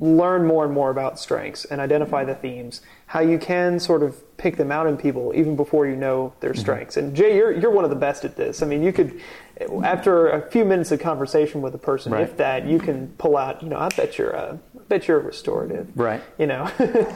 learn 0.00 0.44
more 0.44 0.64
and 0.64 0.74
more 0.74 0.90
about 0.90 1.18
strengths 1.20 1.64
and 1.64 1.80
identify 1.80 2.24
the 2.24 2.34
themes, 2.34 2.80
how 3.06 3.20
you 3.20 3.38
can 3.38 3.78
sort 3.78 4.02
of 4.02 4.36
pick 4.36 4.56
them 4.56 4.72
out 4.72 4.86
in 4.88 4.96
people 4.96 5.32
even 5.34 5.54
before 5.54 5.86
you 5.86 5.94
know 5.94 6.32
their 6.40 6.52
strengths. 6.54 6.96
And 6.96 7.14
Jay, 7.14 7.36
you're 7.36 7.52
you're 7.52 7.70
one 7.70 7.84
of 7.84 7.90
the 7.90 7.96
best 7.96 8.24
at 8.24 8.36
this. 8.36 8.62
I 8.62 8.66
mean, 8.66 8.82
you 8.82 8.92
could 8.92 9.20
after 9.84 10.28
a 10.30 10.50
few 10.50 10.64
minutes 10.64 10.90
of 10.90 10.98
conversation 11.00 11.62
with 11.62 11.74
a 11.74 11.78
person, 11.78 12.12
Right. 12.12 12.22
if 12.22 12.36
that, 12.38 12.66
you 12.66 12.78
can 12.80 13.08
pull 13.18 13.36
out. 13.36 13.62
You 13.62 13.68
know, 13.68 13.78
I 13.78 13.88
bet 13.90 14.18
you're 14.18 14.30
a, 14.30 14.58
I 14.76 14.82
bet 14.88 15.06
you're 15.06 15.20
a 15.20 15.22
restorative. 15.22 15.88
Right. 15.94 16.20
You 16.38 16.46
know, 16.46 16.70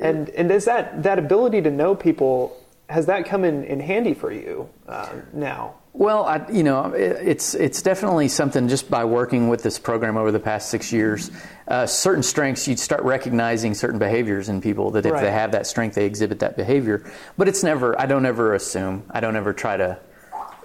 and 0.00 0.28
and 0.30 0.50
is 0.50 0.64
that 0.64 1.04
that 1.04 1.18
ability 1.18 1.62
to 1.62 1.70
know 1.70 1.94
people 1.94 2.56
has 2.88 3.06
that 3.06 3.24
come 3.26 3.44
in, 3.44 3.64
in 3.64 3.80
handy 3.80 4.14
for 4.14 4.32
you 4.32 4.68
uh, 4.88 5.08
now? 5.32 5.74
Well, 5.92 6.24
I, 6.24 6.46
you 6.50 6.62
know, 6.62 6.92
it, 6.92 7.16
it's 7.22 7.54
it's 7.54 7.82
definitely 7.82 8.28
something. 8.28 8.68
Just 8.68 8.90
by 8.90 9.04
working 9.04 9.48
with 9.48 9.62
this 9.62 9.78
program 9.78 10.16
over 10.16 10.30
the 10.30 10.40
past 10.40 10.68
six 10.70 10.92
years, 10.92 11.30
uh, 11.68 11.86
certain 11.86 12.22
strengths 12.22 12.68
you 12.68 12.76
start 12.76 13.02
recognizing 13.02 13.74
certain 13.74 13.98
behaviors 13.98 14.48
in 14.48 14.60
people 14.60 14.92
that 14.92 15.04
if 15.06 15.12
Right. 15.12 15.22
they 15.22 15.32
have 15.32 15.52
that 15.52 15.66
strength, 15.66 15.94
they 15.96 16.04
exhibit 16.06 16.38
that 16.40 16.56
behavior. 16.56 17.02
But 17.36 17.48
it's 17.48 17.62
never. 17.64 18.00
I 18.00 18.06
don't 18.06 18.24
ever 18.26 18.54
assume. 18.54 19.02
I 19.10 19.20
don't 19.20 19.36
ever 19.36 19.52
try 19.52 19.76
to. 19.76 19.98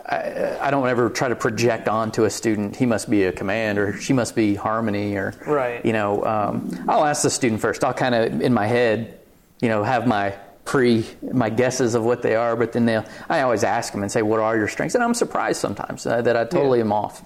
I, 0.07 0.57
I 0.59 0.71
don't 0.71 0.87
ever 0.89 1.09
try 1.09 1.29
to 1.29 1.35
project 1.35 1.87
onto 1.87 2.23
a 2.25 2.29
student 2.29 2.75
he 2.75 2.85
must 2.87 3.09
be 3.09 3.23
a 3.25 3.31
command 3.31 3.77
or 3.77 3.93
she 3.99 4.13
must 4.13 4.35
be 4.35 4.55
harmony 4.55 5.15
or 5.15 5.33
Right. 5.45 5.85
you 5.85 5.93
know 5.93 6.25
um, 6.25 6.85
I'll 6.89 7.05
ask 7.05 7.21
the 7.21 7.29
student 7.29 7.61
first 7.61 7.83
I'll 7.83 7.93
kind 7.93 8.15
of 8.15 8.41
in 8.41 8.51
my 8.53 8.65
head 8.65 9.19
you 9.61 9.69
know 9.69 9.83
have 9.83 10.07
my 10.07 10.31
pre 10.65 11.05
my 11.31 11.51
guesses 11.51 11.93
of 11.93 12.03
what 12.03 12.23
they 12.23 12.35
are 12.35 12.55
but 12.55 12.73
then 12.73 12.85
they'll 12.87 13.05
I 13.29 13.41
always 13.41 13.63
ask 13.63 13.93
them 13.93 14.01
and 14.01 14.11
say 14.11 14.23
what 14.23 14.39
are 14.39 14.57
your 14.57 14.67
strengths 14.67 14.95
and 14.95 15.03
I'm 15.03 15.13
surprised 15.13 15.61
sometimes 15.61 16.05
uh, 16.07 16.23
that 16.23 16.35
I 16.35 16.45
totally 16.45 16.79
Yeah. 16.79 16.85
am 16.85 16.93
off 16.93 17.21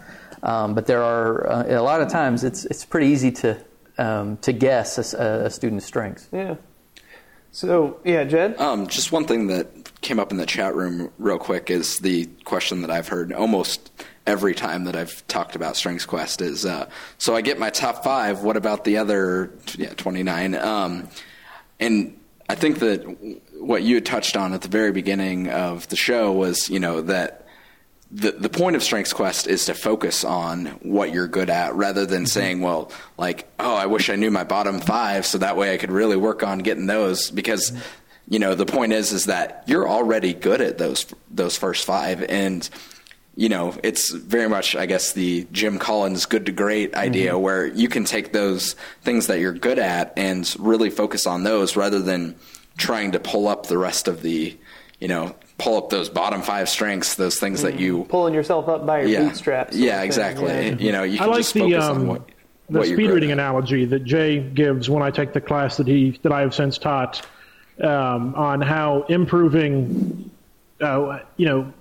um, 0.46 0.76
but 0.76 0.86
there 0.86 1.04
are 1.04 1.50
uh, 1.50 1.66
a 1.68 1.82
lot 1.82 2.02
of 2.02 2.08
times 2.08 2.44
it's 2.44 2.66
it's 2.66 2.86
pretty 2.86 3.08
easy 3.08 3.32
to 3.32 3.58
um, 3.98 4.38
to 4.38 4.54
guess 4.54 5.14
a, 5.14 5.46
a 5.46 5.50
student's 5.50 5.86
strengths 5.86 6.30
Yeah. 6.32 6.56
So 7.52 8.00
yeah, 8.04 8.26
Jed. 8.26 8.60
Um, 8.60 8.88
just 8.88 9.12
one 9.14 9.26
thing 9.26 9.48
that 9.48 10.02
came 10.02 10.20
up 10.20 10.32
in 10.32 10.38
the 10.38 10.46
chat 10.46 10.76
room 10.76 11.10
real 11.18 11.38
quick 11.38 11.70
is 11.70 12.00
the 12.00 12.26
question 12.44 12.82
that 12.82 12.92
I've 12.92 13.08
heard 13.08 13.32
almost 13.32 13.92
every 14.28 14.54
time 14.54 14.84
that 14.84 14.96
I've 14.96 15.26
talked 15.28 15.56
about 15.56 15.78
Strengths 15.78 16.06
Quest 16.06 16.42
is 16.42 16.66
uh, 16.66 16.90
so 17.18 17.36
I 17.36 17.42
get 17.42 17.58
my 17.58 17.70
top 17.70 18.04
five. 18.04 18.44
What 18.44 18.58
about 18.58 18.84
the 18.84 18.98
other 18.98 19.52
yeah, 19.78 19.94
29? 19.94 20.56
Um, 20.56 21.08
and 21.80 22.20
I 22.50 22.56
think 22.56 22.80
that 22.80 23.00
what 23.58 23.84
you 23.84 23.96
had 23.96 24.06
touched 24.06 24.36
on 24.36 24.54
at 24.54 24.62
the 24.62 24.68
very 24.68 24.92
beginning 24.92 25.50
of 25.50 25.88
the 25.88 25.96
show 25.96 26.32
was 26.34 26.70
you 26.70 26.80
know 26.80 27.02
that 27.04 27.45
the 28.12 28.32
the 28.32 28.50
point 28.50 28.76
of 28.76 28.84
Strengths 28.84 29.14
Quest 29.14 29.48
is 29.48 29.66
to 29.66 29.74
focus 29.74 30.24
on 30.24 30.68
what 30.84 31.12
you're 31.12 31.28
good 31.28 31.50
at 31.50 31.74
rather 31.76 32.06
than 32.06 32.24
mm-hmm. 32.24 32.28
saying, 32.28 32.62
well, 32.62 32.92
like, 33.18 33.48
oh, 33.60 33.76
I 33.76 33.88
wish 33.88 34.10
I 34.10 34.16
knew 34.16 34.32
my 34.32 34.44
bottom 34.44 34.80
five 34.80 35.26
so 35.26 35.38
that 35.40 35.58
way 35.58 35.74
I 35.74 35.78
could 35.78 35.92
really 35.92 36.18
work 36.18 36.44
on 36.44 36.60
getting 36.60 36.86
those. 36.86 37.32
Because 37.32 37.72
mm-hmm. 37.72 37.82
you 38.30 38.40
know 38.40 38.56
the 38.56 38.66
point 38.66 38.94
is 38.94 39.12
is 39.12 39.26
that 39.26 39.64
you're 39.68 39.90
already 39.90 40.34
good 40.34 40.62
at 40.62 40.78
those 40.78 41.06
those 41.30 41.58
first 41.58 41.86
five. 41.86 42.24
And 42.24 42.70
you 43.36 43.50
know 43.50 43.76
it's 43.84 44.12
very 44.12 44.48
much 44.48 44.76
I 44.76 44.86
guess 44.86 45.14
the 45.14 45.48
Jim 45.52 45.80
Collins 45.80 46.26
good 46.26 46.46
to 46.46 46.52
great 46.52 46.96
idea 46.96 47.32
mm-hmm. 47.32 47.42
where 47.42 47.66
you 47.66 47.90
can 47.90 48.06
take 48.06 48.34
those 48.34 48.76
things 49.02 49.28
that 49.28 49.40
you're 49.40 49.52
good 49.52 49.80
at 49.80 50.14
and 50.16 50.56
really 50.60 50.90
focus 50.90 51.26
on 51.26 51.44
those 51.44 51.76
rather 51.76 52.00
than 52.00 52.36
trying 52.78 53.14
to 53.14 53.20
pull 53.20 53.48
up 53.48 53.66
the 53.66 53.78
rest 53.78 54.08
of 54.08 54.22
the 54.22 54.58
you 55.00 55.08
know 55.08 55.36
pull 55.58 55.78
up 55.78 55.90
those 55.90 56.10
bottom 56.10 56.42
five 56.42 56.68
strengths 56.68 57.16
those 57.16 57.40
things 57.40 57.62
that 57.62 57.80
you 57.80 58.04
Pulling 58.10 58.34
yourself 58.34 58.68
up 58.68 58.86
by 58.86 59.00
your 59.02 59.10
yeah 59.10 59.24
bootstraps. 59.24 59.76
yeah 59.76 60.02
exactly 60.04 60.48
Yeah. 60.70 60.76
you 60.78 60.92
know 60.92 61.04
you 61.04 61.16
I 61.16 61.18
can 61.20 61.28
like 61.30 61.38
just 61.38 61.54
the 61.54 61.60
focus 61.62 61.84
on 61.86 61.96
um, 61.98 62.08
what 62.08 62.30
the 62.70 62.80
what 62.80 62.88
speed 62.88 63.10
reading 63.12 63.30
at. 63.32 63.34
analogy 63.40 63.86
that 63.86 64.04
Jay 64.04 64.40
gives 64.40 64.90
when 64.90 65.02
I 65.04 65.12
take 65.12 65.34
the 65.34 65.42
class 65.42 65.78
that 65.78 65.88
he 65.88 66.20
that 66.24 66.32
I 66.32 66.42
have 66.42 66.54
since 66.54 66.78
taught 66.78 67.26
um, 67.82 68.34
on 68.36 68.62
how 68.62 69.04
improving, 69.04 70.30
uh, 70.82 71.20
you 71.38 71.46
know, 71.46 71.72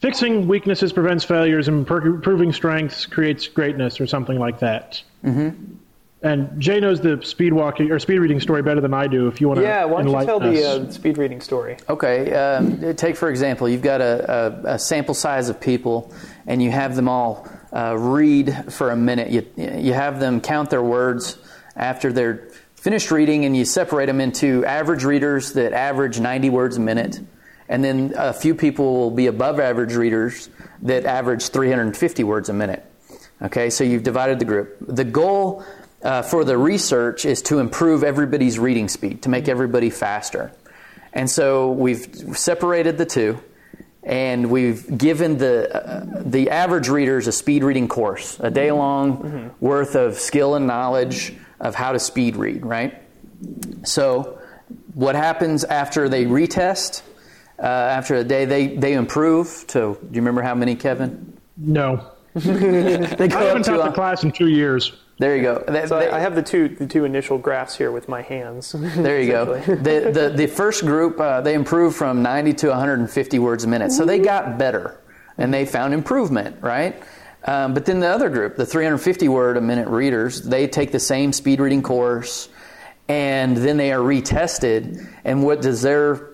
fixing 0.00 0.48
weaknesses 0.48 0.92
prevents 0.92 1.24
failures 1.24 1.68
and 1.68 1.86
improving 1.88 2.52
strengths 2.52 3.06
creates 3.06 3.46
greatness 3.48 4.00
or 4.00 4.06
something 4.06 4.38
like 4.38 4.58
that. 4.60 5.02
Mm-hmm. 5.24 5.74
And 6.22 6.60
Jay 6.60 6.78
knows 6.78 7.00
the 7.00 7.20
speed 7.22 7.52
walking 7.52 7.90
or 7.90 7.98
speed 7.98 8.18
reading 8.18 8.38
story 8.38 8.62
better 8.62 8.80
than 8.80 8.94
I 8.94 9.08
do. 9.08 9.26
If 9.26 9.40
you 9.40 9.48
want 9.48 9.58
to, 9.58 9.66
Yeah, 9.66 9.84
why 9.84 10.02
don't 10.02 10.12
you 10.12 10.24
tell 10.24 10.40
enlighten 10.40 10.84
the 10.84 10.88
uh, 10.88 10.90
speed 10.90 11.18
reading 11.18 11.40
story? 11.40 11.76
Okay, 11.88 12.32
um, 12.32 12.94
take 12.94 13.16
for 13.16 13.28
example, 13.28 13.68
you've 13.68 13.82
got 13.82 14.00
a, 14.00 14.62
a, 14.64 14.74
a 14.74 14.78
sample 14.78 15.14
size 15.14 15.48
of 15.48 15.60
people, 15.60 16.12
and 16.46 16.62
you 16.62 16.70
have 16.70 16.94
them 16.94 17.08
all 17.08 17.48
uh, 17.72 17.96
read 17.98 18.72
for 18.72 18.90
a 18.90 18.96
minute. 18.96 19.30
You, 19.30 19.46
you 19.56 19.94
have 19.94 20.20
them 20.20 20.40
count 20.40 20.70
their 20.70 20.82
words 20.82 21.38
after 21.74 22.12
they're 22.12 22.48
finished 22.76 23.10
reading, 23.10 23.44
and 23.44 23.56
you 23.56 23.64
separate 23.64 24.06
them 24.06 24.20
into 24.20 24.64
average 24.64 25.02
readers 25.02 25.54
that 25.54 25.72
average 25.72 26.20
90 26.20 26.50
words 26.50 26.76
a 26.76 26.80
minute, 26.80 27.20
and 27.68 27.82
then 27.82 28.12
a 28.16 28.32
few 28.32 28.54
people 28.54 28.94
will 28.94 29.10
be 29.10 29.26
above 29.26 29.58
average 29.58 29.94
readers 29.94 30.50
that 30.82 31.04
average 31.04 31.48
350 31.48 32.22
words 32.22 32.48
a 32.48 32.52
minute. 32.52 32.86
Okay, 33.40 33.70
so 33.70 33.82
you've 33.82 34.04
divided 34.04 34.38
the 34.38 34.44
group. 34.44 34.76
The 34.80 35.02
goal 35.02 35.64
uh, 36.02 36.22
for 36.22 36.44
the 36.44 36.58
research 36.58 37.24
is 37.24 37.42
to 37.42 37.58
improve 37.58 38.02
everybody's 38.02 38.58
reading 38.58 38.88
speed, 38.88 39.22
to 39.22 39.28
make 39.28 39.48
everybody 39.48 39.90
faster. 39.90 40.52
And 41.12 41.30
so 41.30 41.72
we've 41.72 42.36
separated 42.36 42.98
the 42.98 43.06
two, 43.06 43.38
and 44.02 44.50
we've 44.50 44.98
given 44.98 45.38
the 45.38 45.74
uh, 45.74 46.22
the 46.24 46.50
average 46.50 46.88
readers 46.88 47.26
a 47.26 47.32
speed 47.32 47.62
reading 47.62 47.86
course, 47.86 48.40
a 48.40 48.50
day 48.50 48.72
long 48.72 49.18
mm-hmm. 49.18 49.64
worth 49.64 49.94
of 49.94 50.18
skill 50.18 50.54
and 50.54 50.66
knowledge 50.66 51.34
of 51.60 51.74
how 51.74 51.92
to 51.92 51.98
speed 51.98 52.36
read. 52.36 52.64
Right. 52.64 53.00
So, 53.84 54.38
what 54.94 55.14
happens 55.14 55.64
after 55.64 56.08
they 56.08 56.24
retest? 56.24 57.02
Uh, 57.58 57.66
after 57.66 58.16
a 58.16 58.24
day, 58.24 58.44
they 58.44 58.68
they 58.68 58.94
improve 58.94 59.64
to. 59.68 59.78
Do 60.00 60.08
you 60.12 60.20
remember 60.20 60.42
how 60.42 60.54
many, 60.54 60.74
Kevin? 60.74 61.38
No. 61.56 62.08
they 62.34 63.28
go 63.28 63.38
I 63.38 63.42
haven't 63.44 63.64
taught 63.64 63.84
the 63.84 63.92
class 63.92 64.24
in 64.24 64.32
two 64.32 64.48
years. 64.48 64.92
There 65.22 65.36
you 65.36 65.42
go. 65.42 65.62
so 65.86 66.00
they, 66.00 66.10
I 66.10 66.18
have 66.18 66.34
the 66.34 66.42
two 66.42 66.68
the 66.68 66.88
two 66.88 67.04
initial 67.04 67.38
graphs 67.38 67.76
here 67.76 67.92
with 67.92 68.08
my 68.08 68.22
hands. 68.22 68.72
There 68.96 69.20
you 69.20 69.30
go. 69.30 69.60
the, 69.60 70.10
the 70.12 70.32
the 70.34 70.48
first 70.48 70.84
group 70.84 71.20
uh, 71.20 71.40
they 71.42 71.54
improved 71.54 71.94
from 71.96 72.22
90 72.22 72.54
to 72.54 72.68
150 72.70 73.38
words 73.38 73.62
a 73.62 73.68
minute, 73.68 73.92
so 73.92 74.04
they 74.04 74.18
got 74.18 74.58
better 74.58 75.00
and 75.38 75.54
they 75.54 75.64
found 75.64 75.94
improvement, 75.94 76.56
right? 76.60 77.00
Um, 77.44 77.72
but 77.72 77.86
then 77.86 78.00
the 78.00 78.08
other 78.08 78.30
group, 78.30 78.56
the 78.56 78.66
350 78.66 79.28
word 79.28 79.56
a 79.56 79.60
minute 79.60 79.86
readers, 79.86 80.42
they 80.42 80.66
take 80.66 80.90
the 80.90 81.00
same 81.00 81.32
speed 81.32 81.60
reading 81.60 81.82
course, 81.82 82.48
and 83.06 83.56
then 83.56 83.76
they 83.76 83.92
are 83.92 84.00
retested. 84.00 85.06
And 85.24 85.44
what 85.44 85.62
does 85.62 85.82
their 85.82 86.31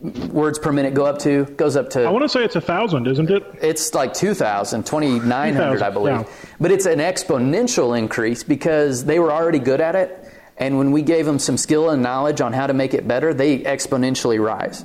words 0.00 0.58
per 0.58 0.72
minute 0.72 0.94
go 0.94 1.04
up 1.04 1.18
to? 1.20 1.44
Goes 1.44 1.76
up 1.76 1.90
to. 1.90 2.04
I 2.04 2.10
want 2.10 2.22
to 2.22 2.28
say 2.28 2.44
it's 2.44 2.56
a 2.56 2.60
thousand, 2.60 3.06
isn't 3.06 3.30
it? 3.30 3.42
It's 3.60 3.94
like 3.94 4.14
2,000, 4.14 4.86
2,900, 4.86 5.82
I 5.82 5.90
believe. 5.90 6.14
Yeah. 6.14 6.24
But 6.58 6.72
it's 6.72 6.86
an 6.86 6.98
exponential 6.98 7.96
increase 7.98 8.42
because 8.42 9.04
they 9.04 9.18
were 9.18 9.32
already 9.32 9.58
good 9.58 9.80
at 9.80 9.94
it. 9.94 10.16
And 10.56 10.76
when 10.76 10.92
we 10.92 11.00
gave 11.02 11.24
them 11.24 11.38
some 11.38 11.56
skill 11.56 11.88
and 11.88 12.02
knowledge 12.02 12.42
on 12.42 12.52
how 12.52 12.66
to 12.66 12.74
make 12.74 12.92
it 12.92 13.08
better, 13.08 13.32
they 13.32 13.60
exponentially 13.60 14.42
rise. 14.42 14.84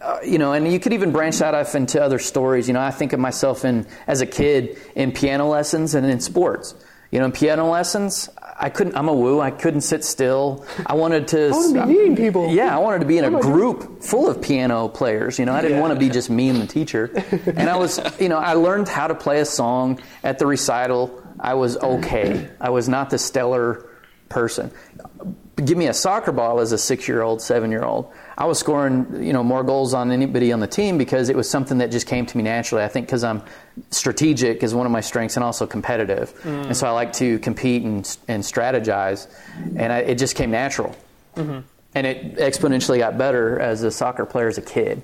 Uh, 0.00 0.18
you 0.24 0.38
know, 0.38 0.52
and 0.52 0.70
you 0.72 0.80
could 0.80 0.94
even 0.94 1.12
branch 1.12 1.38
that 1.38 1.54
off 1.54 1.74
into 1.74 2.02
other 2.02 2.18
stories. 2.18 2.66
You 2.66 2.74
know, 2.74 2.80
I 2.80 2.90
think 2.90 3.12
of 3.12 3.20
myself 3.20 3.64
in 3.64 3.86
as 4.06 4.22
a 4.22 4.26
kid 4.26 4.78
in 4.94 5.12
piano 5.12 5.48
lessons 5.48 5.94
and 5.94 6.06
in 6.06 6.20
sports. 6.20 6.74
You 7.10 7.20
know, 7.20 7.26
in 7.26 7.32
piano 7.32 7.70
lessons, 7.70 8.28
I 8.58 8.70
couldn't. 8.70 8.96
I'm 8.96 9.08
a 9.08 9.14
woo. 9.14 9.40
I 9.40 9.50
couldn't 9.50 9.82
sit 9.82 10.04
still. 10.04 10.66
I 10.86 10.94
wanted 10.94 11.28
to. 11.28 11.48
I 11.48 11.50
wanted 11.50 11.80
to 11.80 11.86
be 11.86 11.92
meeting 11.94 12.16
people. 12.16 12.50
Yeah, 12.50 12.74
I 12.74 12.78
wanted 12.78 13.00
to 13.00 13.06
be 13.06 13.18
in 13.18 13.24
a 13.24 13.40
group 13.40 14.02
full 14.02 14.28
of 14.28 14.40
piano 14.42 14.88
players. 14.88 15.38
You 15.38 15.44
know, 15.44 15.52
I 15.52 15.62
didn't 15.62 15.76
yeah. 15.76 15.82
want 15.82 15.94
to 15.94 16.00
be 16.00 16.08
just 16.08 16.30
me 16.30 16.48
and 16.48 16.60
the 16.60 16.66
teacher. 16.66 17.10
And 17.46 17.70
I 17.70 17.76
was, 17.76 18.00
you 18.20 18.28
know, 18.28 18.38
I 18.38 18.54
learned 18.54 18.88
how 18.88 19.06
to 19.06 19.14
play 19.14 19.40
a 19.40 19.44
song 19.44 20.00
at 20.22 20.38
the 20.38 20.46
recital. 20.46 21.22
I 21.38 21.54
was 21.54 21.76
okay. 21.76 22.48
I 22.60 22.70
was 22.70 22.88
not 22.88 23.10
the 23.10 23.18
stellar 23.18 23.88
person. 24.28 24.70
Give 25.56 25.78
me 25.78 25.86
a 25.86 25.94
soccer 25.94 26.32
ball 26.32 26.60
as 26.60 26.72
a 26.72 26.78
six-year-old, 26.78 27.40
seven-year-old. 27.40 28.12
I 28.38 28.44
was 28.44 28.58
scoring, 28.58 29.24
you 29.24 29.32
know, 29.32 29.42
more 29.42 29.62
goals 29.62 29.94
on 29.94 30.12
anybody 30.12 30.52
on 30.52 30.60
the 30.60 30.66
team 30.66 30.98
because 30.98 31.30
it 31.30 31.36
was 31.36 31.48
something 31.48 31.78
that 31.78 31.90
just 31.90 32.06
came 32.06 32.26
to 32.26 32.36
me 32.36 32.42
naturally. 32.42 32.84
I 32.84 32.88
think 32.88 33.06
because 33.06 33.24
I'm 33.24 33.42
strategic 33.90 34.62
is 34.62 34.74
one 34.74 34.84
of 34.84 34.92
my 34.92 35.00
strengths 35.00 35.36
and 35.36 35.44
also 35.44 35.66
competitive, 35.66 36.34
mm. 36.42 36.66
and 36.66 36.76
so 36.76 36.86
I 36.86 36.90
like 36.90 37.14
to 37.14 37.38
compete 37.38 37.82
and, 37.82 38.18
and 38.28 38.42
strategize, 38.42 39.26
and 39.76 39.92
I, 39.92 39.98
it 40.00 40.16
just 40.16 40.36
came 40.36 40.50
natural. 40.50 40.94
Mm-hmm. 41.36 41.60
And 41.94 42.06
it 42.06 42.36
exponentially 42.36 42.98
got 42.98 43.16
better 43.16 43.58
as 43.58 43.82
a 43.82 43.90
soccer 43.90 44.26
player 44.26 44.48
as 44.48 44.58
a 44.58 44.62
kid, 44.62 45.00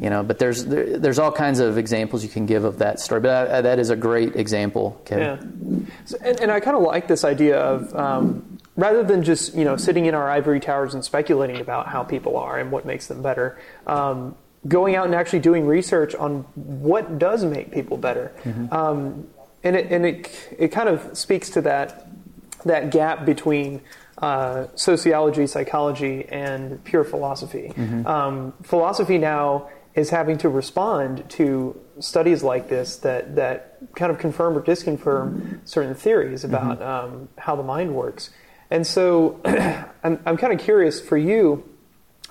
you 0.00 0.08
know. 0.10 0.22
But 0.22 0.38
there's 0.38 0.64
there, 0.64 0.96
there's 0.96 1.18
all 1.18 1.32
kinds 1.32 1.58
of 1.58 1.76
examples 1.76 2.22
you 2.22 2.28
can 2.28 2.46
give 2.46 2.62
of 2.62 2.78
that 2.78 3.00
story. 3.00 3.20
But 3.20 3.46
that, 3.46 3.62
that 3.62 3.78
is 3.80 3.90
a 3.90 3.96
great 3.96 4.36
example, 4.36 5.00
Kevin. 5.04 5.88
Yeah, 5.88 5.94
so, 6.04 6.18
and, 6.22 6.40
and, 6.42 6.52
I 6.52 6.60
kind 6.60 6.76
of 6.76 6.84
like 6.84 7.08
this 7.08 7.24
idea 7.24 7.58
of 7.58 7.92
um, 7.96 8.45
rather 8.76 9.02
than 9.02 9.22
just 9.22 9.54
you 9.54 9.64
know 9.64 9.76
sitting 9.76 10.06
in 10.06 10.14
our 10.14 10.30
ivory 10.30 10.60
towers 10.60 10.94
and 10.94 11.04
speculating 11.04 11.60
about 11.60 11.88
how 11.88 12.02
people 12.02 12.36
are 12.36 12.58
and 12.58 12.70
what 12.70 12.84
makes 12.84 13.06
them 13.06 13.22
better, 13.22 13.58
um, 13.86 14.36
going 14.68 14.96
out 14.96 15.06
and 15.06 15.14
actually 15.14 15.40
doing 15.40 15.66
research 15.66 16.14
on 16.14 16.40
what 16.54 17.18
does 17.18 17.44
make 17.44 17.72
people 17.72 17.96
better, 17.96 18.32
mm-hmm. 18.44 18.72
um, 18.72 19.26
and 19.62 19.76
it 19.76 19.90
and 19.90 20.06
it 20.06 20.54
it 20.58 20.68
kind 20.68 20.88
of 20.88 21.16
speaks 21.16 21.50
to 21.50 21.60
that 21.62 22.08
that 22.64 22.90
gap 22.90 23.24
between. 23.24 23.80
Uh, 24.18 24.66
sociology, 24.76 25.46
psychology, 25.46 26.24
and 26.30 26.82
pure 26.84 27.04
philosophy. 27.04 27.70
Mm-hmm. 27.76 28.06
Um, 28.06 28.54
philosophy 28.62 29.18
now 29.18 29.68
is 29.96 30.10
having 30.10 30.38
to 30.38 30.48
respond 30.48 31.28
to 31.28 31.78
studies 32.00 32.42
like 32.42 32.68
this 32.68 32.96
that, 32.98 33.34
that 33.36 33.78
kind 33.94 34.12
of 34.12 34.18
confirm 34.18 34.56
or 34.56 34.62
disconfirm 34.62 35.60
certain 35.64 35.94
theories 35.94 36.44
about 36.44 36.78
mm-hmm. 36.80 37.14
um, 37.14 37.28
how 37.38 37.56
the 37.56 37.62
mind 37.62 37.94
works. 37.94 38.30
And 38.70 38.86
so 38.86 39.40
I'm, 39.44 40.20
I'm 40.26 40.36
kind 40.36 40.52
of 40.52 40.58
curious 40.58 41.00
for 41.00 41.16
you, 41.16 41.68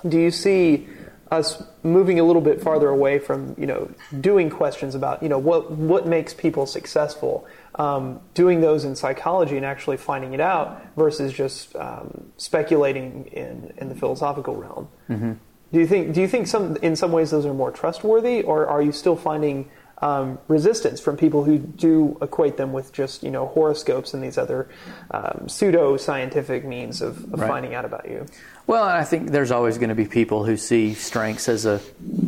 do 0.06 0.18
you 0.18 0.30
see 0.30 0.86
us 1.30 1.62
moving 1.82 2.20
a 2.20 2.24
little 2.24 2.42
bit 2.42 2.60
farther 2.60 2.88
away 2.88 3.18
from, 3.18 3.54
you 3.58 3.66
know, 3.66 3.90
doing 4.20 4.48
questions 4.48 4.94
about, 4.94 5.22
you 5.22 5.28
know, 5.28 5.38
what, 5.38 5.72
what 5.72 6.06
makes 6.06 6.32
people 6.32 6.66
successful, 6.66 7.46
um, 7.76 8.20
doing 8.34 8.60
those 8.60 8.84
in 8.84 8.94
psychology 8.94 9.56
and 9.56 9.66
actually 9.66 9.96
finding 9.96 10.34
it 10.34 10.40
out 10.40 10.80
versus 10.96 11.32
just 11.32 11.74
um, 11.76 12.30
speculating 12.36 13.26
in, 13.32 13.72
in 13.78 13.88
the 13.88 13.94
philosophical 13.94 14.54
realm? 14.54 14.88
Mm-hmm. 15.10 15.32
Do 15.72 15.80
you 15.80 15.86
think, 15.86 16.14
do 16.14 16.20
you 16.20 16.28
think 16.28 16.46
some, 16.46 16.76
in 16.76 16.94
some 16.94 17.10
ways 17.10 17.32
those 17.32 17.44
are 17.44 17.54
more 17.54 17.72
trustworthy 17.72 18.42
or 18.42 18.68
are 18.68 18.80
you 18.80 18.92
still 18.92 19.16
finding 19.16 19.68
um, 20.02 20.38
resistance 20.48 21.00
from 21.00 21.16
people 21.16 21.44
who 21.44 21.58
do 21.58 22.18
equate 22.20 22.56
them 22.56 22.72
with 22.72 22.92
just 22.92 23.22
you 23.22 23.30
know 23.30 23.46
horoscopes 23.46 24.12
and 24.12 24.22
these 24.22 24.36
other 24.36 24.68
um, 25.10 25.48
pseudo 25.48 25.96
scientific 25.96 26.64
means 26.64 27.00
of, 27.00 27.24
of 27.32 27.40
right. 27.40 27.48
finding 27.48 27.74
out 27.74 27.84
about 27.84 28.08
you. 28.08 28.26
Well, 28.66 28.84
I 28.84 29.04
think 29.04 29.30
there's 29.30 29.50
always 29.50 29.78
going 29.78 29.88
to 29.88 29.94
be 29.94 30.06
people 30.06 30.44
who 30.44 30.56
see 30.56 30.94
strengths 30.94 31.48
as 31.48 31.64
a 31.66 31.80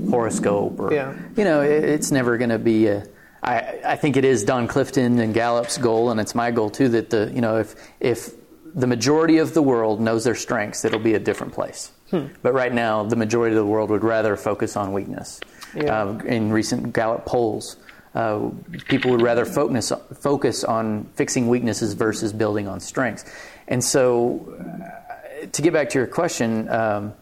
horoscope, 0.09 0.79
or 0.79 0.93
yeah. 0.93 1.15
you 1.37 1.45
know, 1.45 1.63
it, 1.63 1.85
it's 1.85 2.11
never 2.11 2.39
going 2.39 2.51
to 2.51 2.59
be 2.59 2.87
a. 2.87 3.07
I, 3.43 3.81
I 3.85 3.97
think 3.97 4.17
it 4.17 4.25
is 4.25 4.45
Don 4.45 4.67
Clifton 4.67 5.19
and 5.19 5.33
Gallup's 5.35 5.79
goal, 5.79 6.11
and 6.11 6.19
it's 6.21 6.35
my 6.35 6.51
goal 6.51 6.71
too. 6.71 6.89
That 6.89 7.11
the 7.11 7.31
you 7.35 7.41
know 7.41 7.59
if 7.59 7.75
if 8.01 8.31
the 8.75 8.87
majority 8.87 9.39
of 9.39 9.53
the 9.53 9.63
world 9.63 10.01
knows 10.01 10.25
their 10.25 10.35
strengths, 10.35 10.85
it'll 10.85 11.01
be 11.01 11.15
a 11.15 11.19
different 11.19 11.53
place. 11.53 11.93
Hmm. 12.11 12.29
But 12.43 12.55
right 12.55 12.73
now, 12.73 13.03
the 13.03 13.17
majority 13.17 13.55
of 13.55 13.63
the 13.63 13.71
world 13.71 13.91
would 13.91 14.05
rather 14.05 14.37
focus 14.37 14.77
on 14.77 14.95
weakness 14.95 15.41
yeah. 15.75 16.03
uh, 16.03 16.19
in 16.25 16.51
recent 16.51 16.93
Gallup 16.93 17.25
polls. 17.27 17.77
Uh, 18.15 18.51
people 18.89 19.11
would 19.11 19.23
rather 19.23 19.45
focus 19.45 19.93
focus 20.21 20.65
on 20.65 21.05
fixing 21.15 21.47
weaknesses 21.49 21.93
versus 21.93 22.33
building 22.33 22.67
on 22.67 22.81
strengths. 22.81 23.25
And 23.69 23.85
so, 23.85 24.57
uh, 24.59 25.47
to 25.47 25.63
get 25.63 25.73
back 25.73 25.91
to 25.91 25.99
your 25.99 26.07
question, 26.07 26.69
um, 26.71 27.15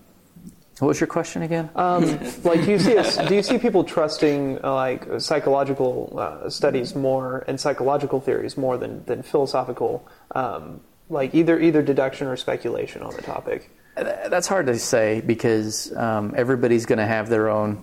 what 0.78 0.88
was 0.88 1.00
your 1.00 1.06
question 1.06 1.42
again? 1.42 1.70
Um, 1.74 2.02
like, 2.44 2.64
do 2.64 2.70
you 2.70 2.78
see 2.78 3.26
do 3.26 3.34
you 3.34 3.42
see 3.42 3.58
people 3.58 3.82
trusting 3.82 4.62
uh, 4.62 4.74
like 4.74 5.20
psychological 5.20 6.14
uh, 6.18 6.50
studies 6.50 6.94
more 6.94 7.44
and 7.48 7.58
psychological 7.58 8.20
theories 8.20 8.56
more 8.56 8.76
than 8.76 9.04
than 9.04 9.22
philosophical, 9.22 10.06
um, 10.34 10.80
like 11.08 11.34
either 11.34 11.58
either 11.58 11.82
deduction 11.82 12.26
or 12.26 12.36
speculation 12.36 13.02
on 13.02 13.14
the 13.14 13.22
topic? 13.22 13.70
That's 13.96 14.46
hard 14.46 14.66
to 14.66 14.78
say 14.78 15.22
because 15.22 15.96
um, 15.96 16.34
everybody's 16.36 16.84
going 16.84 16.98
to 16.98 17.06
have 17.06 17.30
their 17.30 17.48
own 17.48 17.82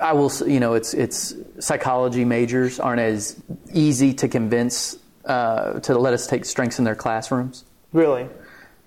I 0.00 0.12
will, 0.12 0.32
you 0.46 0.60
know, 0.60 0.74
it's 0.74 0.94
it's 0.94 1.34
psychology 1.58 2.24
majors 2.24 2.80
aren't 2.80 3.00
as 3.00 3.40
easy 3.72 4.14
to 4.14 4.28
convince 4.28 4.96
uh, 5.24 5.80
to 5.80 5.98
let 5.98 6.14
us 6.14 6.26
take 6.26 6.44
strengths 6.44 6.78
in 6.78 6.84
their 6.84 6.94
classrooms. 6.94 7.64
Really. 7.92 8.28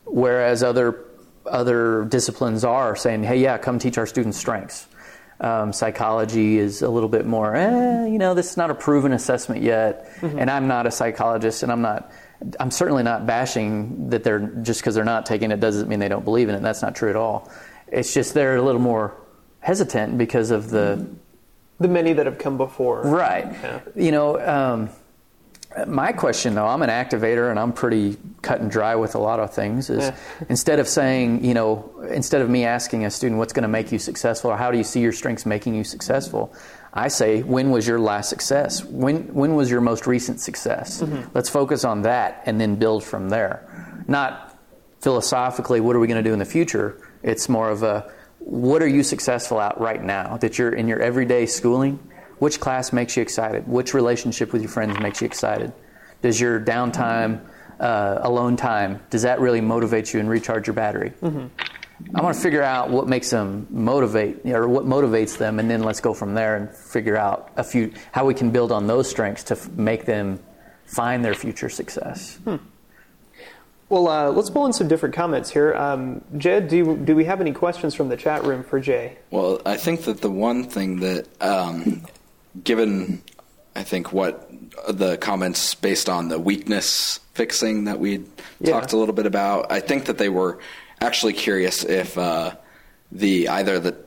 Whereas 0.06 0.64
other 0.64 1.06
other 1.46 2.06
disciplines 2.06 2.64
are 2.64 2.96
saying, 2.96 3.24
"Hey, 3.24 3.38
yeah, 3.38 3.58
come 3.58 3.80
teach 3.80 3.98
our 3.98 4.06
students 4.06 4.38
strengths." 4.38 4.88
Um, 5.40 5.74
psychology 5.74 6.60
is 6.60 6.84
a 6.84 6.90
little 6.90 7.10
bit 7.10 7.26
more, 7.26 7.56
eh, 7.56 8.06
you 8.06 8.20
know, 8.20 8.36
this 8.36 8.52
is 8.52 8.58
not 8.58 8.70
a 8.70 8.76
proven 8.76 9.12
assessment 9.12 9.64
yet, 9.64 10.06
mm-hmm. 10.18 10.38
and 10.38 10.52
I'm 10.52 10.68
not 10.68 10.86
a 10.86 10.92
psychologist, 10.92 11.64
and 11.64 11.72
I'm 11.72 11.82
not. 11.82 12.12
I'm 12.60 12.72
certainly 12.72 13.04
not 13.04 13.28
bashing 13.28 14.10
that 14.10 14.24
they're 14.24 14.40
just 14.40 14.82
because 14.82 14.96
they're 14.96 15.04
not 15.04 15.28
taking 15.28 15.52
it 15.52 15.60
doesn't 15.60 15.88
mean 15.88 16.00
they 16.00 16.10
don't 16.10 16.26
believe 16.26 16.50
in 16.50 16.56
it. 16.56 16.62
That's 16.62 16.82
not 16.82 16.96
true 16.96 17.10
at 17.10 17.16
all. 17.16 17.52
It's 17.88 18.14
just 18.14 18.34
they're 18.34 18.56
a 18.56 18.62
little 18.62 18.82
more 18.82 19.16
hesitant 19.62 20.18
because 20.18 20.52
of 20.52 20.70
the 20.70 21.08
the 21.80 21.88
many 21.88 22.14
that 22.14 22.28
have 22.28 22.38
come 22.38 22.58
before. 22.58 23.02
Right. 23.02 23.46
Yeah. 23.64 23.80
You 23.96 24.12
know, 24.12 24.40
um, 24.40 24.90
My 25.88 26.12
question, 26.12 26.54
though, 26.54 26.68
I'm 26.68 26.82
an 26.82 26.90
activator 26.90 27.50
and 27.50 27.58
I'm 27.58 27.72
pretty 27.72 28.18
cut 28.42 28.60
and 28.60 28.70
dry 28.70 28.96
with 28.96 29.16
a 29.16 29.20
lot 29.20 29.40
of 29.40 29.54
things. 29.54 29.90
Is 29.90 30.04
Yeah. 30.04 30.16
instead 30.50 30.80
of 30.80 30.88
saying, 30.88 31.46
you 31.46 31.54
know, 31.54 31.90
instead 32.10 32.42
of 32.42 32.50
me 32.50 32.66
asking 32.66 33.06
a 33.06 33.10
student 33.10 33.40
what's 33.40 33.54
going 33.54 33.64
to 33.64 33.70
make 33.70 33.90
you 33.92 33.98
successful 33.98 34.52
or 34.52 34.58
how 34.58 34.70
do 34.70 34.78
you 34.78 34.84
see 34.84 35.00
your 35.00 35.14
strengths 35.14 35.46
making 35.46 35.74
you 35.74 35.86
successful, 35.86 36.54
I 36.94 37.08
say, 37.08 37.42
when 37.42 37.72
was 37.72 37.88
your 37.88 38.00
last 38.00 38.28
success? 38.30 38.84
When 38.84 39.34
when 39.34 39.56
was 39.56 39.72
your 39.72 39.80
most 39.80 40.06
recent 40.08 40.42
success? 40.42 41.02
Let's 41.34 41.48
focus 41.50 41.86
on 41.86 42.02
that 42.02 42.44
and 42.46 42.60
then 42.60 42.76
build 42.76 43.02
from 43.04 43.30
there. 43.30 43.64
Not 44.08 44.54
philosophically, 45.00 45.80
what 45.80 45.96
are 45.96 46.00
we 46.00 46.08
going 46.08 46.22
to 46.24 46.30
do 46.30 46.34
in 46.34 46.40
the 46.40 46.46
future? 46.58 46.98
It's 47.24 47.48
more 47.48 47.70
of 47.70 47.82
a, 47.82 48.12
what 48.52 48.84
are 48.84 48.88
you 48.88 49.02
successful 49.02 49.62
at 49.62 49.80
right 49.80 50.04
now? 50.04 50.36
That 50.36 50.60
you're 50.60 50.74
in 50.74 50.90
your 50.90 51.00
everyday 51.00 51.46
schooling. 51.46 52.00
Which 52.40 52.60
class 52.60 52.92
makes 52.92 53.16
you 53.16 53.22
excited? 53.22 53.66
Which 53.66 53.94
relationship 53.94 54.52
with 54.52 54.62
your 54.62 54.70
friends 54.70 55.00
makes 55.00 55.22
you 55.22 55.26
excited? 55.26 55.72
Does 56.22 56.40
your 56.40 56.60
downtime, 56.60 57.40
uh, 57.80 58.20
alone 58.22 58.58
time, 58.58 59.00
does 59.10 59.22
that 59.22 59.40
really 59.40 59.62
motivate 59.62 60.14
you 60.14 60.20
and 60.20 60.30
recharge 60.30 60.68
your 60.68 60.74
battery? 60.74 61.14
I 62.14 62.22
want 62.22 62.36
to 62.36 62.42
figure 62.42 62.64
out 62.64 62.90
what 62.90 63.08
makes 63.08 63.30
them 63.30 63.68
motivate, 63.70 64.46
or 64.46 64.68
what 64.68 64.86
motivates 64.86 65.38
them, 65.38 65.60
and 65.60 65.70
then 65.70 65.84
let's 65.84 66.02
go 66.02 66.14
from 66.14 66.34
there 66.34 66.58
and 66.58 66.70
figure 66.70 67.16
out 67.16 67.52
a 67.56 67.64
few 67.64 67.94
how 68.12 68.26
we 68.26 68.34
can 68.34 68.52
build 68.52 68.72
on 68.72 68.86
those 68.88 69.10
strengths 69.10 69.44
to 69.46 69.54
f- 69.56 69.70
make 69.70 70.06
them 70.06 70.40
find 70.86 71.24
their 71.24 71.36
future 71.36 71.70
success. 71.70 72.40
Well, 73.92 74.08
uh, 74.08 74.32
let's 74.32 74.50
pull 74.50 74.66
in 74.66 74.72
some 74.72 74.88
different 74.88 75.14
comments 75.14 75.50
here. 75.52 75.74
Um, 75.76 76.22
Jed, 76.38 76.70
do, 76.70 76.96
do 76.96 77.14
we 77.14 77.26
have 77.26 77.42
any 77.42 77.52
questions 77.52 77.94
from 77.94 78.08
the 78.08 78.16
chat 78.16 78.46
room 78.46 78.64
for 78.64 78.80
Jay? 78.80 79.18
Well, 79.32 79.60
I 79.66 79.76
think 79.76 80.04
that 80.04 80.22
the 80.22 80.32
one 80.32 80.64
thing 80.64 81.02
that, 81.02 81.28
um, 81.42 82.06
given, 82.64 83.22
I 83.76 83.84
think 83.84 84.14
what 84.14 84.50
the 84.88 85.18
comments 85.18 85.76
based 85.76 86.08
on 86.08 86.30
the 86.30 86.40
weakness 86.40 87.20
fixing 87.34 87.84
that 87.84 88.00
we 88.00 88.24
Yeah. 88.62 88.72
talked 88.72 88.94
a 88.94 88.98
little 88.98 89.14
bit 89.14 89.26
about, 89.26 89.70
I 89.74 89.82
think 89.82 90.06
that 90.06 90.18
they 90.18 90.30
were 90.30 90.60
actually 91.02 91.34
curious 91.34 91.84
if 91.84 92.18
uh, 92.18 92.56
the 93.12 93.50
either 93.50 93.78
the 93.78 93.98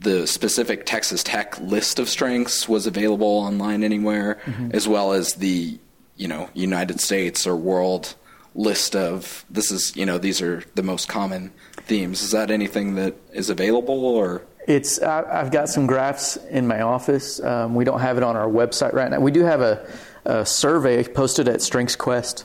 the 0.00 0.26
specific 0.26 0.86
Texas 0.86 1.22
Tech 1.22 1.60
list 1.60 1.98
of 1.98 2.08
strengths 2.08 2.66
was 2.66 2.86
available 2.86 3.26
online 3.26 3.84
anywhere, 3.84 4.38
as 4.70 4.88
well 4.88 5.12
as 5.12 5.34
the 5.34 5.78
you 6.16 6.26
know 6.26 6.48
United 6.54 7.00
States 7.02 7.46
or 7.46 7.54
world 7.54 8.14
list 8.54 8.96
of 8.96 9.44
this 9.48 9.70
is 9.70 9.94
you 9.96 10.04
know 10.04 10.18
these 10.18 10.42
are 10.42 10.62
the 10.74 10.82
most 10.82 11.08
common 11.08 11.52
themes. 11.86 12.22
Is 12.22 12.32
that 12.32 12.50
anything 12.50 12.94
that 12.96 13.14
is 13.32 13.50
available 13.50 14.04
or? 14.04 14.42
It's 14.66 15.00
I, 15.00 15.40
I've 15.40 15.50
got 15.50 15.68
some 15.68 15.86
graphs 15.86 16.36
in 16.36 16.66
my 16.66 16.82
office. 16.82 17.40
Um, 17.40 17.74
we 17.74 17.84
don't 17.84 18.00
have 18.00 18.16
it 18.16 18.22
on 18.22 18.36
our 18.36 18.48
website 18.48 18.92
right 18.92 19.10
now. 19.10 19.20
We 19.20 19.32
do 19.32 19.42
have 19.42 19.60
a, 19.60 19.86
a 20.24 20.44
survey 20.44 21.02
posted 21.02 21.48
at 21.48 21.60
StrengthsQuest. 21.60 22.44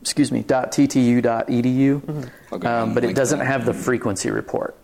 Excuse 0.00 0.32
me. 0.32 0.42
.ttu.edu, 0.42 2.30
Okay, 2.52 2.66
um, 2.66 2.94
but 2.94 3.04
it 3.04 3.14
doesn't 3.14 3.40
have 3.40 3.66
the 3.66 3.74
frequency 3.74 4.30
report. 4.30 4.76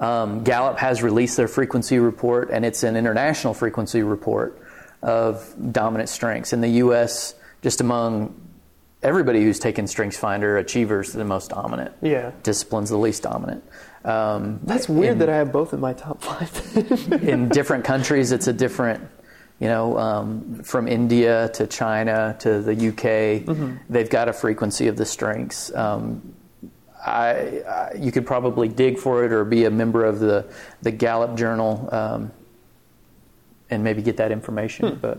Um, 0.00 0.44
Gallup 0.44 0.78
has 0.78 1.02
released 1.02 1.36
their 1.36 1.48
frequency 1.48 1.98
report, 1.98 2.50
and 2.50 2.64
it's 2.64 2.82
an 2.82 2.96
international 2.96 3.54
frequency 3.54 4.02
report 4.02 4.60
of 5.02 5.54
dominant 5.72 6.08
strengths 6.08 6.52
in 6.52 6.60
the 6.60 6.68
U.S. 6.68 7.34
Just 7.62 7.80
among 7.80 8.38
everybody 9.06 9.42
who's 9.42 9.58
taken 9.60 9.84
StrengthsFinder, 9.84 10.58
achievers 10.58 11.14
are 11.14 11.18
the 11.18 11.24
most 11.24 11.50
dominant. 11.50 11.94
Yeah. 12.02 12.32
Disciplines 12.42 12.90
the 12.90 12.98
least 12.98 13.22
dominant. 13.22 13.62
Um, 14.04 14.60
That's 14.64 14.88
weird 14.88 15.12
in- 15.12 15.18
that 15.20 15.28
I 15.30 15.36
have 15.36 15.52
both 15.52 15.72
in 15.72 15.80
my 15.80 15.92
top 15.92 16.20
five. 16.22 16.50
in 17.22 17.48
different 17.48 17.84
countries, 17.84 18.32
it's 18.32 18.48
a 18.48 18.52
different, 18.52 19.08
you 19.60 19.68
know, 19.68 19.96
um, 19.96 20.62
from 20.64 20.88
India 20.88 21.48
to 21.54 21.66
China 21.66 22.36
to 22.40 22.60
the 22.60 22.74
UK, 22.88 23.78
they've 23.88 24.10
got 24.10 24.28
a 24.28 24.32
frequency 24.32 24.88
of 24.88 24.96
the 24.96 25.06
strengths. 25.06 25.72
Um, 25.74 26.34
I, 27.04 27.62
I, 27.62 27.92
you 27.96 28.10
could 28.10 28.26
probably 28.26 28.68
dig 28.68 28.98
for 28.98 29.24
it 29.24 29.32
or 29.32 29.44
be 29.44 29.64
a 29.64 29.70
member 29.70 30.04
of 30.04 30.18
the, 30.18 30.52
the 30.82 30.90
Gallup 30.90 31.36
Journal 31.36 31.88
um, 31.92 32.32
and 33.70 33.84
maybe 33.84 34.02
get 34.02 34.16
that 34.16 34.32
information. 34.32 34.98
But 35.00 35.18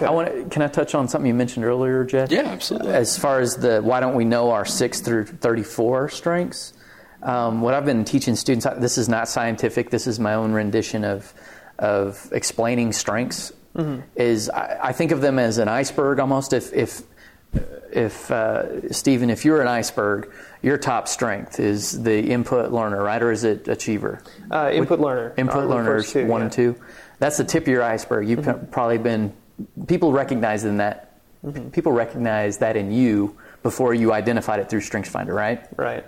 I 0.00 0.10
want 0.10 0.50
can 0.50 0.62
I 0.62 0.68
touch 0.68 0.94
on 0.94 1.08
something 1.08 1.26
you 1.26 1.34
mentioned 1.34 1.64
earlier, 1.64 2.04
Jeff? 2.04 2.30
Yeah, 2.30 2.42
absolutely. 2.42 2.92
As 2.92 3.18
far 3.18 3.40
as 3.40 3.56
the 3.56 3.80
why 3.80 4.00
don't 4.00 4.14
we 4.14 4.24
know 4.24 4.50
our 4.50 4.64
six 4.64 5.00
through 5.00 5.26
thirty-four 5.26 6.08
strengths? 6.08 6.72
Um, 7.22 7.60
what 7.62 7.74
I've 7.74 7.84
been 7.84 8.04
teaching 8.04 8.36
students, 8.36 8.66
this 8.78 8.96
is 8.96 9.08
not 9.08 9.28
scientific. 9.28 9.90
This 9.90 10.06
is 10.06 10.20
my 10.20 10.34
own 10.34 10.52
rendition 10.52 11.04
of 11.04 11.32
of 11.78 12.28
explaining 12.32 12.92
strengths. 12.92 13.52
Is 14.16 14.50
I, 14.50 14.88
I 14.88 14.92
think 14.92 15.12
of 15.12 15.20
them 15.20 15.38
as 15.38 15.58
an 15.58 15.68
iceberg 15.68 16.18
almost. 16.18 16.52
If 16.52 16.72
if 16.72 17.02
if 17.92 18.30
uh, 18.30 18.90
Stephen, 18.92 19.30
if 19.30 19.44
you're 19.44 19.62
an 19.62 19.68
iceberg, 19.68 20.32
your 20.62 20.78
top 20.78 21.06
strength 21.06 21.60
is 21.60 22.02
the 22.02 22.18
input 22.30 22.72
learner, 22.72 23.02
right, 23.02 23.22
or 23.22 23.30
is 23.30 23.44
it 23.44 23.68
achiever? 23.68 24.22
Uh, 24.50 24.70
input 24.72 24.98
learner. 24.98 25.32
Input 25.36 25.68
learners 25.68 26.12
two, 26.12 26.26
one 26.26 26.40
yeah. 26.40 26.44
and 26.44 26.52
two. 26.52 26.76
That's 27.20 27.36
the 27.36 27.44
tip 27.44 27.64
of 27.64 27.68
your 27.68 27.82
iceberg. 27.84 28.28
You've 28.28 28.40
Mm-hmm. 28.40 28.66
probably 28.70 28.98
been 28.98 29.32
people 29.86 30.12
recognize 30.12 30.64
in 30.64 30.78
that 30.78 31.04
people 31.72 31.92
recognize 31.92 32.58
that 32.58 32.76
in 32.76 32.90
you 32.92 33.36
before 33.62 33.94
you 33.94 34.12
identified 34.12 34.58
it 34.60 34.68
through 34.68 34.80
StrengthsFinder, 34.80 35.32
right? 35.34 35.64
Right. 35.76 36.04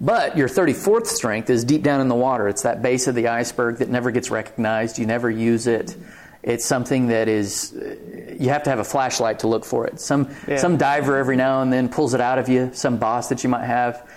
But 0.00 0.36
your 0.36 0.48
34th 0.48 1.06
strength 1.06 1.50
is 1.50 1.64
deep 1.64 1.82
down 1.82 2.00
in 2.00 2.06
the 2.08 2.14
water. 2.14 2.46
It's 2.46 2.62
that 2.62 2.80
base 2.80 3.08
of 3.08 3.16
the 3.16 3.28
iceberg 3.28 3.78
that 3.78 3.88
never 3.88 4.12
gets 4.12 4.30
recognized. 4.30 4.98
You 4.98 5.06
never 5.06 5.28
use 5.28 5.66
it. 5.66 5.96
It's 6.44 6.64
something 6.64 7.08
that 7.08 7.26
is 7.28 7.72
you 8.38 8.50
have 8.50 8.62
to 8.62 8.70
have 8.70 8.78
a 8.78 8.84
flashlight 8.84 9.40
to 9.40 9.48
look 9.48 9.64
for 9.64 9.86
it. 9.88 9.98
Some 10.00 10.28
Yeah. 10.46 10.58
some 10.58 10.76
diver 10.76 11.16
every 11.16 11.34
now 11.36 11.62
and 11.62 11.72
then 11.72 11.88
pulls 11.88 12.14
it 12.14 12.20
out 12.20 12.38
of 12.38 12.48
you. 12.48 12.70
Some 12.72 12.98
boss 12.98 13.28
that 13.30 13.42
you 13.42 13.50
might 13.50 13.64
have 13.64 14.08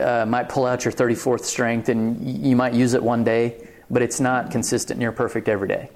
uh, 0.00 0.24
might 0.26 0.48
pull 0.48 0.66
out 0.66 0.84
your 0.84 0.92
34th 0.92 1.44
strength 1.44 1.88
and 1.88 2.20
you 2.44 2.56
might 2.56 2.74
use 2.74 2.94
it 2.94 3.02
one 3.02 3.22
day, 3.22 3.68
but 3.88 4.02
it's 4.02 4.18
not 4.20 4.50
consistent 4.50 4.98
near 4.98 5.12
perfect 5.12 5.48
every 5.48 5.68
day. 5.68 5.90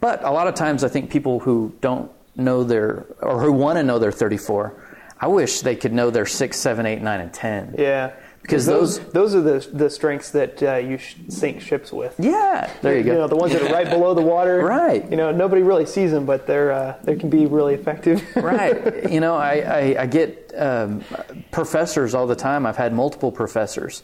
But 0.00 0.24
a 0.24 0.30
lot 0.30 0.46
of 0.46 0.54
times, 0.54 0.82
I 0.84 0.88
think 0.88 1.10
people 1.10 1.40
who 1.40 1.74
don't 1.80 2.10
know 2.36 2.64
their 2.64 3.04
or 3.20 3.40
who 3.40 3.52
want 3.52 3.76
to 3.78 3.82
know 3.82 3.98
their 3.98 4.12
34, 4.12 4.72
I 5.20 5.26
wish 5.28 5.60
they 5.60 5.76
could 5.76 5.92
know 5.92 6.10
their 6.10 6.26
six, 6.26 6.58
seven, 6.58 6.86
eight, 6.86 7.02
nine, 7.02 7.20
and 7.20 7.32
10. 7.32 7.74
Yeah. 7.78 8.12
Because 8.40 8.64
those 8.64 8.98
those- 8.98 9.12
those 9.12 9.34
are 9.34 9.40
the 9.42 9.68
the 9.76 9.90
strengths 9.90 10.30
that 10.30 10.62
uh, 10.62 10.76
you 10.76 10.96
sh- 10.96 11.14
sink 11.28 11.60
ships 11.60 11.92
with. 11.92 12.14
Yeah, 12.18 12.70
there 12.80 12.96
you 12.96 13.04
go. 13.04 13.12
You 13.12 13.18
know 13.18 13.28
the 13.28 13.36
ones 13.36 13.52
that 13.52 13.60
are 13.62 13.72
right 13.72 13.88
below 13.96 14.14
the 14.14 14.22
water. 14.22 14.64
Right. 14.64 15.08
You 15.10 15.16
know 15.18 15.30
nobody 15.30 15.60
really 15.62 15.84
sees 15.84 16.10
them, 16.10 16.24
but 16.24 16.46
they're 16.46 16.72
uh, 16.72 16.96
they 17.04 17.16
can 17.16 17.28
be 17.28 17.44
really 17.44 17.74
effective. 17.74 18.24
right. 18.36 19.08
You 19.10 19.20
know, 19.20 19.36
I, 19.36 19.52
I, 19.96 20.02
I 20.02 20.06
get 20.06 20.52
um, 20.56 21.04
professors 21.50 22.14
all 22.14 22.26
the 22.26 22.34
time. 22.34 22.64
I've 22.64 22.78
had 22.78 22.94
multiple 22.94 23.30
professors 23.30 24.02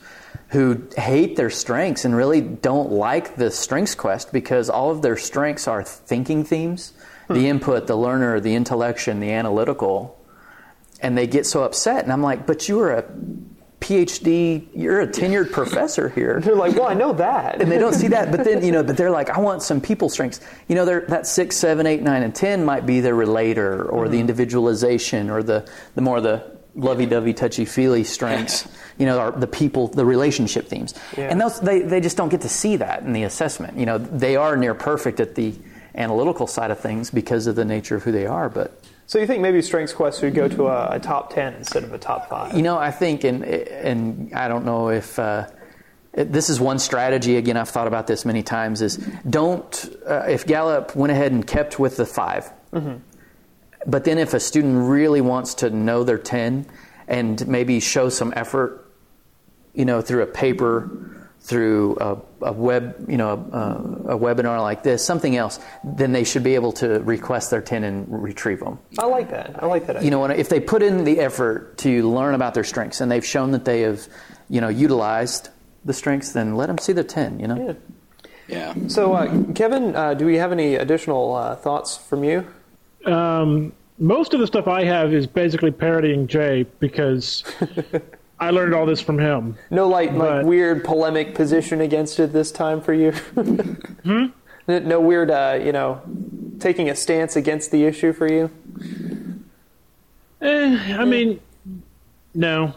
who 0.51 0.83
hate 0.97 1.37
their 1.37 1.51
strengths 1.51 2.05
and 2.05 2.15
really 2.17 2.41
don't 2.41 2.93
like 2.93 3.37
the 3.37 3.51
strengths 3.51 3.95
quest 3.95 4.33
because 4.33 4.71
all 4.71 4.91
of 4.91 5.03
their 5.03 5.17
strengths 5.17 5.67
are 5.67 5.83
thinking 5.83 6.45
themes 6.45 6.93
the 7.29 7.49
input, 7.49 7.89
the 7.89 7.97
learner, 7.97 8.39
the 8.39 8.55
intellection, 8.55 9.19
the 9.19 9.33
analytical. 9.33 10.17
And 11.03 11.19
they 11.19 11.27
get 11.27 11.45
so 11.45 11.65
upset. 11.65 12.05
And 12.05 12.13
I'm 12.13 12.23
like, 12.23 12.47
but 12.47 12.69
you're 12.69 12.93
a 12.93 13.05
PhD, 13.81 14.67
you're 14.75 15.01
a 15.01 15.07
tenured 15.07 15.53
professor 15.53 16.09
here. 16.09 16.41
they're 16.45 16.55
like, 16.55 16.75
well, 16.75 16.87
I 16.87 16.95
know 16.95 17.13
that. 17.15 17.61
and 17.61 17.71
they 17.71 17.79
don't 17.79 17.93
see 17.95 18.09
that. 18.09 18.31
But 18.31 18.45
then, 18.45 18.65
you 18.65 18.73
know, 18.73 18.83
but 18.83 18.97
they're 18.97 19.11
like, 19.11 19.29
I 19.31 19.41
want 19.41 19.63
some 19.63 19.81
people 19.81 20.09
strengths. 20.09 20.41
You 20.69 20.75
know, 20.77 20.85
they're, 20.85 21.03
that 21.09 21.27
six, 21.27 21.57
seven, 21.57 21.87
eight, 21.87 22.03
nine, 22.03 22.23
and 22.23 22.35
ten 22.35 22.65
might 22.65 22.87
be 22.87 23.01
their 23.01 23.15
relator 23.15 23.85
or 23.85 24.05
Mm-hmm. 24.05 24.13
the 24.13 24.21
individualization 24.21 25.31
or 25.31 25.43
the 25.43 25.69
the 25.97 26.01
more 26.03 26.21
the 26.21 26.56
lovey-dovey, 26.77 27.35
touchy-feely 27.35 28.05
strengths. 28.05 28.69
You 28.99 29.05
know, 29.05 29.19
are 29.19 29.31
the 29.31 29.47
people, 29.47 29.89
the 29.89 30.07
relationship 30.07 30.69
themes, 30.69 30.95
Yeah. 31.19 31.25
and 31.25 31.39
those 31.39 31.61
they 31.61 31.81
they 31.81 32.01
just 32.01 32.17
don't 32.17 32.31
get 32.31 32.41
to 32.41 32.49
see 32.49 32.77
that 32.77 33.03
in 33.03 33.13
the 33.13 33.25
assessment. 33.25 33.77
You 33.77 33.85
know, 33.85 33.99
they 33.99 34.37
are 34.37 34.57
near 34.57 34.73
perfect 34.73 35.21
at 35.21 35.35
the 35.35 35.53
analytical 35.95 36.47
side 36.47 36.71
of 36.71 36.81
things 36.81 37.11
because 37.11 37.47
of 37.47 37.57
the 37.57 37.65
nature 37.67 37.97
of 37.97 38.05
who 38.05 38.11
they 38.13 38.25
are, 38.25 38.49
but. 38.49 38.81
So 39.07 39.19
you 39.19 39.27
think 39.27 39.43
maybe 39.43 39.61
Strengths 39.61 39.93
Quest 39.93 40.21
should 40.21 40.35
go 40.35 40.49
to 40.49 40.69
a, 40.69 40.93
a 40.93 40.99
top 40.99 41.35
ten 41.35 41.53
instead 41.57 41.85
of 41.85 41.93
a 41.93 41.99
top 41.99 42.31
five? 42.31 42.57
You 42.57 42.63
know, 42.63 42.79
I 42.79 42.91
think, 42.91 43.23
and 43.25 43.45
and 43.45 44.33
I 44.35 44.49
don't 44.49 44.65
know 44.65 44.89
if 44.89 45.19
uh, 45.19 45.45
this 46.15 46.49
is 46.49 46.59
one 46.59 46.79
strategy. 46.79 47.37
Again, 47.37 47.59
I've 47.59 47.69
thought 47.69 47.87
about 47.89 48.07
this 48.07 48.25
many 48.25 48.43
times. 48.43 48.81
Is 48.81 48.97
don't 49.29 49.91
uh, 50.09 50.25
if 50.27 50.47
Gallup 50.47 50.97
went 50.97 51.13
ahead 51.13 51.33
and 51.33 51.47
kept 51.47 51.79
with 51.79 51.99
the 51.99 52.07
5 52.07 52.51
but 53.87 54.05
then 54.05 54.19
if 54.19 54.35
a 54.35 54.41
student 54.41 54.89
really 54.89 55.21
wants 55.21 55.55
to 55.55 55.71
know 55.71 56.05
their 56.05 56.19
ten 56.19 56.67
and 57.09 57.47
maybe 57.47 57.81
show 57.81 58.09
some 58.09 58.33
effort, 58.37 58.91
you 59.75 59.85
know, 59.85 60.01
through 60.01 60.23
a 60.23 60.27
paper, 60.27 61.17
through 61.41 61.97
a, 62.01 62.19
a 62.47 62.53
web, 62.53 63.07
you 63.09 63.17
know, 63.17 63.31
a, 63.31 64.15
a 64.15 64.19
webinar 64.19 64.61
like 64.61 64.83
this, 64.83 65.05
something 65.05 65.37
else, 65.37 65.61
then 65.85 66.11
they 66.11 66.25
should 66.25 66.43
be 66.43 66.57
able 66.57 66.73
to 66.73 67.01
request 67.01 67.51
their 67.53 67.61
ten 67.61 67.85
and 67.85 68.07
retrieve 68.09 68.59
them 68.61 68.79
I 68.99 69.07
like 69.07 69.31
that. 69.31 69.63
I 69.63 69.67
like 69.67 69.87
that. 69.87 70.03
you 70.03 70.11
know, 70.11 70.25
if 70.25 70.49
they 70.49 70.59
put 70.59 70.83
in 70.83 71.05
the 71.05 71.21
effort 71.21 71.79
to 71.79 72.11
learn 72.11 72.35
about 72.35 72.55
their 72.55 72.65
strengths 72.65 73.01
and 73.01 73.11
they've 73.11 73.25
shown 73.25 73.53
that 73.53 73.65
they 73.65 73.83
have, 73.83 74.09
you 74.49 74.61
know, 74.61 74.69
utilized 74.69 75.51
the 75.85 75.93
strengths, 75.93 76.33
then 76.33 76.57
let 76.57 76.67
them 76.67 76.79
see 76.79 76.93
their 76.93 77.05
10, 77.05 77.39
you 77.39 77.47
know? 77.47 77.57
Yeah. 77.67 77.75
Yeah. 78.49 78.75
So, 78.89 79.13
uh, 79.15 79.53
Kevin, 79.55 79.97
uh, 79.97 80.15
do 80.15 80.25
we 80.25 80.37
have 80.37 80.53
any 80.53 80.77
additional 80.77 81.35
uh, 81.35 81.57
thoughts 81.57 81.97
from 81.97 82.23
you? 82.25 82.47
Um, 83.05 83.73
most 83.99 84.35
of 84.35 84.41
the 84.41 84.47
stuff 84.47 84.67
I 84.69 84.85
have 84.85 85.13
is 85.13 85.27
basically 85.27 85.71
parodying 85.71 86.27
Jay 86.27 86.67
because 86.81 87.45
I 88.41 88.51
learned 88.51 88.75
all 88.75 88.87
this 88.87 89.01
from 89.01 89.19
him. 89.19 89.57
No 89.71 89.89
like 89.89 90.13
like 90.13 90.45
weird 90.45 90.85
polemic 90.85 91.35
position 91.35 91.81
against 91.81 92.21
it 92.21 92.33
this 92.33 92.53
time 92.53 92.81
for 92.81 92.93
you. 92.93 93.13
hmm? 93.13 94.27
No 94.69 95.01
weird, 95.01 95.31
uh, 95.31 95.61
you 95.63 95.73
know, 95.73 96.03
taking 96.59 96.91
a 96.91 96.97
stance 96.97 97.37
against 97.37 97.71
the 97.71 97.85
issue 97.85 98.13
for 98.13 98.31
you. 98.31 98.51
Eh, 100.41 100.97
I 100.99 101.05
mean, 101.05 101.41
no, 102.35 102.75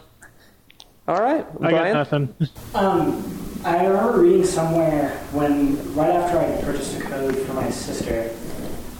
All 1.06 1.20
right, 1.20 1.44
I 1.60 1.70
got 1.70 1.92
nothing. 1.92 2.34
Um, 2.74 3.60
I 3.64 3.84
remember 3.84 4.20
reading 4.20 4.46
somewhere 4.46 5.18
when, 5.32 5.94
right 5.94 6.10
after 6.10 6.38
I 6.38 6.62
purchased 6.62 6.98
a 6.98 7.02
code 7.02 7.36
for 7.36 7.52
my 7.52 7.68
sister, 7.68 8.30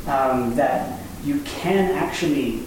um, 0.06 0.54
that 0.56 0.99
you 1.24 1.40
can 1.40 1.90
actually 1.96 2.58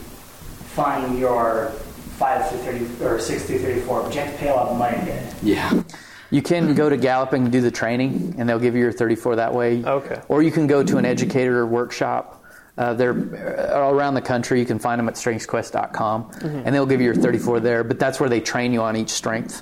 find 0.73 1.17
your 1.19 1.69
5 2.17 2.49
through 2.49 2.59
30 2.59 3.03
or 3.03 3.19
6 3.19 3.45
through 3.45 3.59
34, 3.59 4.03
but 4.03 4.13
you 4.13 4.21
have 4.21 4.31
to 4.31 4.37
pay 4.37 4.49
a 4.49 4.53
lot 4.53 4.69
of 4.69 4.77
money 4.77 4.97
to. 5.05 5.33
Yeah. 5.41 5.83
You 6.31 6.41
can 6.41 6.73
go 6.73 6.89
to 6.89 6.97
Gallup 6.97 7.33
and 7.33 7.51
do 7.51 7.61
the 7.61 7.69
training, 7.69 8.35
and 8.37 8.49
they'll 8.49 8.59
give 8.59 8.73
you 8.75 8.81
your 8.81 8.91
34 8.91 9.35
that 9.35 9.53
way. 9.53 9.83
Okay. 9.83 10.19
Or 10.29 10.41
you 10.41 10.51
can 10.51 10.65
go 10.65 10.83
to 10.83 10.97
an 10.97 11.05
educator 11.05 11.65
workshop. 11.67 12.43
Uh, 12.75 12.93
they're 12.95 13.71
all 13.75 13.93
around 13.93 14.15
the 14.15 14.21
country. 14.21 14.59
You 14.59 14.65
can 14.65 14.79
find 14.79 14.97
them 14.97 15.07
at 15.07 15.13
strengthsquest.com, 15.13 16.31
and 16.41 16.73
they'll 16.73 16.87
give 16.87 17.01
you 17.01 17.05
your 17.05 17.15
34 17.15 17.59
there. 17.59 17.83
But 17.83 17.99
that's 17.99 18.19
where 18.19 18.29
they 18.29 18.41
train 18.41 18.73
you 18.73 18.81
on 18.81 18.95
each 18.95 19.11
strength. 19.11 19.61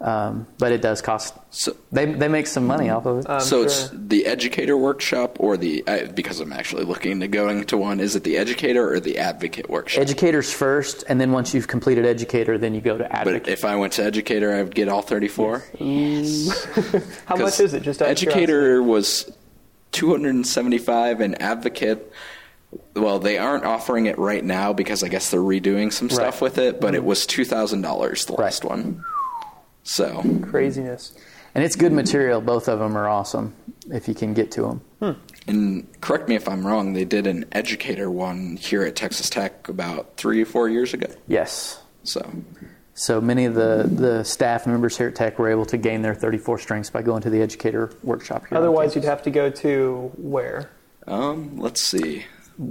Um, 0.00 0.46
but 0.56 0.72
it 0.72 0.80
does 0.80 1.02
cost. 1.02 1.34
So, 1.50 1.76
They, 1.92 2.06
they 2.06 2.28
make 2.28 2.46
some 2.46 2.66
money 2.66 2.88
off 2.88 3.04
of 3.04 3.18
it. 3.18 3.26
I'm 3.28 3.40
so 3.40 3.58
sure. 3.58 3.66
it's 3.66 3.90
the 3.92 4.24
educator 4.24 4.74
workshop 4.74 5.36
or 5.38 5.58
the 5.58 5.84
I, 5.86 6.04
because 6.04 6.40
I'm 6.40 6.54
actually 6.54 6.84
looking 6.84 7.20
to 7.20 7.28
going 7.28 7.64
to 7.66 7.76
one. 7.76 8.00
Is 8.00 8.16
it 8.16 8.24
the 8.24 8.38
educator 8.38 8.90
or 8.90 8.98
the 8.98 9.18
advocate 9.18 9.68
workshop? 9.68 10.00
Educators 10.00 10.50
first, 10.52 11.04
and 11.08 11.20
then 11.20 11.32
once 11.32 11.52
you've 11.52 11.68
completed 11.68 12.06
educator, 12.06 12.56
then 12.56 12.74
you 12.74 12.80
go 12.80 12.96
to 12.96 13.04
advocate. 13.14 13.42
but 13.44 13.52
if 13.52 13.64
I 13.64 13.76
went 13.76 13.92
to 13.94 14.04
educator, 14.04 14.54
I 14.54 14.62
would 14.62 14.74
get 14.74 14.88
all 14.88 15.02
34. 15.02 15.64
Yes. 15.74 15.76
Mm. 15.78 17.22
How 17.26 17.36
much 17.36 17.60
is 17.60 17.74
it? 17.74 17.82
Just 17.82 18.00
out 18.00 18.06
of 18.06 18.12
educator 18.12 18.82
was 18.82 19.30
275 19.92 21.20
and 21.20 21.40
advocate 21.42 22.10
well 22.94 23.18
they 23.18 23.36
aren't 23.36 23.64
offering 23.64 24.06
it 24.06 24.16
right 24.18 24.44
now 24.44 24.72
because 24.72 25.02
i 25.02 25.08
guess 25.08 25.30
they're 25.30 25.40
redoing 25.40 25.92
some 25.92 26.08
stuff 26.08 26.34
Right. 26.34 26.42
with 26.42 26.58
it 26.58 26.80
but 26.80 26.94
it 26.94 26.98
mm-hmm. 26.98 27.08
was 27.08 27.26
$2000 27.26 28.26
the 28.26 28.32
last 28.34 28.64
one 28.64 29.04
so 29.94 30.22
craziness. 30.42 31.12
and 31.54 31.64
it's 31.64 31.74
good 31.76 31.92
material. 31.92 32.40
Both 32.40 32.68
of 32.68 32.78
them 32.78 32.96
are 32.96 33.08
awesome 33.08 33.54
if 33.90 34.06
you 34.08 34.14
can 34.14 34.34
get 34.34 34.50
to 34.52 34.62
them. 35.00 35.16
and 35.48 35.86
correct 36.00 36.28
me 36.28 36.34
if 36.36 36.46
i'm 36.48 36.64
wrong 36.66 36.92
they 36.92 37.04
did 37.06 37.26
an 37.26 37.44
educator 37.52 38.10
one 38.10 38.56
here 38.56 38.82
at 38.82 38.94
texas 38.94 39.30
tech 39.30 39.66
about 39.68 40.16
three 40.18 40.42
or 40.42 40.44
four 40.44 40.68
years 40.68 40.92
ago 40.94 41.06
Yes. 41.26 41.82
so 42.04 42.20
So 42.94 43.20
many 43.20 43.46
of 43.46 43.54
the, 43.54 43.88
the 43.90 44.22
staff 44.24 44.66
members 44.66 44.98
here 44.98 45.08
at 45.08 45.14
Tech 45.14 45.38
were 45.38 45.48
able 45.48 45.64
to 45.66 45.78
gain 45.78 46.02
their 46.02 46.14
34 46.14 46.58
strengths 46.58 46.90
by 46.90 47.00
going 47.00 47.22
to 47.22 47.30
the 47.30 47.40
educator 47.40 47.90
workshop 48.02 48.46
here. 48.46 48.58
Otherwise, 48.58 48.94
you'd 48.94 49.04
have 49.04 49.22
to 49.22 49.30
go 49.30 49.48
to 49.64 50.10
where? 50.18 50.68
um, 51.06 51.56
let's 51.56 51.80
see 51.82 52.24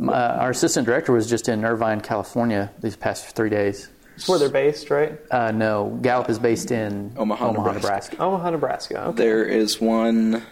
Uh, 0.07 0.11
our 0.43 0.51
assistant 0.51 0.85
director 0.85 1.11
was 1.11 1.27
just 1.27 1.49
in 1.49 1.65
Irvine, 1.65 1.99
California 2.01 2.69
these 2.79 2.95
past 2.95 3.35
three 3.35 3.49
days. 3.49 3.89
It's 4.19 4.27
where 4.27 4.37
they're 4.37 4.49
based, 4.49 4.89
right? 4.89 5.17
Uh, 5.31 5.51
no, 5.51 5.97
Gallup 6.01 6.29
is 6.29 6.37
based 6.39 6.71
in 6.71 7.13
Omaha, 7.17 7.49
Omaha 7.49 7.71
Nebraska. 7.71 7.81
Nebraska. 8.15 8.21
Omaha, 8.23 8.49
Nebraska. 8.51 9.01
Okay. 9.07 9.17
there 9.23 9.43
is 9.45 9.79
one 9.79 10.43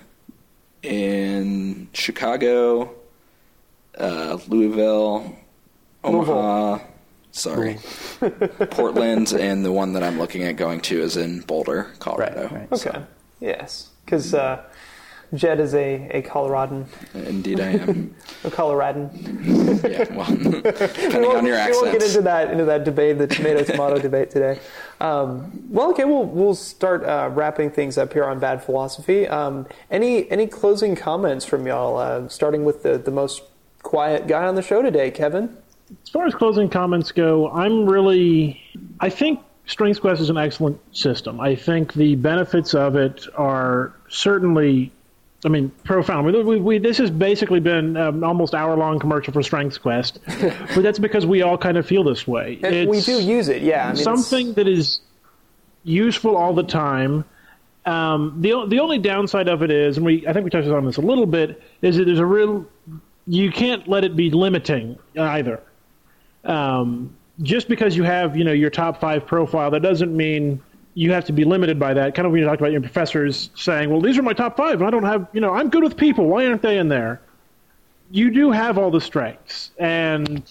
in 0.84 1.89
chicago 1.91 2.93
uh, 3.97 4.38
louisville 4.47 5.36
omaha 6.03 6.80
sorry 7.32 7.78
portland 8.70 9.34
and 9.34 9.65
the 9.65 9.72
one 9.72 9.93
that 9.93 10.03
i'm 10.03 10.20
looking 10.20 10.43
at 10.43 10.55
going 10.55 10.80
to 10.80 11.01
is 11.01 11.18
in 11.18 11.41
boulder 11.41 11.91
colorado 11.99 12.43
Right, 12.43 12.51
right. 12.51 12.72
Okay. 12.72 13.01
Yes, 13.41 13.89
because 14.05 14.34
uh, 14.34 14.61
Jed 15.34 15.60
is 15.60 15.74
a, 15.74 16.10
a 16.10 16.22
Coloradan, 16.22 16.86
Indeed, 17.14 17.60
I 17.60 17.72
am. 17.72 18.16
a 18.44 18.50
Coloradan. 18.50 19.10
yeah, 19.84 20.14
well, 20.16 20.26
depending 20.36 21.22
we 21.22 21.28
on 21.28 21.46
your 21.46 21.58
won't, 21.58 21.72
we 21.72 21.78
won't 21.78 21.92
get 21.92 22.04
into 22.04 22.22
that 22.22 22.52
into 22.52 22.66
that 22.66 22.86
debate, 22.86 23.18
the 23.18 23.28
tomato 23.28 23.64
tomato 23.64 24.00
debate 24.00 24.30
today. 24.30 24.60
Um, 25.02 25.68
well, 25.70 25.92
okay, 25.92 26.06
we'll 26.06 26.26
we'll 26.26 26.56
start 26.56 27.04
uh, 27.04 27.30
wrapping 27.34 27.72
things 27.72 27.98
up 27.98 28.14
here 28.14 28.24
on 28.24 28.40
bad 28.40 28.64
philosophy. 28.64 29.28
Um, 29.28 29.68
any 29.92 30.30
any 30.32 30.48
closing 30.48 30.96
comments 30.96 31.44
from 31.46 31.68
y'all? 31.68 31.98
Uh, 31.98 32.28
starting 32.30 32.64
with 32.64 32.84
the 32.84 32.98
the 32.98 33.12
most 33.12 33.44
quiet 33.84 34.28
guy 34.28 34.46
on 34.46 34.56
the 34.56 34.62
show 34.62 34.82
today, 34.82 35.12
Kevin. 35.12 35.58
As 36.04 36.10
far 36.10 36.26
as 36.26 36.36
closing 36.36 36.70
comments 36.70 37.12
go, 37.12 37.50
I'm 37.50 37.86
really. 37.86 38.62
I 39.00 39.10
think 39.10 39.42
Strengths 39.68 40.00
Quest 40.00 40.22
is 40.22 40.30
an 40.30 40.38
excellent 40.38 40.80
system. 40.96 41.40
I 41.40 41.56
think 41.56 41.94
the 41.94 42.16
benefits 42.16 42.74
of 42.74 42.96
it 42.96 43.26
are 43.36 43.94
certainly, 44.10 44.92
I 45.46 45.50
mean, 45.50 45.70
profound. 45.84 46.26
We, 46.26 46.42
we, 46.44 46.60
we, 46.60 46.78
this 46.80 46.98
has 46.98 47.12
basically 47.12 47.60
been 47.60 47.96
um, 47.96 48.16
an 48.16 48.24
almost 48.24 48.56
hour 48.56 48.76
long 48.76 49.00
commercial 49.00 49.32
for 49.34 49.44
Strengths 49.44 49.78
Quest, 49.78 50.20
but 50.26 50.82
that's 50.82 50.98
because 51.00 51.26
we 51.26 51.44
all 51.44 51.58
kind 51.58 51.78
of 51.78 51.86
feel 51.86 52.04
this 52.04 52.28
way. 52.28 52.60
We 52.90 53.02
do 53.02 53.22
use 53.22 53.48
it, 53.48 53.62
yeah. 53.62 53.84
I 53.84 53.94
mean, 53.94 54.02
it's- 54.02 54.04
something 54.04 54.54
that 54.54 54.68
is 54.68 55.00
useful 55.84 56.36
all 56.36 56.54
the 56.54 56.64
time. 56.64 57.24
Um, 57.86 58.42
the 58.42 58.66
the 58.68 58.80
only 58.80 58.98
downside 58.98 59.48
of 59.48 59.62
it 59.62 59.72
is, 59.72 59.96
and 59.96 60.06
we 60.06 60.28
I 60.28 60.34
think 60.34 60.44
we 60.44 60.50
touched 60.50 60.68
on 60.68 60.86
this 60.86 60.98
a 60.98 61.02
little 61.02 61.26
bit, 61.26 61.62
is 61.82 61.96
that 61.98 62.06
there's 62.06 62.20
a 62.20 62.26
real 62.26 62.66
you 63.28 63.52
can't 63.52 63.88
let 63.88 64.04
it 64.04 64.16
be 64.16 64.30
limiting 64.30 64.98
either. 65.18 65.62
Um, 66.44 67.16
just 67.44 67.70
because 67.70 67.96
you 67.96 68.04
have 68.04 68.36
you 68.36 68.44
know 68.44 68.52
your 68.52 68.70
top 68.70 69.00
five 69.00 69.26
profile, 69.26 69.72
that 69.72 69.82
doesn't 69.82 70.16
mean 70.16 70.62
you 70.98 71.12
have 71.12 71.26
to 71.26 71.32
be 71.32 71.43
limited 71.43 71.78
by 71.78 71.93
that. 71.93 72.16
Kind 72.16 72.26
of 72.26 72.32
when 72.32 72.41
you 72.41 72.48
talked 72.48 72.60
about 72.60 72.72
your 72.72 72.82
professors 72.82 73.52
saying, 73.54 73.91
"Well, 73.91 74.02
these 74.02 74.18
are 74.18 74.24
my 74.24 74.34
top 74.34 74.58
five, 74.58 74.80
and 74.80 74.88
I 74.88 74.89
don't 74.89 75.04
have 75.04 75.28
you 75.32 75.39
know 75.39 75.54
I'm 75.54 75.70
good 75.70 75.84
with 75.84 75.95
people. 75.95 76.26
Why 76.26 76.48
aren't 76.48 76.64
they 76.64 76.80
in 76.80 76.88
there?" 76.89 77.22
You 78.10 78.32
do 78.32 78.50
have 78.50 78.80
all 78.80 78.89
the 78.89 79.00
strengths, 79.00 79.70
and 79.78 80.41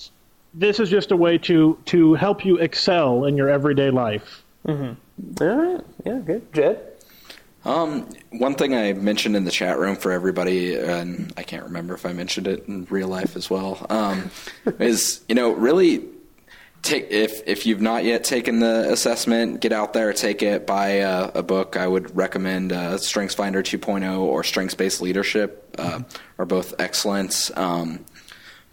this 0.55 0.79
is 0.79 0.89
just 0.89 1.11
a 1.11 1.17
way 1.17 1.37
to 1.39 1.77
to 1.87 2.15
help 2.15 2.45
you 2.45 2.59
excel 2.59 3.25
in 3.25 3.37
your 3.37 3.49
everyday 3.49 3.91
life. 3.91 4.45
Mm-hmm. 4.69 5.43
all 5.43 5.57
right, 5.57 5.85
yeah, 6.05 6.19
good, 6.19 6.53
Jed. 6.53 6.93
Um, 7.65 8.09
one 8.31 8.55
thing 8.55 8.73
I 8.77 8.93
mentioned 8.93 9.35
in 9.35 9.45
the 9.45 9.51
chat 9.51 9.81
room 9.81 9.97
for 9.97 10.13
everybody, 10.13 10.77
and 10.77 11.33
I 11.37 11.43
can't 11.43 11.65
remember 11.65 11.95
if 11.95 12.07
I 12.07 12.13
mentioned 12.13 12.47
it 12.47 12.69
in 12.69 12.87
real 12.89 13.09
life 13.09 13.35
as 13.35 13.51
well, 13.51 13.85
um, 13.91 14.31
is 14.79 15.25
you 15.29 15.35
know 15.35 15.51
really 15.51 16.05
take 16.83 17.11
if 17.11 17.43
if 17.47 17.67
you've 17.67 17.81
not 17.81 18.05
yet 18.05 18.25
taken 18.25 18.61
the 18.61 18.91
assessment, 18.91 19.61
get 19.61 19.73
out 19.73 19.93
there, 19.93 20.13
take 20.13 20.43
it, 20.43 20.67
buy 20.67 20.89
a, 20.89 21.31
a 21.37 21.43
book. 21.43 21.77
I 21.77 21.87
would 21.87 22.17
recommend 22.17 22.73
uh, 22.73 22.99
Strengths 22.99 23.35
Finder 23.35 23.63
2.0 23.63 24.19
or 24.19 24.45
Strengths 24.45 24.75
Based 24.75 25.01
Leadership, 25.01 25.75
uh, 25.79 26.01
are 26.39 26.47
both 26.47 26.75
excellent. 26.79 27.51
Um, 27.57 28.05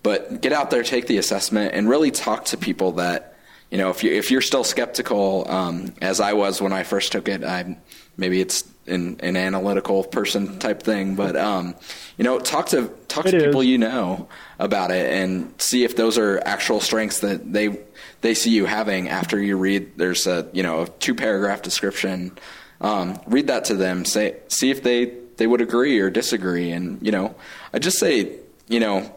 but 0.03 0.41
get 0.41 0.51
out 0.51 0.69
there, 0.69 0.83
take 0.83 1.07
the 1.07 1.17
assessment, 1.17 1.73
and 1.73 1.89
really 1.89 2.11
talk 2.11 2.45
to 2.45 2.57
people 2.57 2.93
that 2.93 3.35
you 3.71 3.77
know. 3.77 3.89
If 3.89 4.03
you 4.03 4.11
if 4.11 4.31
you're 4.31 4.41
still 4.41 4.63
skeptical, 4.63 5.45
um, 5.49 5.93
as 6.01 6.19
I 6.19 6.33
was 6.33 6.61
when 6.61 6.73
I 6.73 6.83
first 6.83 7.11
took 7.11 7.27
it, 7.27 7.43
I 7.43 7.77
maybe 8.17 8.41
it's 8.41 8.63
an, 8.87 9.17
an 9.21 9.37
analytical 9.37 10.03
person 10.03 10.59
type 10.59 10.83
thing, 10.83 11.15
but 11.15 11.35
um, 11.35 11.75
you 12.17 12.23
know, 12.23 12.39
talk 12.39 12.67
to 12.67 12.87
talk 13.07 13.25
It 13.25 13.31
to 13.31 13.37
is. 13.37 13.43
people 13.45 13.63
you 13.63 13.77
know 13.77 14.27
about 14.59 14.91
it 14.91 15.11
and 15.11 15.53
see 15.61 15.83
if 15.83 15.95
those 15.95 16.17
are 16.17 16.41
actual 16.45 16.79
strengths 16.79 17.19
that 17.21 17.51
they 17.53 17.79
they 18.21 18.33
see 18.33 18.51
you 18.51 18.65
having 18.65 19.09
after 19.09 19.41
you 19.41 19.57
read. 19.57 19.97
There's 19.97 20.27
a 20.27 20.47
you 20.53 20.63
know 20.63 20.81
a 20.83 20.87
two 20.87 21.15
paragraph 21.15 21.61
description. 21.61 22.37
Um, 22.81 23.19
read 23.27 23.47
that 23.47 23.65
to 23.65 23.75
them. 23.75 24.03
Say 24.05 24.37
see 24.49 24.69
if 24.69 24.83
they 24.83 25.13
they 25.37 25.47
would 25.47 25.61
agree 25.61 25.99
or 25.99 26.09
disagree, 26.09 26.71
and 26.71 26.99
you 27.01 27.11
know, 27.11 27.35
I 27.73 27.79
just 27.79 27.97
say 27.99 28.37
you 28.67 28.79
know 28.79 29.13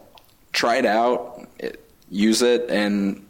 try 0.52 0.76
it 0.76 0.86
out, 0.86 1.46
it- 1.58 1.80
use 2.08 2.40
it, 2.40 2.70
and 2.70 3.26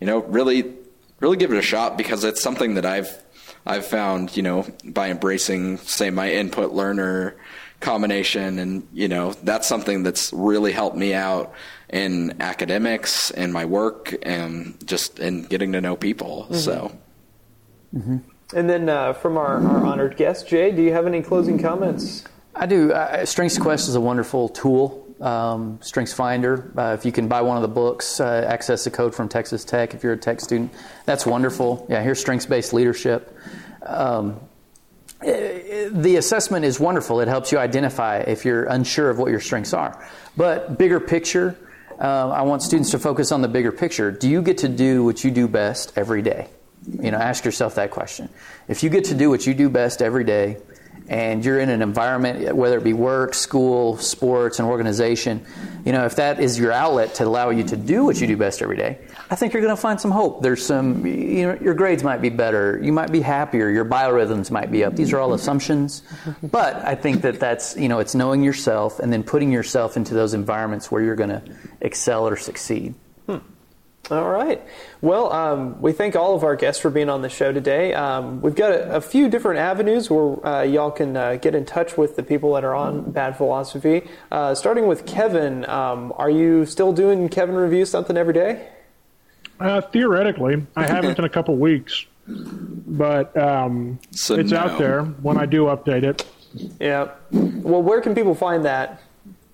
you 0.00 0.06
know, 0.06 0.20
really, 0.20 0.72
really 1.18 1.36
give 1.36 1.50
it 1.52 1.58
a 1.58 1.62
shot 1.62 1.98
because 1.98 2.22
it's 2.24 2.40
something 2.40 2.74
that 2.74 2.86
I've 2.86 3.10
I've 3.66 3.86
found, 3.86 4.36
you 4.36 4.42
know, 4.42 4.66
by 4.84 5.10
embracing, 5.10 5.78
say, 5.78 6.10
my 6.10 6.32
input 6.32 6.72
learner 6.72 7.36
combination, 7.80 8.58
and 8.58 8.86
you 8.92 9.08
know, 9.08 9.32
that's 9.42 9.66
something 9.66 10.02
that's 10.02 10.32
really 10.32 10.72
helped 10.72 10.96
me 10.96 11.14
out 11.14 11.52
in 11.88 12.40
academics 12.40 13.30
and 13.30 13.52
my 13.52 13.64
work, 13.64 14.14
and 14.22 14.76
just 14.86 15.18
in 15.18 15.44
getting 15.44 15.72
to 15.72 15.80
know 15.80 15.96
people. 15.96 16.52
So. 16.54 16.96
And 17.92 18.68
then 18.68 18.88
uh, 18.88 19.12
from 19.12 19.36
our, 19.36 19.64
our 19.66 19.84
honored 19.84 20.16
guest, 20.16 20.48
Jay, 20.48 20.72
do 20.72 20.82
you 20.82 20.92
have 20.92 21.06
any 21.06 21.22
closing 21.22 21.58
comments? 21.58 22.24
I 22.54 22.66
do. 22.66 22.92
Uh, 22.92 23.24
Strengths 23.24 23.58
Quest 23.58 23.88
is 23.88 23.94
a 23.94 24.00
wonderful 24.00 24.48
tool. 24.48 25.06
Um, 25.20 25.78
Strengths 25.82 26.14
Finder. 26.14 26.72
Uh, 26.76 26.96
if 26.98 27.04
you 27.04 27.12
can 27.12 27.28
buy 27.28 27.42
one 27.42 27.56
of 27.56 27.62
the 27.62 27.68
books, 27.68 28.20
uh, 28.20 28.46
access 28.48 28.84
the 28.84 28.90
code 28.90 29.14
from 29.14 29.28
Texas 29.28 29.64
Tech. 29.64 29.92
If 29.92 30.02
you're 30.02 30.14
a 30.14 30.18
tech 30.18 30.40
student, 30.40 30.72
that's 31.04 31.26
wonderful. 31.26 31.86
Yeah, 31.90 32.02
here's 32.02 32.18
strengths 32.18 32.46
based 32.46 32.72
leadership. 32.72 33.36
Um, 33.82 34.40
eh, 35.22 35.90
the 35.92 36.16
assessment 36.16 36.64
is 36.64 36.80
wonderful. 36.80 37.20
It 37.20 37.28
helps 37.28 37.52
you 37.52 37.58
identify 37.58 38.18
if 38.18 38.46
you're 38.46 38.64
unsure 38.64 39.10
of 39.10 39.18
what 39.18 39.30
your 39.30 39.40
strengths 39.40 39.74
are. 39.74 40.02
But 40.38 40.78
bigger 40.78 41.00
picture, 41.00 41.56
uh, 42.00 42.30
I 42.30 42.42
want 42.42 42.62
students 42.62 42.90
to 42.92 42.98
focus 42.98 43.30
on 43.30 43.42
the 43.42 43.48
bigger 43.48 43.72
picture. 43.72 44.10
Do 44.10 44.28
you 44.28 44.40
get 44.40 44.58
to 44.58 44.68
do 44.68 45.04
what 45.04 45.22
you 45.22 45.30
do 45.30 45.46
best 45.48 45.92
every 45.96 46.22
day? 46.22 46.48
You 46.88 47.10
know, 47.10 47.18
ask 47.18 47.44
yourself 47.44 47.74
that 47.74 47.90
question. 47.90 48.30
If 48.68 48.82
you 48.82 48.88
get 48.88 49.04
to 49.06 49.14
do 49.14 49.28
what 49.28 49.46
you 49.46 49.52
do 49.52 49.68
best 49.68 50.00
every 50.00 50.24
day, 50.24 50.56
and 51.08 51.44
you're 51.44 51.58
in 51.58 51.68
an 51.68 51.82
environment, 51.82 52.54
whether 52.54 52.78
it 52.78 52.84
be 52.84 52.92
work, 52.92 53.34
school, 53.34 53.96
sports, 53.96 54.58
an 54.58 54.66
organization, 54.66 55.44
you 55.84 55.92
know, 55.92 56.04
if 56.04 56.16
that 56.16 56.40
is 56.40 56.58
your 56.58 56.72
outlet 56.72 57.14
to 57.14 57.24
allow 57.24 57.50
you 57.50 57.64
to 57.64 57.76
do 57.76 58.04
what 58.04 58.20
you 58.20 58.26
do 58.26 58.36
best 58.36 58.62
every 58.62 58.76
day, 58.76 58.98
I 59.30 59.34
think 59.34 59.52
you're 59.52 59.62
going 59.62 59.74
to 59.74 59.80
find 59.80 60.00
some 60.00 60.10
hope. 60.10 60.42
There's 60.42 60.64
some, 60.64 61.06
you 61.06 61.46
know, 61.46 61.58
your 61.60 61.74
grades 61.74 62.02
might 62.02 62.20
be 62.20 62.28
better, 62.28 62.78
you 62.82 62.92
might 62.92 63.12
be 63.12 63.20
happier, 63.20 63.68
your 63.68 63.84
biorhythms 63.84 64.50
might 64.50 64.70
be 64.70 64.84
up. 64.84 64.96
These 64.96 65.12
are 65.12 65.18
all 65.18 65.34
assumptions, 65.34 66.02
but 66.42 66.76
I 66.76 66.94
think 66.94 67.22
that 67.22 67.40
that's, 67.40 67.76
you 67.76 67.88
know, 67.88 67.98
it's 67.98 68.14
knowing 68.14 68.42
yourself 68.42 69.00
and 69.00 69.12
then 69.12 69.22
putting 69.22 69.50
yourself 69.50 69.96
into 69.96 70.14
those 70.14 70.34
environments 70.34 70.90
where 70.90 71.02
you're 71.02 71.16
going 71.16 71.30
to 71.30 71.42
excel 71.80 72.28
or 72.28 72.36
succeed. 72.36 72.94
Hmm. 73.26 73.38
All 74.10 74.28
right. 74.28 74.60
Well, 75.00 75.32
um, 75.32 75.80
we 75.80 75.92
thank 75.92 76.16
all 76.16 76.34
of 76.34 76.42
our 76.42 76.56
guests 76.56 76.82
for 76.82 76.90
being 76.90 77.08
on 77.08 77.22
the 77.22 77.28
show 77.28 77.52
today. 77.52 77.94
Um, 77.94 78.40
we've 78.40 78.56
got 78.56 78.72
a, 78.72 78.96
a, 78.96 79.00
few 79.00 79.28
different 79.28 79.60
avenues 79.60 80.10
where 80.10 80.44
uh, 80.44 80.62
y'all 80.62 80.90
can 80.90 81.16
uh, 81.16 81.36
get 81.36 81.54
in 81.54 81.64
touch 81.64 81.96
with 81.96 82.16
the 82.16 82.24
people 82.24 82.54
that 82.54 82.64
are 82.64 82.74
on 82.74 83.12
Bad 83.12 83.36
Philosophy. 83.36 84.02
Uh, 84.32 84.54
starting 84.56 84.88
with 84.88 85.06
Kevin, 85.06 85.64
um, 85.68 86.12
are 86.16 86.30
you 86.30 86.66
still 86.66 86.92
doing 86.92 87.28
Kevin 87.28 87.54
Review 87.54 87.84
something 87.84 88.16
every 88.16 88.34
day? 88.34 88.68
Uh, 89.60 89.80
theoretically, 89.80 90.66
I 90.74 90.86
haven't 90.86 91.18
in 91.18 91.24
a 91.24 91.28
couple 91.28 91.56
weeks, 91.56 92.04
but 92.26 93.36
um, 93.36 94.00
so 94.10 94.34
it's 94.34 94.50
no. 94.50 94.58
out 94.58 94.78
there 94.78 95.04
when 95.04 95.36
I 95.38 95.46
do 95.46 95.66
update 95.66 96.02
it. 96.02 96.26
Yeah. 96.80 97.10
Well, 97.30 97.82
where 97.82 98.00
can 98.00 98.16
people 98.16 98.34
find 98.34 98.64
that? 98.64 99.00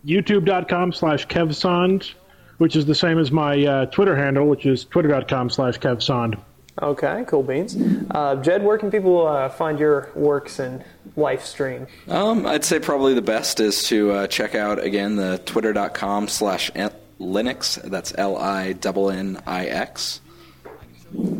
YouTube.com 0.06 0.92
slash 0.92 1.26
KevSond 1.26 2.14
which 2.58 2.76
is 2.76 2.86
the 2.86 2.94
same 2.94 3.18
as 3.18 3.30
my 3.30 3.64
uh, 3.64 3.86
Twitter 3.86 4.16
handle, 4.16 4.46
which 4.46 4.66
is 4.66 4.84
twitter.com 4.84 5.50
slash 5.50 5.78
kevsond. 5.78 6.38
Okay, 6.82 7.24
cool 7.26 7.42
beans. 7.42 7.74
Uh, 8.10 8.36
Jed, 8.36 8.62
where 8.62 8.76
can 8.76 8.90
people 8.90 9.26
uh, 9.26 9.48
find 9.48 9.78
your 9.78 10.10
works 10.14 10.58
and 10.58 10.84
live 11.16 11.42
stream? 11.42 11.86
Um, 12.06 12.44
I'd 12.46 12.64
say 12.64 12.78
probably 12.80 13.14
the 13.14 13.22
best 13.22 13.60
is 13.60 13.84
to 13.84 14.12
uh, 14.12 14.26
check 14.26 14.54
out, 14.54 14.78
again, 14.82 15.16
the 15.16 15.40
twitter.com 15.46 16.28
slash 16.28 16.70
Linnix. 17.18 17.80
That's 17.82 18.12
L-I-N-N-I-X. 18.18 18.80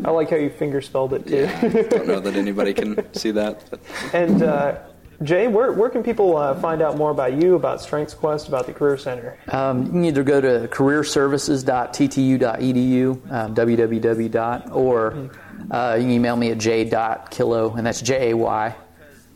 I 0.05 0.11
like 0.11 0.31
how 0.31 0.37
you 0.37 0.49
finger 0.49 0.81
spelled 0.81 1.13
it, 1.13 1.27
too. 1.27 1.37
Yeah, 1.37 1.61
I 1.63 1.69
don't 1.83 2.07
know 2.07 2.21
that 2.21 2.37
anybody 2.37 2.73
can 2.73 3.13
see 3.15 3.33
that. 3.33 3.63
But. 3.71 3.81
And 4.15 4.43
uh, 4.43 4.79
Jay, 5.23 5.47
where, 5.47 5.73
where 5.73 5.89
can 5.89 6.03
people 6.03 6.37
uh, 6.37 6.55
find 6.61 6.83
out 6.83 6.97
more 6.97 7.11
about 7.11 7.35
you, 7.35 7.55
about 7.55 7.81
Strengths 7.81 8.15
Quest, 8.15 8.49
about 8.49 8.67
the 8.67 8.73
Career 8.73 8.99
Center? 8.99 9.39
Um, 9.49 9.85
you 9.85 9.91
can 9.91 10.05
either 10.05 10.23
go 10.23 10.41
to 10.41 10.69
careerservices.ttu.edu, 10.69 13.33
um, 13.33 13.55
www. 13.55 14.75
or 14.75 15.31
uh, 15.71 15.95
you 15.95 16.03
can 16.03 16.11
email 16.11 16.37
me 16.37 16.51
at 16.51 16.59
j.killough, 16.59 17.77
and 17.77 17.87
that's 17.87 18.03
J 18.03 18.31
A 18.31 18.37
Y 18.37 18.75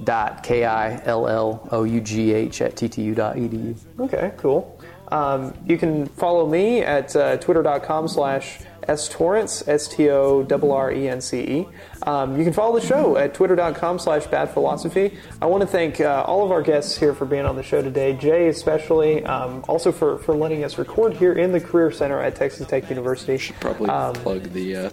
dot 0.04 0.42
K 0.42 0.64
I 0.64 1.02
L 1.04 1.28
L 1.28 1.68
O 1.70 1.84
U 1.84 2.00
G 2.00 2.32
H 2.32 2.62
at 2.62 2.74
ttu.edu. 2.74 3.76
Okay, 4.00 4.32
cool. 4.36 4.80
Um, 5.08 5.54
you 5.66 5.76
can 5.76 6.06
follow 6.06 6.46
me 6.46 6.82
at 6.82 7.14
uh, 7.16 7.36
twitter.com 7.38 8.08
slash 8.08 8.60
S 8.90 9.08
Torrence, 9.08 9.66
S 9.68 9.86
T 9.86 10.10
O 10.10 10.44
R 10.50 10.72
R 10.72 10.92
E 10.92 11.08
N 11.08 11.20
C 11.20 11.40
E. 11.40 11.68
Um, 12.02 12.36
you 12.36 12.44
can 12.44 12.52
follow 12.52 12.78
the 12.78 12.84
show 12.84 13.16
at 13.16 13.34
twitter.com 13.34 13.98
slash 13.98 14.26
bad 14.26 14.50
philosophy. 14.50 15.16
I 15.40 15.46
want 15.46 15.60
to 15.60 15.66
thank 15.66 16.00
uh, 16.00 16.24
all 16.26 16.44
of 16.44 16.50
our 16.50 16.60
guests 16.60 16.96
here 16.96 17.14
for 17.14 17.24
being 17.24 17.44
on 17.46 17.54
the 17.54 17.62
show 17.62 17.82
today, 17.82 18.14
Jay 18.14 18.48
especially, 18.48 19.24
um, 19.24 19.64
also 19.68 19.92
for, 19.92 20.18
for 20.18 20.34
letting 20.34 20.64
us 20.64 20.76
record 20.76 21.14
here 21.14 21.34
in 21.34 21.52
the 21.52 21.60
Career 21.60 21.92
Center 21.92 22.20
at 22.20 22.34
Texas 22.34 22.66
Tech 22.66 22.88
University. 22.90 23.38
Should 23.38 23.60
probably 23.60 23.88
um, 23.90 24.14
plug 24.14 24.42
the 24.52 24.76
uh, 24.76 24.90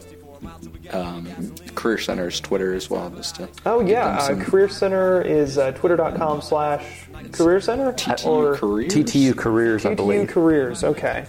um, 0.92 1.56
Career 1.74 1.98
Center's 1.98 2.40
Twitter 2.40 2.74
as 2.74 2.90
well, 2.90 3.10
just 3.10 3.36
to. 3.36 3.50
Oh 3.66 3.80
yeah, 3.80 4.18
uh, 4.18 4.36
Career 4.44 4.70
Center 4.70 5.22
is 5.22 5.58
uh, 5.58 5.72
twitter.com 5.72 6.42
slash 6.42 7.08
Career 7.32 7.62
Center 7.62 7.92
TTU 7.94 8.26
or 8.26 8.56
Careers. 8.56 8.94
TTU 8.94 9.36
Careers, 9.36 9.84
TTU 9.84 9.92
I 9.92 9.96
believe. 9.96 10.28
Careers. 10.28 10.84
Okay. 10.84 11.26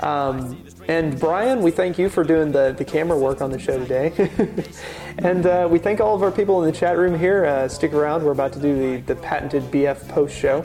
Um, 0.00 0.62
and 0.88 1.18
Brian, 1.18 1.62
we 1.62 1.70
thank 1.70 1.98
you 1.98 2.08
for 2.08 2.22
doing 2.22 2.52
the, 2.52 2.74
the 2.76 2.84
camera 2.84 3.18
work 3.18 3.40
on 3.40 3.50
the 3.50 3.58
show 3.58 3.78
today. 3.78 4.12
and 5.18 5.46
uh, 5.46 5.68
we 5.70 5.78
thank 5.78 6.00
all 6.00 6.14
of 6.14 6.22
our 6.22 6.30
people 6.30 6.62
in 6.62 6.70
the 6.70 6.76
chat 6.76 6.96
room 6.96 7.18
here. 7.18 7.44
Uh, 7.46 7.68
stick 7.68 7.92
around, 7.92 8.22
we're 8.22 8.32
about 8.32 8.52
to 8.52 8.60
do 8.60 8.78
the, 8.78 9.14
the 9.14 9.16
patented 9.20 9.62
BF 9.64 10.08
post 10.08 10.36
show. 10.36 10.64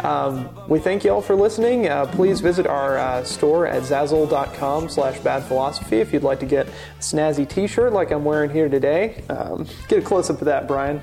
Um, 0.00 0.48
we 0.68 0.78
thank 0.78 1.04
you 1.04 1.10
all 1.10 1.22
for 1.22 1.34
listening. 1.36 1.88
Uh, 1.88 2.06
please 2.06 2.40
visit 2.40 2.66
our 2.66 2.98
uh, 2.98 3.24
store 3.24 3.66
at 3.66 3.82
zazzle.com 3.82 4.88
slash 4.88 5.18
bad 5.20 5.42
philosophy 5.44 5.98
if 5.98 6.12
you'd 6.12 6.22
like 6.22 6.40
to 6.40 6.46
get 6.46 6.66
a 6.66 6.72
snazzy 7.00 7.48
t-shirt 7.48 7.92
like 7.92 8.10
I'm 8.10 8.24
wearing 8.24 8.50
here 8.50 8.68
today. 8.68 9.22
Um, 9.28 9.66
get 9.88 9.98
a 9.98 10.02
close-up 10.02 10.40
of 10.40 10.46
that, 10.46 10.66
Brian. 10.66 11.00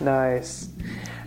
Nice. 0.00 0.67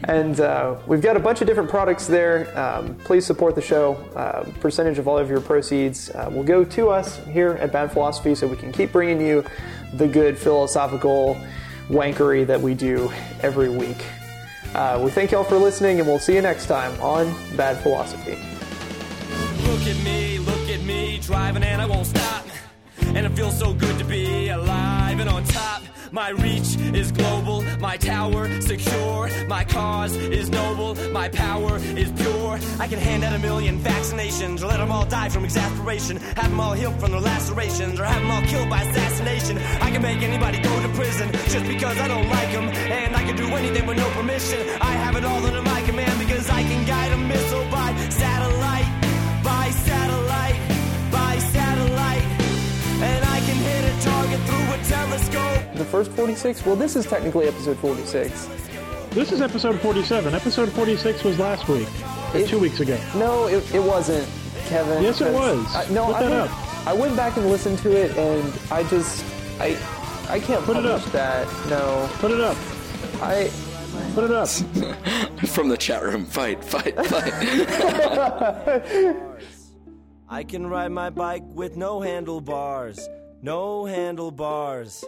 And 0.06 0.40
uh, 0.40 0.78
we've 0.88 1.02
got 1.02 1.16
a 1.16 1.20
bunch 1.20 1.42
of 1.42 1.48
different 1.48 1.70
products 1.70 2.08
there. 2.08 2.58
Um, 2.58 2.96
please 2.96 3.26
support 3.26 3.56
the 3.56 3.62
show. 3.62 3.94
Uh, 4.16 4.44
percentage 4.60 4.98
of 4.98 5.08
all 5.08 5.18
of 5.18 5.30
your 5.30 5.42
proceeds 5.42 6.10
uh, 6.12 6.30
will 6.32 6.44
go 6.44 6.64
to 6.64 6.90
us 6.90 7.24
here 7.26 7.52
at 7.62 7.72
Bad 7.72 7.92
Philosophy 7.92 8.34
so 8.34 8.48
we 8.48 8.58
can 8.58 8.72
keep 8.72 8.92
bringing 8.92 9.26
you 9.26 9.46
the 9.94 10.08
good 10.08 10.38
philosophical 10.38 11.40
wankery 11.88 12.48
that 12.48 12.60
we 12.60 12.74
do 12.74 13.12
every 13.42 13.70
week. 13.70 14.04
Uh, 14.74 15.00
we 15.04 15.12
thank 15.12 15.32
y'all 15.32 15.44
for 15.44 15.58
listening, 15.58 16.00
and 16.00 16.08
we'll 16.08 16.20
see 16.20 16.34
you 16.34 16.42
next 16.42 16.68
time 16.68 17.00
on 17.02 17.28
Bad 17.58 17.78
Philosophy. 17.84 18.38
Look 19.68 19.82
at 19.82 20.04
me, 20.04 20.40
look 20.40 20.70
at 20.70 20.82
me, 20.82 21.20
driving 21.20 21.64
and 21.64 21.82
I 21.82 21.86
won't 21.86 22.08
stop. 22.08 22.46
And 23.02 23.26
it 23.26 23.32
feels 23.32 23.60
so 23.60 23.74
good 23.74 24.00
to 24.00 24.06
be 24.06 24.50
alive 24.50 25.20
and 25.20 25.30
on. 25.30 25.61
My 26.14 26.32
reach 26.32 26.76
is 26.94 27.10
global, 27.14 27.62
my 27.80 27.96
tower 27.96 28.50
secure, 28.60 29.30
my 29.48 29.64
cause 29.64 30.14
is 30.14 30.50
noble, 30.50 30.96
my 31.12 31.30
power 31.30 31.78
is 31.78 32.12
pure. 32.12 32.60
I 32.80 32.88
can 32.90 33.00
hand 33.00 33.24
out 33.24 33.34
a 33.34 33.40
million 33.40 33.80
vaccinations, 33.80 34.62
or 34.62 34.68
let 34.68 34.78
them 34.78 34.92
all 34.92 35.06
die 35.06 35.30
from 35.30 35.46
exasperation, 35.46 36.18
have 36.18 36.50
them 36.50 36.60
all 36.60 36.74
healed 36.74 37.00
from 37.00 37.12
their 37.12 37.22
lacerations, 37.22 37.98
or 37.98 38.04
have 38.04 38.22
them 38.22 38.30
all 38.30 38.42
killed 38.42 38.70
by 38.70 38.82
assassination. 38.82 39.58
I 39.80 39.90
can 39.90 40.02
make 40.02 40.22
anybody 40.22 40.60
go 40.60 40.82
to 40.82 40.90
prison 40.90 41.32
just 41.32 41.66
because 41.66 41.98
I 41.98 42.10
don't 42.10 42.28
like 42.28 42.52
them, 42.52 42.68
and 42.68 43.16
I 43.16 43.24
can 43.24 43.38
do 43.38 43.48
anything 43.48 43.86
with 43.86 43.96
no 43.96 44.10
permission. 44.10 44.60
I 44.82 44.92
have 44.92 45.16
it 45.16 45.24
all 45.24 45.46
under 45.46 45.62
my 45.62 45.81
first 55.92 56.10
46? 56.12 56.66
Well, 56.66 56.78
this 56.78 56.96
is 56.96 57.06
technically 57.06 57.48
episode 57.48 57.78
46. 57.80 58.48
This 59.12 59.34
is 59.34 59.42
episode 59.42 59.78
47. 59.82 60.34
Episode 60.34 60.72
46 60.72 61.24
was 61.26 61.38
last 61.38 61.68
week, 61.68 61.88
it, 62.34 62.48
two 62.48 62.60
weeks 62.60 62.80
ago. 62.80 62.98
No, 63.14 63.48
it, 63.48 63.76
it 63.76 63.84
wasn't, 63.84 64.26
Kevin. 64.68 65.04
Yes, 65.04 65.20
it 65.20 65.34
was. 65.34 65.66
I, 65.76 65.86
no, 65.90 66.06
Put 66.06 66.16
I 66.16 66.20
that 66.24 66.32
went, 66.32 66.52
up. 66.52 66.88
I 66.88 66.94
went 66.94 67.16
back 67.18 67.36
and 67.36 67.50
listened 67.50 67.78
to 67.80 67.92
it, 67.92 68.18
and 68.18 68.58
I 68.72 68.84
just, 68.84 69.26
I, 69.60 69.78
I 70.30 70.40
can't 70.40 70.64
Put 70.64 70.78
it 70.78 70.86
up. 70.86 71.04
that. 71.12 71.46
No. 71.70 72.10
Put 72.20 72.32
it 72.32 72.40
up. 72.40 72.56
I. 73.22 73.52
Put 74.16 74.24
it 74.24 74.32
up. 74.32 74.48
From 75.50 75.68
the 75.68 75.78
chat 75.78 76.04
room, 76.04 76.26
fight, 76.26 76.64
fight, 76.64 76.96
fight. 77.06 77.34
I 80.30 80.44
can 80.44 80.68
ride 80.68 80.92
my 80.94 81.10
bike 81.10 81.44
with 81.46 81.76
no 81.76 82.00
handlebars. 82.00 83.10
No 83.42 83.86
handlebars. 83.86 85.04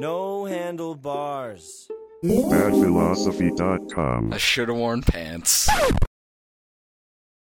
No 0.00 0.46
handlebars. 0.46 1.90
BadPhilosophy.com. 2.24 4.32
I 4.32 4.38
should 4.38 4.70
have 4.70 4.78
worn 4.78 5.02
pants. 5.02 5.68